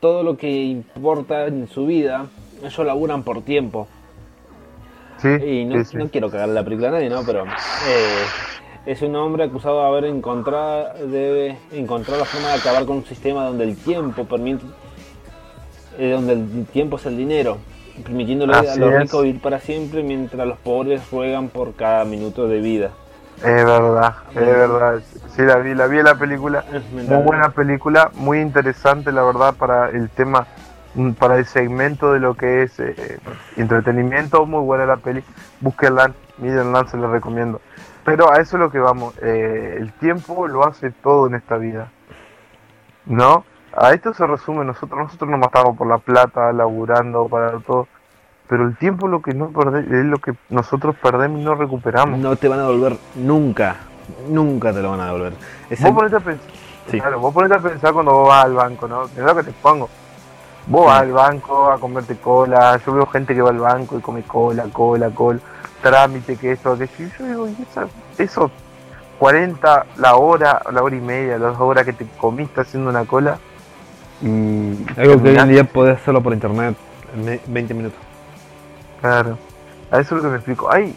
todo 0.00 0.22
lo 0.22 0.36
que 0.36 0.50
importa 0.50 1.46
en 1.46 1.66
su 1.66 1.86
vida, 1.86 2.26
ellos 2.62 2.86
laburan 2.86 3.22
por 3.22 3.42
tiempo. 3.42 3.88
Sí, 5.18 5.28
y 5.28 5.64
no, 5.64 5.82
quiero 6.10 6.30
cagar 6.30 6.50
la 6.50 6.62
película 6.62 6.88
a 6.88 6.92
nadie, 6.92 7.08
¿no? 7.08 7.22
Pero 7.24 7.44
eh, 7.44 8.24
es 8.86 9.00
un 9.02 9.16
hombre 9.16 9.44
acusado 9.44 9.80
de 9.80 9.86
haber 9.86 10.04
encontrado, 10.04 11.06
debe 11.06 11.56
encontrar 11.72 12.18
la 12.18 12.24
forma 12.24 12.48
de 12.48 12.54
acabar 12.54 12.84
con 12.84 12.98
un 12.98 13.04
sistema 13.04 13.44
donde 13.44 13.64
el 13.64 13.76
tiempo 13.76 14.24
permite, 14.24 14.64
eh, 15.98 16.10
donde 16.12 16.32
el 16.34 16.66
tiempo 16.72 16.96
es 16.96 17.06
el 17.06 17.16
dinero. 17.16 17.58
permitiéndole 18.02 18.54
Así 18.54 18.68
a 18.68 18.76
los 18.76 18.92
es. 18.92 19.00
ricos 19.02 19.22
vivir 19.22 19.40
para 19.40 19.60
siempre 19.60 20.02
mientras 20.02 20.46
los 20.46 20.58
pobres 20.58 21.08
ruegan 21.10 21.48
por 21.48 21.74
cada 21.74 22.04
minuto 22.04 22.48
de 22.48 22.60
vida. 22.60 22.90
Es 23.38 23.64
verdad, 23.64 24.14
es 24.30 24.34
verdad. 24.46 25.00
Sí, 25.34 25.42
la 25.42 25.56
vi, 25.56 25.74
la 25.74 25.86
vi 25.88 25.98
en 25.98 26.04
la 26.04 26.14
película. 26.16 26.64
Muy 26.92 27.22
buena 27.22 27.48
película, 27.50 28.10
muy 28.14 28.40
interesante, 28.40 29.10
la 29.12 29.22
verdad, 29.24 29.54
para 29.54 29.90
el 29.90 30.08
tema, 30.08 30.46
mm, 30.94 31.12
para 31.12 31.36
el 31.38 31.44
segmento 31.44 32.12
de 32.12 32.20
lo 32.20 32.34
que 32.34 32.62
es 32.62 32.78
eh, 32.78 33.18
entretenimiento. 33.56 34.46
Muy 34.46 34.62
buena 34.64 34.86
la 34.86 34.96
peli. 34.98 35.22
Búsquenla, 35.60 36.12
mírenla, 36.38 36.86
se 36.86 36.96
la 36.96 37.08
recomiendo. 37.08 37.60
Pero 38.04 38.30
a 38.32 38.36
eso 38.36 38.56
es 38.56 38.60
lo 38.60 38.70
que 38.70 38.78
vamos. 38.78 39.14
eh, 39.22 39.76
el 39.80 39.92
tiempo 39.94 40.46
lo 40.46 40.64
hace 40.66 40.90
todo 40.90 41.26
en 41.26 41.34
esta 41.34 41.56
vida. 41.56 41.90
¿No? 43.06 43.44
A 43.76 43.92
esto 43.92 44.14
se 44.14 44.26
resume. 44.26 44.64
Nosotros 44.64 44.98
nosotros 44.98 45.30
nos 45.30 45.40
matamos 45.40 45.76
por 45.76 45.86
la 45.86 45.98
plata, 45.98 46.52
laburando, 46.52 47.26
para 47.28 47.58
todo. 47.58 47.86
Pero 48.48 48.64
el 48.64 48.76
tiempo 48.76 49.08
lo 49.08 49.22
que 49.22 49.32
no 49.34 49.48
perde, 49.48 49.80
es 49.80 50.04
lo 50.04 50.18
que 50.18 50.34
nosotros 50.50 50.94
perdemos 51.02 51.40
y 51.40 51.44
no 51.44 51.54
recuperamos. 51.54 52.18
No 52.18 52.36
te 52.36 52.46
van 52.48 52.60
a 52.60 52.62
devolver 52.64 52.98
nunca, 53.14 53.76
nunca 54.28 54.72
te 54.72 54.82
lo 54.82 54.90
van 54.90 55.00
a 55.00 55.06
devolver. 55.06 55.32
Es 55.70 55.80
Vos 55.80 55.88
el- 55.88 55.94
ponete 55.94 56.16
a 56.16 56.20
pensar, 56.20 56.50
Sí. 56.90 57.00
claro, 57.00 57.20
vos 57.20 57.32
ponete 57.32 57.54
a 57.54 57.58
pensar 57.58 57.92
cuando 57.94 58.12
vos 58.12 58.28
vas 58.28 58.44
al 58.44 58.52
banco, 58.54 58.86
¿no? 58.86 59.04
Es 59.04 59.16
lo 59.16 59.34
que 59.34 59.42
te 59.44 59.52
pongo. 59.52 59.88
Vos 60.66 60.86
vas 60.86 61.00
al 61.00 61.12
banco 61.12 61.70
a 61.70 61.78
comerte 61.78 62.16
cola, 62.16 62.78
yo 62.84 62.92
veo 62.92 63.06
gente 63.06 63.34
que 63.34 63.40
va 63.42 63.50
al 63.50 63.58
banco 63.58 63.96
y 63.98 64.00
come 64.02 64.22
cola, 64.22 64.64
cola, 64.72 65.08
cola, 65.10 65.40
trámite, 65.82 66.36
que 66.36 66.52
esto, 66.52 66.76
que 66.76 66.86
yo, 66.86 67.06
yo 67.18 67.24
digo, 67.26 67.48
y 67.48 67.56
esa, 67.62 67.86
esos 68.18 68.50
40, 69.18 69.86
la 69.96 70.16
hora, 70.16 70.60
la 70.70 70.82
hora 70.82 70.96
y 70.96 71.00
media, 71.00 71.38
las 71.38 71.58
horas 71.58 71.84
que 71.84 71.92
te 71.92 72.06
comiste 72.18 72.60
haciendo 72.60 72.90
una 72.90 73.04
cola 73.04 73.38
y... 74.24 74.84
Algo 75.00 75.22
que 75.22 75.30
hoy 75.30 75.36
en 75.36 75.48
día 75.48 75.64
podés 75.64 75.96
hacerlo 75.98 76.22
por 76.22 76.32
internet 76.32 76.76
en 77.14 77.24
me- 77.24 77.40
20 77.46 77.74
minutos. 77.74 77.98
Claro, 79.00 79.38
a 79.90 80.00
eso 80.00 80.16
es 80.16 80.22
lo 80.22 80.28
que 80.28 80.28
me 80.32 80.36
explico. 80.36 80.68
Ay, 80.72 80.94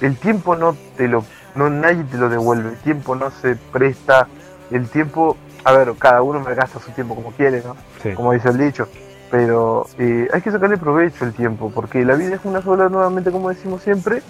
el 0.00 0.16
tiempo 0.16 0.56
no 0.56 0.74
te 0.96 1.06
lo, 1.08 1.24
no 1.54 1.68
nadie 1.68 2.04
te 2.04 2.16
lo 2.16 2.28
devuelve, 2.28 2.70
el 2.70 2.76
tiempo 2.78 3.14
no 3.14 3.30
se 3.30 3.56
presta, 3.56 4.26
el 4.70 4.88
tiempo, 4.88 5.36
a 5.64 5.72
ver, 5.72 5.92
cada 5.98 6.22
uno 6.22 6.40
me 6.40 6.54
gasta 6.54 6.80
su 6.80 6.90
tiempo 6.92 7.14
como 7.14 7.32
quiere, 7.32 7.62
¿no? 7.62 7.76
Sí. 8.02 8.12
Como 8.14 8.32
dice 8.32 8.48
el 8.48 8.58
dicho. 8.58 8.88
Pero 9.30 9.86
eh, 9.98 10.26
hay 10.32 10.40
que 10.40 10.50
sacarle 10.50 10.76
provecho 10.76 11.24
el 11.24 11.32
tiempo, 11.34 11.70
porque 11.72 12.04
la 12.04 12.14
vida 12.14 12.34
es 12.34 12.40
una 12.44 12.62
sola 12.62 12.88
nuevamente, 12.88 13.30
como 13.30 13.48
decimos 13.50 13.80
siempre, 13.82 14.22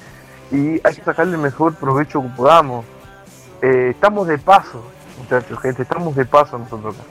y 0.51 0.73
hay 0.85 0.95
que 0.95 1.03
sacarle 1.03 1.37
el 1.37 1.41
mejor 1.41 1.75
provecho 1.75 2.21
que 2.21 2.29
podamos. 2.37 2.85
Eh, 3.63 3.91
estamos 3.93 4.27
de 4.27 4.37
paso, 4.39 4.83
muchachos, 5.19 5.59
gente, 5.61 5.83
estamos 5.83 6.15
de 6.17 6.25
paso 6.27 6.59
nosotros 6.59 6.97
acá. 6.97 7.05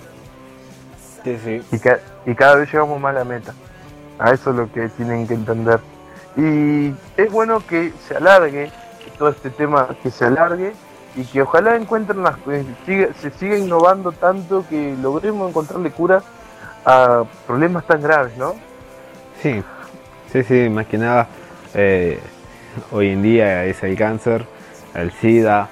Sí, 1.24 1.38
sí. 1.43 1.61
Y, 1.72 1.80
ca- 1.80 1.99
y 2.26 2.34
cada 2.36 2.55
vez 2.55 2.72
llegamos 2.72 2.99
más 2.99 3.15
a 3.15 3.20
la 3.20 3.24
meta. 3.26 3.53
A 4.17 4.32
eso 4.32 4.49
es 4.51 4.55
lo 4.55 4.72
que 4.72 4.89
tienen 4.89 5.28
que 5.28 5.34
entender. 5.34 5.80
Y 6.38 6.93
es 7.17 7.32
bueno 7.32 7.61
que 7.65 7.93
se 8.07 8.15
alargue 8.15 8.72
todo 9.17 9.30
este 9.30 9.49
tema, 9.49 9.89
que 10.01 10.11
se 10.11 10.26
alargue 10.26 10.74
y 11.15 11.24
que 11.26 11.41
ojalá 11.41 11.76
encuentren 11.76 12.24
las 12.24 12.36
eh, 12.47 12.63
siga- 12.86 13.09
se 13.20 13.32
siga 13.32 13.57
innovando 13.57 14.11
tanto 14.11 14.65
que 14.70 14.95
logremos 15.01 15.49
encontrarle 15.49 15.91
cura 15.91 16.22
a 16.86 17.24
problemas 17.47 17.86
tan 17.86 18.01
graves, 18.01 18.38
¿no? 18.38 18.53
Sí, 19.41 19.61
sí, 20.32 20.43
sí, 20.43 20.70
más 20.70 20.86
que 20.86 20.97
nada, 20.97 21.28
eh, 21.74 22.20
hoy 22.91 23.09
en 23.09 23.22
día 23.22 23.65
es 23.65 23.82
el 23.84 23.97
cáncer, 23.97 24.45
el 24.93 25.11
SIDA 25.11 25.67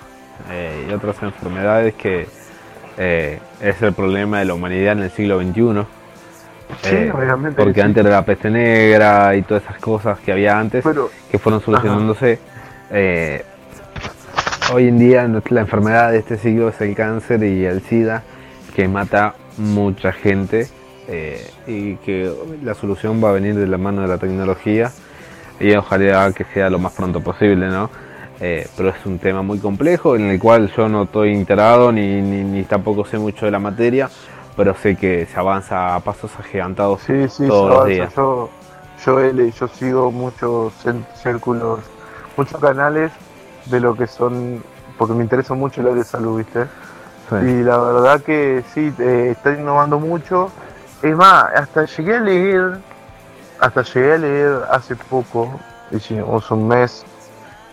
eh, 0.50 0.88
y 0.90 0.94
otras 0.94 1.22
enfermedades 1.22 1.94
que 1.96 2.28
eh, 2.98 3.40
es 3.62 3.82
el 3.82 3.94
problema 3.94 4.40
de 4.40 4.46
la 4.46 4.54
humanidad 4.54 4.94
en 4.94 5.04
el 5.04 5.12
siglo 5.12 5.40
XXI. 5.40 5.86
Sí, 6.84 6.96
Eh, 6.96 7.12
obviamente. 7.16 7.62
porque 7.62 7.76
sí. 7.82 7.86
antes 7.86 8.06
era 8.06 8.16
la 8.16 8.26
peste 8.26 8.50
negra 8.50 9.36
y 9.36 9.42
todas 9.44 9.64
esas 9.64 9.78
cosas 9.80 10.20
que 10.20 10.32
había 10.34 10.60
antes 10.60 10.84
Pero 10.84 11.10
que 11.32 11.40
fueron 11.40 11.62
solucionándose. 11.62 12.40
eh, 12.92 13.44
hoy 14.74 14.88
en 14.90 15.00
día 15.00 15.28
la 15.50 15.62
enfermedad 15.62 16.12
de 16.12 16.18
este 16.20 16.38
siglo 16.38 16.68
es 16.70 16.80
el 16.82 16.94
cáncer 16.96 17.42
y 17.44 17.64
el 17.66 17.82
SIDA 17.82 18.24
que 18.76 18.88
mata 18.88 19.34
mucha 19.58 20.12
gente 20.12 20.68
eh, 21.08 21.50
y 21.68 21.96
que 21.98 22.32
la 22.64 22.74
solución 22.76 23.24
va 23.24 23.30
a 23.30 23.32
venir 23.32 23.56
de 23.56 23.66
la 23.66 23.78
mano 23.78 24.02
de 24.02 24.10
la 24.10 24.18
tecnología 24.18 24.92
y 25.60 25.74
ojalá 25.74 26.32
que 26.34 26.44
sea 26.54 26.70
lo 26.70 26.80
más 26.80 26.92
pronto 26.94 27.22
posible, 27.22 27.70
¿no? 27.70 27.90
Eh, 28.40 28.68
pero 28.78 28.90
es 28.90 29.06
un 29.06 29.18
tema 29.18 29.42
muy 29.42 29.58
complejo 29.58 30.16
en 30.16 30.30
el 30.30 30.40
cual 30.40 30.72
yo 30.76 30.88
no 30.88 31.04
estoy 31.04 31.34
enterado 31.34 31.92
ni, 31.92 32.22
ni, 32.22 32.44
ni 32.44 32.64
tampoco 32.64 33.04
sé 33.04 33.18
mucho 33.18 33.46
de 33.46 33.52
la 33.52 33.60
materia, 33.60 34.10
pero 34.56 34.76
sé 34.76 34.96
que 34.96 35.26
se 35.26 35.40
avanza 35.40 35.96
a 35.96 36.00
pasos 36.02 36.32
agigantados 36.40 37.02
sí, 37.02 37.28
sí, 37.30 37.48
todos 37.48 37.70
los 37.70 37.86
días. 37.88 38.14
yo, 38.16 38.50
yo, 39.04 39.32
yo 39.32 39.68
sigo 39.68 40.12
muchos 40.12 40.74
círculos, 41.16 41.80
muchos 42.36 42.62
canales 42.62 43.12
de 43.66 43.80
lo 43.80 43.96
que 43.96 44.06
son, 44.06 44.64
porque 44.98 45.14
me 45.16 45.24
interesa 45.24 45.56
mucho 45.56 45.82
el 45.82 45.88
área 45.88 46.00
de 46.00 46.04
salud, 46.04 46.38
¿viste? 46.38 46.66
Sí. 47.30 47.36
Y 47.36 47.64
la 47.64 47.78
verdad 47.78 48.22
que 48.22 48.64
sí, 48.74 48.94
eh, 49.00 49.30
está 49.32 49.54
innovando 49.54 50.00
mucho. 50.00 50.52
Es 51.02 51.16
más, 51.16 51.46
hasta 51.56 51.86
llegué 51.86 52.16
a 52.16 52.20
leer, 52.20 52.78
hasta 53.60 53.82
llegué 53.82 54.14
a 54.14 54.18
leer 54.18 54.62
hace 54.72 54.96
poco, 54.96 55.60
hicimos 55.92 56.50
un 56.52 56.68
mes, 56.68 57.06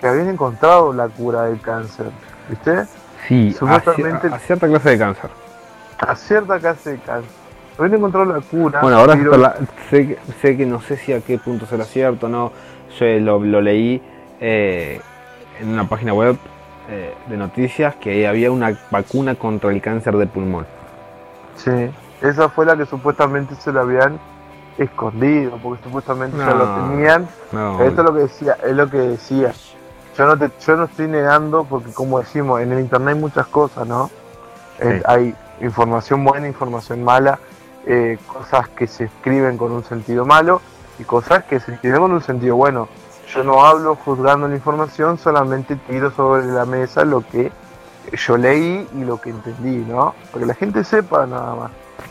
que 0.05 0.09
habían 0.11 0.29
encontrado 0.29 0.93
la 0.93 1.09
cura 1.09 1.45
del 1.45 1.59
cáncer, 1.63 2.05
¿viste? 2.51 2.85
Sí, 3.27 3.53
Supuestamente- 3.59 4.27
a 4.27 4.39
cierta 4.39 4.67
clase 4.69 4.91
de 4.91 4.99
cáncer. 4.99 5.31
A 5.99 6.15
cierta 6.15 6.59
clase 6.59 6.91
de 6.91 6.99
cáncer. 6.99 7.31
Habían 7.79 7.95
encontrado 7.95 8.27
la 8.27 8.41
cura. 8.43 8.81
Bueno, 8.83 8.99
ahora 8.99 9.15
pero- 9.17 9.31
hasta 9.35 9.39
la- 9.61 9.67
sé, 9.89 10.09
que- 10.09 10.19
sé 10.43 10.57
que 10.59 10.67
no 10.67 10.83
sé 10.83 10.99
si 10.99 11.15
a 11.15 11.23
qué 11.23 11.39
punto 11.39 11.65
será 11.65 11.85
cierto, 11.85 12.29
no. 12.29 12.53
Yo 13.01 13.07
lo, 13.21 13.39
lo 13.41 13.63
leí 13.63 14.03
eh, 14.41 15.01
en 15.59 15.71
una 15.71 15.89
página 15.89 16.13
web 16.13 16.37
eh, 16.91 17.15
de 17.31 17.37
noticias 17.39 17.95
que 17.95 18.29
había 18.29 18.51
una 18.51 18.77
vacuna 18.91 19.37
contra 19.37 19.71
el 19.71 19.81
cáncer 19.81 20.19
de 20.19 20.27
pulmón. 20.27 20.67
Sí, 21.57 21.71
esa 22.21 22.51
fue 22.51 22.67
la 22.67 22.77
que 22.77 22.85
supuestamente 22.85 23.55
se 23.55 23.73
la 23.73 23.81
habían 23.81 24.19
escondido, 24.77 25.59
porque 25.63 25.83
supuestamente 25.83 26.37
ya 26.37 26.51
lo 26.51 26.67
No. 26.67 26.91
tenían. 26.91 27.27
No, 27.53 27.81
Esto 27.83 28.03
es 28.03 28.07
lo 28.07 28.15
que 28.15 28.21
decía, 28.21 28.57
es 28.63 28.73
lo 28.77 28.91
que 28.91 28.99
decía. 28.99 29.53
Yo 30.17 30.27
no 30.27 30.39
te, 30.39 30.51
yo 30.65 30.77
no 30.77 30.85
estoy 30.85 31.09
negando 31.09 31.65
porque 31.65 31.93
como 31.93 32.21
decimos, 32.21 32.61
en 32.61 32.73
el 32.73 32.81
internet 32.81 33.15
hay 33.15 33.21
muchas 33.21 33.47
cosas, 33.47 33.87
¿no? 33.87 34.11
Eh, 34.79 35.03
hay 35.07 35.35
información 35.61 36.25
buena, 36.25 36.47
información 36.47 37.03
mala, 37.03 37.39
eh, 37.87 38.19
cosas 38.27 38.69
que 38.69 38.87
se 38.87 39.05
escriben 39.05 39.57
con 39.57 39.73
un 39.73 39.85
sentido 39.85 40.25
malo 40.25 40.61
y 40.99 41.05
cosas 41.05 41.45
que 41.45 41.61
se 41.61 41.75
escriben 41.75 42.01
con 42.01 42.13
un 42.13 42.23
sentido 42.23 42.57
bueno. 42.57 42.89
Yo 43.35 43.43
no 43.43 43.65
hablo 43.65 43.97
juzgando 43.97 44.47
la 44.47 44.55
información, 44.55 45.19
solamente 45.19 45.77
tiro 45.77 46.11
sobre 46.11 46.47
la 46.47 46.65
mesa 46.65 47.05
lo 47.05 47.23
que 47.27 47.51
yo 48.13 48.37
leí 48.37 48.87
y 48.95 49.05
lo 49.05 49.21
que 49.21 49.31
entendí, 49.31 49.79
¿no? 49.79 50.15
Para 50.31 50.41
que 50.41 50.47
la 50.47 50.55
gente 50.55 50.85
sepa 50.85 51.27
nada 51.27 51.55
más. 51.55 51.71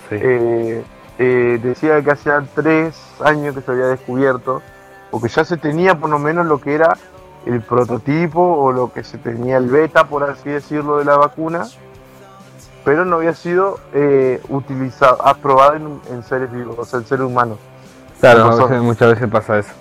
sí. 0.10 0.16
Eh, 0.20 0.84
eh, 1.20 1.60
decía 1.62 2.02
que 2.02 2.12
hacía 2.12 2.44
tres 2.56 3.00
años 3.24 3.54
que 3.54 3.62
se 3.62 3.72
había 3.72 3.86
descubierto, 3.86 4.62
o 5.12 5.22
que 5.22 5.28
ya 5.28 5.46
se 5.46 5.58
tenía 5.58 5.96
por 5.96 6.10
lo 6.10 6.18
menos 6.18 6.46
lo 6.48 6.60
que 6.60 6.74
era 6.74 6.98
el 7.46 7.62
prototipo 7.62 8.42
o 8.42 8.72
lo 8.72 8.92
que 8.94 9.04
se 9.04 9.18
tenía 9.18 9.58
el 9.58 9.68
beta, 9.70 10.06
por 10.06 10.24
así 10.24 10.50
decirlo, 10.50 10.98
de 10.98 11.06
la 11.06 11.18
vacuna, 11.18 11.66
pero 12.86 13.06
no 13.06 13.18
había 13.18 13.34
sido 13.34 13.80
eh, 13.94 14.42
utilizado, 14.50 15.26
aprobado 15.26 15.76
en, 15.76 16.00
en 16.12 16.24
seres 16.24 16.52
vivos, 16.52 16.78
o 16.80 16.86
sea, 16.86 17.00
en 17.00 17.06
seres 17.06 17.26
humanos. 17.26 17.58
claro, 18.20 18.44
a 18.44 18.46
nosotros- 18.46 18.70
veces- 18.72 18.84
muchas 18.84 19.10
veces 19.14 19.30
pasa 19.30 19.60
eso. 19.60 19.72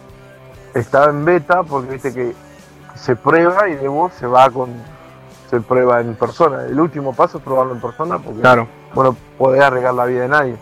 Estaba 0.75 1.11
en 1.11 1.25
beta 1.25 1.63
porque 1.65 1.93
viste 1.93 2.13
que 2.15 2.35
se 2.95 3.15
prueba 3.17 3.69
y 3.69 3.75
luego 3.77 4.11
se 4.19 4.27
va 4.27 4.49
con, 4.51 4.71
se 5.51 5.61
prueba 5.61 6.01
en 6.01 6.15
persona. 6.15 6.65
El 6.65 6.81
último 6.81 7.13
paso 7.15 7.39
es 7.39 7.45
probarlo 7.45 7.75
en 7.75 7.81
persona 7.81 8.19
porque, 8.19 8.41
Claro, 8.41 8.67
bueno, 8.95 9.17
podés 9.37 9.63
arriesgar 9.63 9.95
la 9.95 10.05
vida 10.07 10.23
de 10.23 10.29
nadie. 10.29 10.57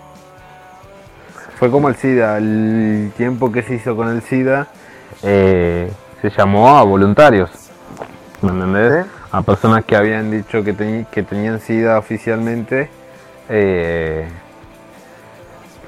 fue 1.58 1.70
como 1.70 1.88
el 1.88 1.96
SIDA. 1.96 2.38
El 2.38 3.12
tiempo 3.16 3.52
que 3.52 3.62
se 3.62 3.74
hizo 3.74 3.94
con 3.94 4.08
el 4.08 4.22
SIDA 4.22 4.66
eh, 5.22 5.92
se 6.22 6.30
llamó 6.30 6.76
a 6.76 6.82
voluntarios. 6.82 7.50
¿Me 8.42 8.50
entendés? 8.50 9.04
¿sí? 9.04 9.10
a 9.32 9.42
personas 9.42 9.84
que 9.84 9.94
habían 9.94 10.30
dicho 10.30 10.64
que, 10.64 10.76
teni- 10.76 11.06
que 11.06 11.22
tenían 11.22 11.60
SIDA 11.60 11.98
oficialmente, 11.98 12.90
eh, 13.48 14.28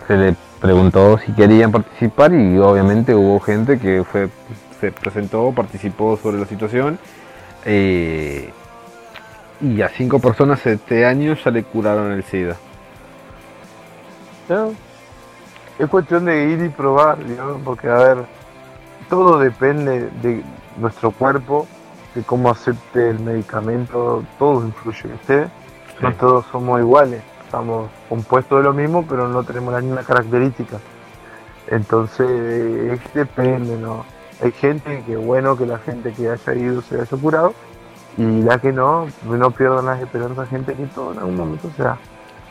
se 0.06 0.16
le 0.16 0.36
preguntó 0.60 1.18
si 1.18 1.32
querían 1.32 1.72
participar 1.72 2.32
y 2.34 2.56
obviamente 2.58 3.14
hubo 3.14 3.40
gente 3.40 3.78
que 3.80 4.04
fue 4.04 4.28
se 4.80 4.92
presentó, 4.92 5.52
participó 5.52 6.16
sobre 6.16 6.38
la 6.38 6.46
situación 6.46 6.98
eh, 7.64 8.50
y 9.60 9.80
a 9.82 9.88
cinco 9.88 10.18
personas 10.20 10.64
este 10.66 11.04
año 11.06 11.34
ya 11.34 11.50
le 11.50 11.62
curaron 11.64 12.12
el 12.12 12.22
SIDA. 12.24 12.56
¿no? 14.48 14.72
Es 15.78 15.88
cuestión 15.88 16.24
de 16.24 16.44
ir 16.44 16.64
y 16.64 16.68
probar, 16.68 17.18
¿no? 17.18 17.58
porque 17.64 17.88
a 17.88 17.94
ver, 17.94 18.18
todo 19.08 19.38
depende 19.38 20.08
de 20.22 20.42
nuestro 20.76 21.10
cuerpo, 21.10 21.66
de 22.14 22.22
cómo 22.22 22.50
acepte 22.50 23.10
el 23.10 23.20
medicamento, 23.20 24.22
todo 24.38 24.64
influye, 24.64 25.08
¿viste? 25.08 25.46
No 26.00 26.10
Sí. 26.10 26.16
todos 26.18 26.46
somos 26.52 26.80
iguales, 26.80 27.22
estamos 27.44 27.90
compuestos 28.08 28.58
de 28.58 28.64
lo 28.64 28.72
mismo, 28.72 29.04
pero 29.08 29.28
no 29.28 29.44
tenemos 29.44 29.72
las 29.72 29.82
mismas 29.82 30.06
características. 30.06 30.80
Entonces, 31.68 33.00
depende, 33.14 33.76
¿no? 33.76 34.04
Hay 34.42 34.52
gente 34.52 35.02
que 35.06 35.16
bueno 35.16 35.56
que 35.56 35.66
la 35.66 35.78
gente 35.78 36.12
que 36.12 36.28
haya 36.28 36.54
ido 36.54 36.82
se 36.82 37.00
haya 37.00 37.16
curado 37.16 37.54
y 38.18 38.42
la 38.42 38.58
que 38.58 38.72
no, 38.72 39.06
no 39.24 39.50
pierdan 39.52 39.86
las 39.86 40.00
esperanzas, 40.02 40.48
gente 40.48 40.74
que 40.74 40.86
todo 40.86 41.12
en 41.12 41.18
algún 41.20 41.36
momento 41.36 41.70
sea. 41.76 41.96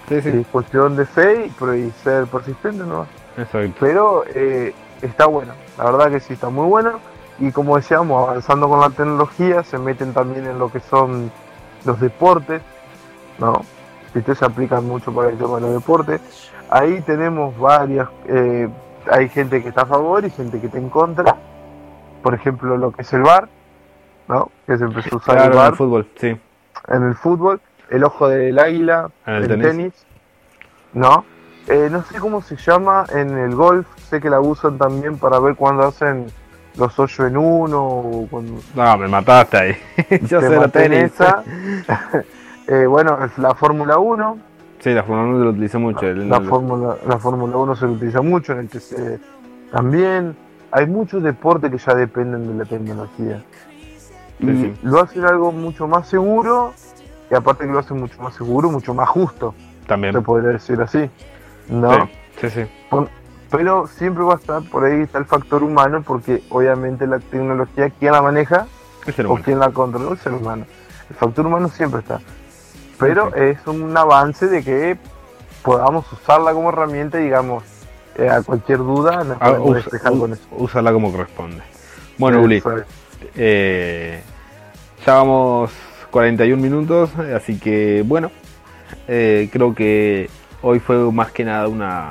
Sí, 0.07 0.21
sí. 0.21 0.29
Es 0.29 0.47
cuestión 0.47 0.95
de 0.95 1.05
fe 1.05 1.45
y, 1.47 1.65
y 1.77 1.91
ser 2.03 2.25
persistente, 2.27 2.83
¿no? 2.83 3.05
Exacto. 3.37 3.73
Pero 3.79 4.23
eh, 4.33 4.73
está 5.01 5.25
bueno, 5.25 5.53
la 5.77 5.85
verdad 5.85 6.11
que 6.11 6.19
sí 6.19 6.33
está 6.33 6.49
muy 6.49 6.67
bueno. 6.67 6.99
Y 7.39 7.51
como 7.51 7.75
decíamos, 7.77 8.27
avanzando 8.29 8.69
con 8.69 8.79
la 8.81 8.89
tecnología, 8.91 9.63
se 9.63 9.77
meten 9.79 10.13
también 10.13 10.45
en 10.45 10.59
lo 10.59 10.71
que 10.71 10.79
son 10.79 11.31
los 11.85 11.99
deportes, 11.99 12.61
¿no? 13.39 13.61
Esto 14.13 14.35
se 14.35 14.45
aplica 14.45 14.79
mucho 14.81 15.11
para 15.13 15.29
el 15.29 15.37
tema 15.37 15.55
de 15.55 15.61
los 15.61 15.73
deportes. 15.73 16.21
Ahí 16.69 17.01
tenemos 17.01 17.57
varias, 17.57 18.09
eh, 18.27 18.69
hay 19.09 19.29
gente 19.29 19.63
que 19.63 19.69
está 19.69 19.81
a 19.83 19.85
favor 19.87 20.23
y 20.23 20.29
gente 20.29 20.59
que 20.59 20.67
está 20.67 20.77
en 20.77 20.89
contra. 20.89 21.35
Por 22.21 22.35
ejemplo, 22.35 22.77
lo 22.77 22.91
que 22.91 23.01
es 23.01 23.13
el 23.13 23.23
VAR, 23.23 23.49
¿no? 24.27 24.51
Que 24.67 24.77
se 24.77 24.83
empezó 24.83 25.15
a 25.15 25.17
usar 25.17 25.35
Claro, 25.37 25.45
el 25.47 25.51
en 25.53 25.57
VAR 25.57 25.71
el 25.71 25.77
fútbol, 25.77 26.07
sí. 26.19 26.37
en 26.89 27.03
el 27.03 27.15
fútbol, 27.15 27.59
el 27.89 28.03
ojo 28.03 28.27
del 28.27 28.59
águila, 28.59 29.09
En 29.25 29.33
el 29.35 29.43
en 29.43 29.49
tenis. 29.49 29.65
tenis, 29.65 30.05
¿no? 30.93 31.25
Eh, 31.72 31.88
no 31.89 32.03
sé 32.03 32.19
cómo 32.19 32.41
se 32.41 32.55
llama 32.57 33.05
en 33.13 33.38
el 33.38 33.55
golf, 33.55 33.88
sé 34.09 34.19
que 34.19 34.30
la 34.30 34.41
usan 34.41 34.78
también 34.78 35.17
para 35.17 35.39
ver 35.39 35.55
cuando 35.55 35.84
hacen 35.88 36.26
los 36.78 36.97
8 36.99 37.28
en 37.28 37.38
uno 37.38 37.82
o 37.84 38.28
cuando 38.30 38.59
No, 38.76 38.97
me 38.97 39.07
mataste 39.07 39.57
ahí. 39.57 39.76
Yo 40.28 40.41
sé 40.41 40.49
la 40.49 40.67
tenis. 40.67 41.03
esa. 41.03 41.43
Eh, 42.67 42.86
bueno, 42.86 43.17
es 43.26 43.38
la 43.38 43.53
Fórmula 43.55 43.97
1, 43.97 44.38
Sí, 44.80 44.91
la 44.93 45.03
Fórmula 45.03 45.30
1 45.30 45.43
lo 45.43 45.49
utilizo 45.49 45.78
mucho. 45.80 46.05
el- 46.07 46.30
la 46.30 46.38
el- 46.38 46.45
Fórmula 46.47 46.95
la 47.05 47.17
Fórmula 47.17 47.57
1 47.57 47.76
se 47.76 47.86
utiliza 47.86 48.22
mucho, 48.22 48.53
en 48.53 48.59
el 48.59 48.69
TC 48.69 49.19
también. 49.72 50.36
Hay 50.72 50.86
muchos 50.86 51.22
deportes 51.22 51.69
que 51.69 51.78
ya 51.78 51.95
dependen 51.95 52.47
de 52.47 52.63
la 52.63 52.69
tecnología. 52.69 53.43
Y 54.39 54.45
sí. 54.45 54.74
lo 54.84 55.01
hacen 55.01 55.26
algo 55.26 55.51
mucho 55.51 55.86
más 55.88 56.07
seguro, 56.07 56.74
y 57.30 57.36
aparte 57.36 57.65
que 57.65 57.72
lo 57.74 57.80
hacen 57.80 57.99
mucho 57.99 58.22
más 58.22 58.36
seguro, 58.36 58.69
mucho 58.72 58.93
más 58.93 59.09
justo. 59.09 59.53
También. 59.88 60.13
se 60.13 60.22
podría 60.22 60.51
decir 60.51 60.80
así. 60.82 61.09
No, 61.70 62.05
Sí, 62.39 62.49
sí, 62.49 62.64
sí. 62.64 62.70
pero 63.49 63.88
siempre 63.88 64.24
va 64.24 64.34
a 64.34 64.38
estar 64.38 64.62
por 64.64 64.86
ahí 64.86 65.01
está 65.01 65.18
el 65.20 65.26
factor 65.26 65.64
humano 65.64 66.01
porque 66.05 66.41
obviamente 66.49 67.05
la 67.07 67.20
tecnología, 67.20 67.89
¿quién 67.99 68.12
la 68.14 68.22
maneja 68.22 68.68
el 69.05 69.26
o 69.26 69.30
humano. 69.30 69.45
quién 69.45 69.59
la 69.59 69.70
controla? 69.72 70.12
El 70.12 70.18
ser 70.20 70.34
humano. 70.34 70.66
El 71.09 71.16
factor 71.16 71.45
humano 71.45 71.70
siempre 71.70 71.99
está. 71.99 72.20
Pero 72.99 73.34
es 73.36 73.57
un 73.68 73.95
avance 73.97 74.47
de 74.47 74.64
que 74.64 74.97
podamos 75.64 76.12
usarla 76.14 76.53
como 76.53 76.70
herramienta 76.70 77.18
digamos, 77.18 77.64
eh, 78.16 78.30
a 78.30 78.41
cualquier 78.41 78.78
duda 78.80 79.24
nos 79.24 79.38
Ah, 79.41 79.47
podemos 79.49 79.70
usa- 79.70 79.76
despejar 79.82 80.18
con 80.18 80.34
eso. 80.34 80.43
úsala 80.51 80.93
como 80.93 81.12
corresponde. 81.12 81.62
Bueno, 82.18 82.41
Uli, 82.41 82.62
eh, 83.36 84.22
ya 85.05 85.16
vamos 85.16 85.72
41 86.12 86.62
minutos, 86.62 87.09
así 87.36 87.59
que 87.59 88.03
bueno, 88.05 88.32
eh, 89.07 89.49
creo 89.51 89.74
que 89.74 90.30
hoy 90.62 90.80
fue 90.80 90.97
más 91.12 91.32
que 91.32 91.43
nada 91.43 91.68
una, 91.68 92.09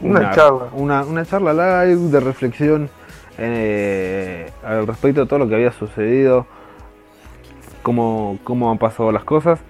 Una 0.00 0.30
charla. 0.32 0.68
una, 0.72 1.04
una 1.04 1.24
charla 1.24 1.84
live 1.84 2.10
de 2.10 2.20
reflexión 2.20 2.90
eh, 3.38 4.50
al 4.64 4.86
respecto 4.86 5.20
de 5.22 5.26
todo 5.26 5.38
lo 5.38 5.48
que 5.48 5.54
había 5.54 5.72
sucedido, 5.72 6.46
cómo, 7.82 8.38
cómo 8.44 8.70
han 8.70 8.78
pasado 8.78 9.12
las 9.12 9.24
cosas. 9.24 9.60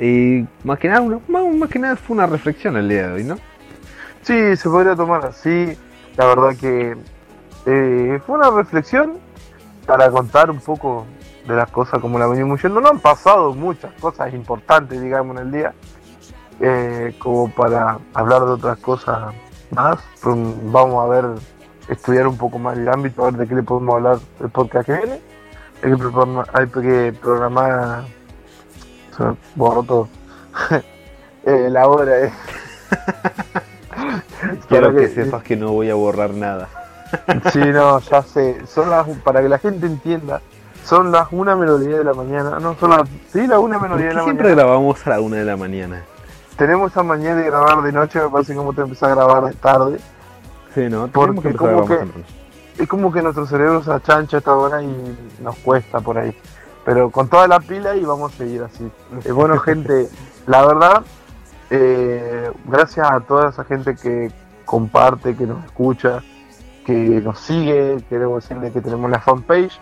Y 0.00 0.44
más 0.64 0.78
que 0.78 0.88
nada, 0.88 1.06
más, 1.28 1.44
más 1.54 1.68
que 1.70 1.78
nada 1.78 1.96
fue 1.96 2.16
una 2.16 2.26
reflexión 2.26 2.76
el 2.76 2.88
día 2.88 3.08
de 3.08 3.14
hoy, 3.14 3.24
¿no? 3.24 3.36
Sí, 4.22 4.56
se 4.56 4.68
podría 4.68 4.96
tomar 4.96 5.24
así. 5.26 5.78
La 6.16 6.26
verdad 6.26 6.56
que 6.58 6.96
eh, 7.66 8.20
fue 8.26 8.36
una 8.36 8.50
reflexión 8.50 9.18
para 9.86 10.10
contar 10.10 10.50
un 10.50 10.60
poco 10.60 11.06
de 11.46 11.54
las 11.54 11.70
cosas 11.70 12.00
como 12.00 12.18
la 12.18 12.26
venimos 12.26 12.60
yendo. 12.62 12.80
No 12.80 12.88
han 12.88 12.98
pasado 12.98 13.54
muchas 13.54 13.92
cosas 14.00 14.32
importantes, 14.32 15.00
digamos, 15.00 15.36
en 15.36 15.46
el 15.46 15.52
día, 15.52 15.74
eh, 16.60 17.14
como 17.18 17.50
para 17.50 17.98
hablar 18.14 18.44
de 18.44 18.52
otras 18.52 18.78
cosas 18.78 19.34
más. 19.70 19.98
Pero 20.22 20.36
vamos 20.64 21.04
a 21.04 21.08
ver, 21.08 21.24
estudiar 21.88 22.26
un 22.26 22.36
poco 22.36 22.58
más 22.58 22.76
el 22.76 22.88
ámbito, 22.88 23.22
a 23.22 23.30
ver 23.30 23.40
de 23.40 23.48
qué 23.48 23.54
le 23.54 23.62
podemos 23.62 23.94
hablar 23.94 24.18
el 24.40 24.50
podcast 24.50 24.86
que 24.86 24.92
viene. 24.92 25.20
Hay 25.82 25.90
que 25.90 25.96
programar, 25.96 26.50
hay 26.54 26.66
que 26.68 27.14
programar 27.20 28.04
se 29.16 29.22
me 29.22 29.36
borró 29.54 29.82
todo. 29.82 30.08
Eh, 31.46 31.68
la 31.68 31.86
hora 31.86 32.20
es. 32.24 32.32
Quiero 34.66 34.94
que 34.94 35.08
sepas 35.08 35.42
que 35.42 35.56
no 35.56 35.72
voy 35.72 35.90
a 35.90 35.94
borrar 35.94 36.30
nada. 36.30 36.70
Sí, 37.52 37.58
no, 37.58 38.00
ya 38.00 38.22
sé. 38.22 38.66
Son 38.66 38.88
las, 38.88 39.06
para 39.18 39.42
que 39.42 39.50
la 39.50 39.58
gente 39.58 39.84
entienda, 39.84 40.40
son 40.84 41.12
las 41.12 41.28
una 41.32 41.54
10 41.54 41.78
de 41.78 42.02
la 42.02 42.14
mañana. 42.14 42.58
No, 42.60 42.74
son 42.76 42.90
las. 42.90 43.02
Sí, 43.30 43.46
las 43.46 43.58
una 43.58 43.78
menos 43.78 43.96
¿Por 43.96 43.98
10 43.98 44.08
de 44.08 44.14
la 44.14 44.24
siempre 44.24 44.44
mañana. 44.48 44.62
grabamos 44.62 45.06
a 45.06 45.10
la 45.10 45.20
una 45.20 45.36
de 45.36 45.44
la 45.44 45.56
mañana? 45.58 46.02
Tenemos 46.56 46.92
esa 46.92 47.02
mañana 47.02 47.40
de 47.40 47.46
grabar 47.46 47.82
de 47.82 47.92
noche, 47.92 48.20
me 48.20 48.28
parece 48.28 48.54
como 48.54 48.72
te 48.72 48.82
empezás 48.82 49.10
a 49.10 49.14
grabar 49.14 49.44
de 49.44 49.52
tarde. 49.54 49.98
Sí, 50.74 50.88
no, 50.88 51.08
Porque 51.08 51.40
que 51.40 51.54
como 51.54 51.86
que-. 51.86 51.98
Es 52.78 52.88
como 52.88 53.12
que 53.12 53.22
nuestro 53.22 53.46
cerebro 53.46 53.82
se 53.82 53.92
achancha 53.92 54.38
esta 54.38 54.54
hora 54.54 54.82
y 54.82 55.16
nos 55.40 55.56
cuesta 55.56 56.00
por 56.00 56.18
ahí. 56.18 56.36
Pero 56.84 57.10
con 57.10 57.28
toda 57.28 57.46
la 57.48 57.60
pila 57.60 57.94
y 57.96 58.04
vamos 58.04 58.34
a 58.34 58.36
seguir 58.36 58.62
así. 58.62 58.90
Eh, 59.24 59.32
bueno, 59.32 59.58
gente, 59.60 60.08
la 60.46 60.66
verdad, 60.66 61.02
eh, 61.70 62.50
gracias 62.66 63.10
a 63.10 63.20
toda 63.20 63.50
esa 63.50 63.64
gente 63.64 63.94
que 63.94 64.30
comparte, 64.64 65.36
que 65.36 65.46
nos 65.46 65.64
escucha, 65.64 66.22
que 66.84 66.92
nos 66.92 67.38
sigue. 67.38 67.98
Queremos 68.08 68.42
decirle 68.42 68.72
que 68.72 68.80
tenemos 68.80 69.10
la 69.10 69.20
fanpage, 69.20 69.78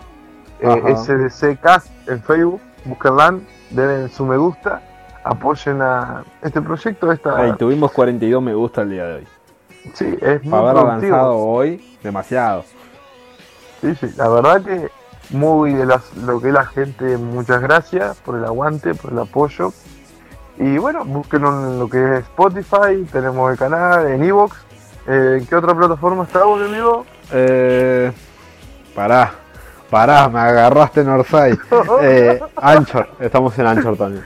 eh. 0.60 0.96
SDC 0.96 1.60
Cast 1.60 1.88
en 2.08 2.22
Facebook. 2.22 2.60
Búsquenla, 2.84 3.38
denle 3.70 4.08
su 4.08 4.26
me 4.26 4.36
gusta, 4.36 4.82
apoyen 5.24 5.80
a 5.82 6.24
este 6.42 6.60
proyecto. 6.60 7.10
Esta, 7.12 7.36
Ay, 7.38 7.52
tuvimos 7.58 7.92
42 7.92 8.42
me 8.42 8.54
gusta 8.54 8.82
el 8.82 8.90
día 8.90 9.06
de 9.06 9.14
hoy. 9.16 9.26
sí, 9.94 10.16
es 10.20 10.42
muy 10.42 10.50
Para 10.50 10.62
haber 10.70 10.82
productivo. 10.82 11.14
avanzado 11.16 11.36
hoy, 11.38 11.98
demasiado. 12.02 12.64
Sí, 13.80 13.94
sí, 13.96 14.10
la 14.16 14.28
verdad 14.28 14.62
que 14.62 14.88
muy 15.30 15.72
de 15.72 15.86
las, 15.86 16.14
lo 16.16 16.40
que 16.40 16.48
es 16.48 16.54
la 16.54 16.66
gente, 16.66 17.16
muchas 17.16 17.60
gracias 17.62 18.18
por 18.18 18.36
el 18.36 18.44
aguante, 18.44 18.94
por 18.94 19.12
el 19.12 19.18
apoyo. 19.18 19.72
Y 20.58 20.76
bueno, 20.78 21.04
búsquenos 21.04 21.64
en 21.72 21.78
lo 21.78 21.88
que 21.88 21.98
es 22.18 22.18
Spotify, 22.24 23.04
tenemos 23.10 23.50
el 23.52 23.58
canal, 23.58 24.06
en 24.08 24.22
Evox. 24.22 24.56
Eh, 25.08 25.38
¿En 25.40 25.46
qué 25.46 25.56
otra 25.56 25.74
plataforma 25.74 26.24
estamos, 26.24 26.60
mi 26.60 26.66
amigo? 26.66 27.04
Eh, 27.32 28.12
pará, 28.94 29.32
pará, 29.92 30.26
me 30.30 30.40
agarraste 30.40 31.02
en 31.02 31.08
Orsay. 31.10 31.58
Eh, 32.00 32.40
Anchor, 32.56 33.06
estamos 33.20 33.56
en 33.58 33.66
Anchor 33.66 33.96
también. 33.96 34.24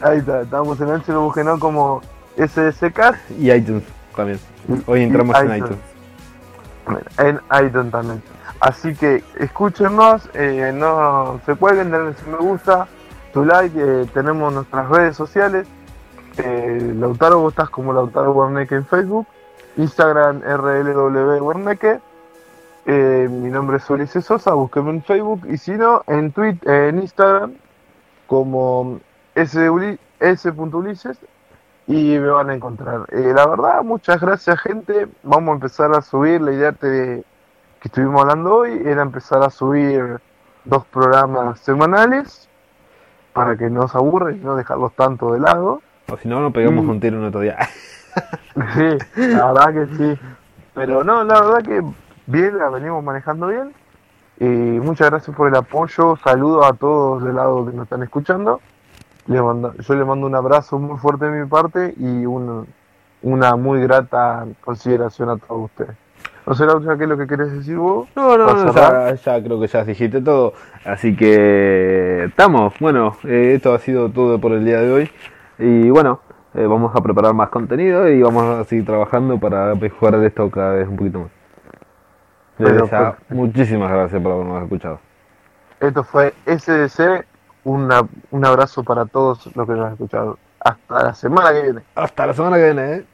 Ahí 0.00 0.18
está, 0.18 0.42
estamos 0.42 0.80
en 0.80 0.90
Ancho, 0.90 1.20
búsquenos 1.20 1.58
como 1.58 2.00
SSK 2.36 3.00
Y 3.38 3.50
iTunes 3.50 3.82
también. 4.16 4.38
Hoy 4.86 5.02
entramos 5.02 5.36
en 5.40 5.56
iTunes. 5.56 5.78
en 7.18 7.40
iTunes 7.64 7.90
también. 7.90 8.22
Así 8.60 8.94
que 8.94 9.24
escúchenos, 9.40 10.30
eh, 10.34 10.70
no 10.72 11.40
se 11.44 11.56
cuelguen, 11.56 11.90
denle 11.90 12.14
su 12.14 12.30
me 12.30 12.36
gusta, 12.36 12.86
su 13.34 13.44
like, 13.44 13.76
eh, 13.76 14.06
tenemos 14.14 14.52
nuestras 14.52 14.88
redes 14.88 15.16
sociales. 15.16 15.66
Eh, 16.38 16.94
Lautaro, 16.96 17.40
vos 17.40 17.52
estás 17.52 17.70
como 17.70 17.92
Lautaro 17.92 18.32
Werneque 18.32 18.76
en 18.76 18.86
Facebook, 18.86 19.26
Instagram 19.76 20.42
RLW 20.42 21.42
Werneque. 21.42 22.00
Eh, 22.86 23.28
mi 23.30 23.48
nombre 23.50 23.76
es 23.76 23.88
Ulises 23.88 24.24
Sosa, 24.24 24.54
búsqueme 24.54 24.90
en 24.90 25.02
Facebook 25.04 25.42
y 25.48 25.56
si 25.56 25.72
no, 25.72 26.02
en 26.08 26.32
Twitter, 26.32 26.88
en 26.88 26.98
Instagram 27.00 27.52
como 28.26 28.98
S.Uli- 29.34 29.98
S.Ulises 30.20 31.18
y 31.86 32.18
me 32.18 32.28
van 32.28 32.50
a 32.50 32.54
encontrar. 32.54 33.02
Eh, 33.10 33.32
la 33.34 33.46
verdad, 33.46 33.82
muchas 33.82 34.20
gracias 34.20 34.60
gente. 34.60 35.06
Vamos 35.22 35.50
a 35.50 35.54
empezar 35.54 35.94
a 35.94 36.02
subir. 36.02 36.40
La 36.40 36.52
idea 36.52 36.72
de, 36.72 37.24
que 37.80 37.88
estuvimos 37.88 38.20
hablando 38.22 38.54
hoy 38.56 38.82
era 38.84 39.02
empezar 39.02 39.42
a 39.42 39.50
subir 39.50 40.18
dos 40.64 40.84
programas 40.86 41.60
semanales 41.60 42.48
para 43.32 43.56
que 43.56 43.68
no 43.70 43.88
se 43.88 43.96
aburren 43.98 44.36
y 44.36 44.44
no 44.44 44.56
dejarlos 44.56 44.92
tanto 44.94 45.32
de 45.32 45.40
lado. 45.40 45.82
O 46.10 46.16
si 46.16 46.28
no, 46.28 46.40
nos 46.40 46.52
pegamos 46.52 46.84
Mm. 46.84 46.90
un 46.90 47.00
tiro 47.00 47.18
en 47.18 47.24
otro 47.24 47.40
día. 47.40 47.58
Sí, 48.74 48.98
la 49.16 49.52
verdad 49.52 49.72
que 49.72 49.96
sí. 49.96 50.20
Pero 50.74 51.02
no, 51.02 51.24
la 51.24 51.40
verdad 51.40 51.62
que 51.62 51.82
bien, 52.26 52.58
la 52.58 52.68
venimos 52.70 53.02
manejando 53.02 53.48
bien. 53.48 53.72
Y 54.40 54.44
muchas 54.46 55.10
gracias 55.10 55.36
por 55.36 55.48
el 55.48 55.56
apoyo. 55.56 56.16
Saludos 56.16 56.66
a 56.66 56.72
todos 56.72 57.22
del 57.22 57.36
lado 57.36 57.64
que 57.66 57.72
nos 57.72 57.84
están 57.84 58.02
escuchando. 58.02 58.60
Le 59.26 59.40
mando- 59.40 59.72
yo 59.74 59.94
le 59.94 60.04
mando 60.04 60.26
un 60.26 60.34
abrazo 60.34 60.78
muy 60.78 60.98
fuerte 60.98 61.26
de 61.26 61.42
mi 61.42 61.46
parte 61.48 61.94
y 61.96 62.26
un- 62.26 62.66
una 63.22 63.54
muy 63.56 63.80
grata 63.82 64.46
consideración 64.64 65.28
a 65.30 65.36
todos 65.36 65.66
ustedes. 65.66 65.96
No 66.44 66.54
sé, 66.54 66.66
Laura, 66.66 66.96
¿qué 66.96 67.04
es 67.04 67.08
lo 67.08 67.16
que 67.16 67.28
querés 67.28 67.52
decir 67.52 67.76
vos? 67.76 68.08
No, 68.16 68.36
no, 68.36 68.46
¿Para 68.72 69.10
no, 69.10 69.14
ya 69.14 69.40
creo 69.44 69.60
que 69.60 69.68
ya 69.68 69.84
dijiste 69.84 70.20
todo. 70.20 70.54
Así 70.84 71.14
que 71.14 72.24
estamos. 72.24 72.74
Bueno, 72.80 73.16
eh, 73.22 73.52
esto 73.54 73.72
ha 73.74 73.78
sido 73.78 74.08
todo 74.10 74.40
por 74.40 74.50
el 74.52 74.64
día 74.64 74.80
de 74.80 74.92
hoy. 74.92 75.10
Y 75.58 75.90
bueno, 75.90 76.20
Eh, 76.54 76.66
vamos 76.66 76.94
a 76.94 77.00
preparar 77.00 77.32
más 77.32 77.48
contenido 77.48 78.06
y 78.10 78.20
vamos 78.22 78.44
a 78.44 78.64
seguir 78.64 78.84
trabajando 78.84 79.38
para 79.40 79.74
mejorar 79.74 80.22
esto 80.22 80.50
cada 80.50 80.74
vez 80.74 80.86
un 80.86 80.96
poquito 80.98 81.20
más. 81.20 81.28
Desde 82.58 82.86
ya, 82.88 83.16
muchísimas 83.30 83.90
gracias 83.90 84.22
por 84.22 84.32
habernos 84.32 84.62
escuchado. 84.62 85.00
Esto 85.80 86.04
fue 86.04 86.34
SDC. 86.46 87.26
Una, 87.64 88.02
un 88.30 88.44
abrazo 88.44 88.82
para 88.82 89.04
todos 89.04 89.46
los 89.54 89.66
que 89.66 89.72
nos 89.72 89.86
han 89.86 89.92
escuchado. 89.92 90.38
Hasta 90.60 91.02
la 91.02 91.14
semana 91.14 91.52
que 91.52 91.62
viene. 91.62 91.80
Hasta 91.94 92.26
la 92.26 92.34
semana 92.34 92.56
que 92.56 92.64
viene, 92.64 92.92
¿eh? 92.94 93.04